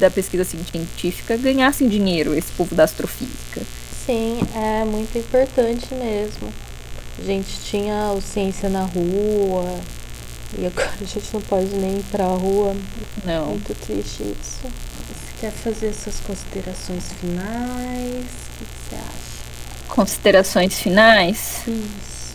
da 0.00 0.10
pesquisa 0.10 0.42
científica 0.42 1.36
ganhassem 1.36 1.86
dinheiro, 1.86 2.34
esse 2.34 2.50
povo 2.52 2.74
da 2.74 2.84
astrofísica. 2.84 3.60
Sim, 4.06 4.40
é 4.54 4.84
muito 4.84 5.18
importante 5.18 5.94
mesmo. 5.94 6.52
A 7.18 7.22
gente 7.22 7.60
tinha 7.64 8.12
o 8.12 8.20
Ciência 8.20 8.68
na 8.68 8.84
Rua, 8.84 9.80
e 10.58 10.66
agora 10.66 10.92
a 11.00 11.04
gente 11.04 11.32
não 11.32 11.40
pode 11.42 11.68
nem 11.68 11.98
ir 11.98 12.04
pra 12.10 12.24
rua. 12.24 12.76
Não. 13.24 13.46
Muito 13.46 13.74
triste 13.74 14.22
isso. 14.22 14.60
Você 14.62 15.40
quer 15.40 15.52
fazer 15.52 15.92
suas 15.92 16.20
considerações 16.20 17.12
finais? 17.20 18.24
O 18.24 18.58
que 18.58 18.66
você 18.88 18.94
acha? 18.96 19.86
Considerações 19.88 20.78
finais? 20.78 21.62
Isso. 21.66 22.34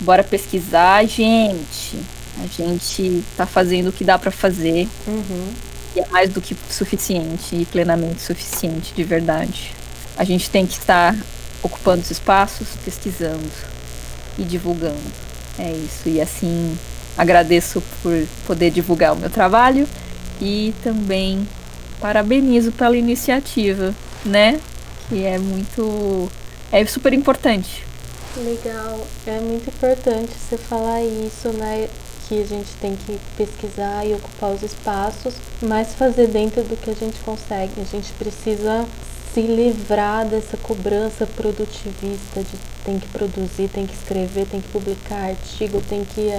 Bora 0.00 0.22
pesquisar, 0.22 1.04
gente. 1.06 1.98
A 2.38 2.46
gente 2.46 3.24
tá 3.36 3.46
fazendo 3.46 3.88
o 3.88 3.92
que 3.92 4.04
dá 4.04 4.18
para 4.18 4.30
fazer. 4.30 4.88
Uhum 5.06 5.54
e 5.96 6.00
é 6.00 6.06
mais 6.08 6.30
do 6.30 6.42
que 6.42 6.54
suficiente 6.68 7.56
e 7.56 7.64
plenamente 7.64 8.20
suficiente 8.20 8.92
de 8.94 9.02
verdade. 9.02 9.72
A 10.16 10.24
gente 10.24 10.50
tem 10.50 10.66
que 10.66 10.74
estar 10.74 11.16
ocupando 11.62 12.02
os 12.02 12.10
espaços, 12.10 12.68
pesquisando 12.84 13.50
e 14.38 14.44
divulgando. 14.44 15.25
É 15.58 15.70
isso. 15.70 16.08
E 16.08 16.20
assim, 16.20 16.76
agradeço 17.16 17.82
por 18.02 18.26
poder 18.46 18.70
divulgar 18.70 19.14
o 19.14 19.16
meu 19.16 19.30
trabalho 19.30 19.88
e 20.40 20.74
também 20.82 21.46
parabenizo 22.00 22.72
pela 22.72 22.96
iniciativa, 22.96 23.94
né? 24.24 24.60
Que 25.08 25.24
é 25.24 25.38
muito. 25.38 26.30
é 26.70 26.84
super 26.86 27.12
importante. 27.12 27.84
Legal, 28.36 29.06
é 29.26 29.40
muito 29.40 29.68
importante 29.70 30.30
você 30.32 30.58
falar 30.58 31.02
isso, 31.02 31.48
né? 31.50 31.88
que 32.28 32.42
a 32.42 32.44
gente 32.44 32.70
tem 32.80 32.96
que 32.96 33.18
pesquisar 33.36 34.04
e 34.04 34.14
ocupar 34.14 34.50
os 34.50 34.62
espaços, 34.62 35.34
mas 35.62 35.94
fazer 35.94 36.26
dentro 36.26 36.62
do 36.64 36.76
que 36.76 36.90
a 36.90 36.94
gente 36.94 37.18
consegue. 37.20 37.72
A 37.80 37.84
gente 37.84 38.12
precisa 38.14 38.84
se 39.36 39.42
livrar 39.42 40.24
dessa 40.24 40.56
cobrança 40.56 41.26
produtivista 41.26 42.40
de 42.40 42.56
tem 42.86 42.98
que 42.98 43.06
produzir, 43.08 43.68
tem 43.68 43.86
que 43.86 43.92
escrever, 43.92 44.46
tem 44.46 44.62
que 44.62 44.68
publicar 44.68 45.28
artigo, 45.28 45.82
tem 45.86 46.06
que 46.06 46.30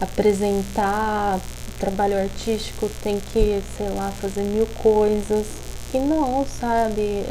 apresentar 0.00 1.38
trabalho 1.78 2.16
artístico, 2.16 2.90
tem 3.02 3.20
que, 3.20 3.62
sei 3.76 3.90
lá, 3.90 4.10
fazer 4.10 4.40
mil 4.40 4.66
coisas. 4.82 5.44
E 5.92 5.98
não, 5.98 6.46
sabe? 6.58 7.26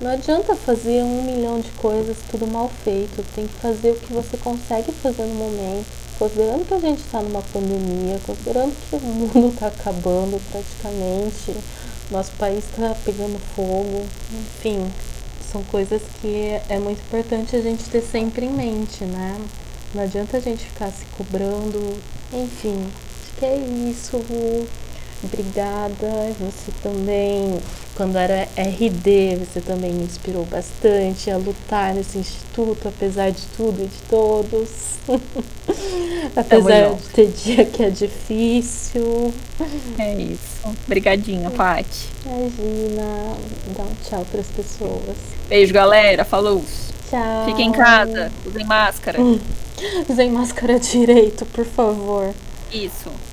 Não 0.00 0.10
adianta 0.10 0.56
fazer 0.56 1.00
um 1.04 1.22
milhão 1.22 1.60
de 1.60 1.70
coisas 1.72 2.16
tudo 2.28 2.44
mal 2.44 2.68
feito. 2.82 3.24
Tem 3.36 3.46
que 3.46 3.54
fazer 3.54 3.92
o 3.92 4.00
que 4.00 4.12
você 4.12 4.36
consegue 4.36 4.90
fazer 4.90 5.26
no 5.26 5.34
momento 5.34 5.86
considerando 6.20 6.68
que 6.68 6.74
a 6.74 6.78
gente 6.78 6.98
está 6.98 7.22
numa 7.22 7.40
pandemia, 7.40 8.20
considerando 8.26 8.76
que 8.76 8.96
o 8.96 9.00
mundo 9.00 9.48
está 9.54 9.68
acabando 9.68 10.38
praticamente, 10.52 11.56
nosso 12.10 12.32
país 12.32 12.64
está 12.64 12.94
pegando 13.04 13.38
fogo, 13.54 14.06
enfim, 14.32 14.90
são 15.50 15.62
coisas 15.64 16.02
que 16.20 16.60
é 16.68 16.78
muito 16.78 17.00
importante 17.00 17.56
a 17.56 17.60
gente 17.60 17.84
ter 17.90 18.02
sempre 18.02 18.46
em 18.46 18.52
mente, 18.52 19.04
né? 19.04 19.40
Não 19.94 20.02
adianta 20.02 20.36
a 20.36 20.40
gente 20.40 20.64
ficar 20.64 20.90
se 20.90 21.04
cobrando, 21.16 21.98
enfim, 22.32 22.86
acho 23.22 23.36
que 23.38 23.44
é 23.44 23.56
isso. 23.56 24.20
Obrigada. 25.22 26.32
Você 26.38 26.72
também, 26.82 27.60
quando 28.00 28.16
era 28.16 28.48
RD, 28.56 29.36
você 29.36 29.60
também 29.60 29.92
me 29.92 30.04
inspirou 30.04 30.46
bastante 30.46 31.30
a 31.30 31.36
lutar 31.36 31.92
nesse 31.92 32.16
instituto, 32.16 32.88
apesar 32.88 33.30
de 33.30 33.42
tudo 33.54 33.82
e 33.82 33.88
de 33.88 34.02
todos. 34.08 34.70
apesar 36.34 36.72
é 36.72 36.94
de 36.94 37.08
ter 37.10 37.26
dia 37.26 37.64
que 37.66 37.84
é 37.84 37.90
difícil. 37.90 39.34
É 39.98 40.14
isso. 40.14 40.66
Obrigadinha, 40.86 41.50
Paty. 41.50 42.08
Imagina. 42.24 43.36
Dá 43.76 43.82
um 43.82 43.94
tchau 44.08 44.26
para 44.30 44.40
as 44.40 44.48
pessoas. 44.48 45.16
Beijo, 45.46 45.74
galera. 45.74 46.24
Falou. 46.24 46.64
Tchau. 47.10 47.44
Fiquem 47.44 47.68
em 47.68 47.72
casa. 47.72 48.32
Usem 48.46 48.64
máscara. 48.64 49.18
Usem 50.08 50.30
máscara 50.30 50.80
direito, 50.80 51.44
por 51.44 51.66
favor. 51.66 52.32
Isso. 52.72 53.10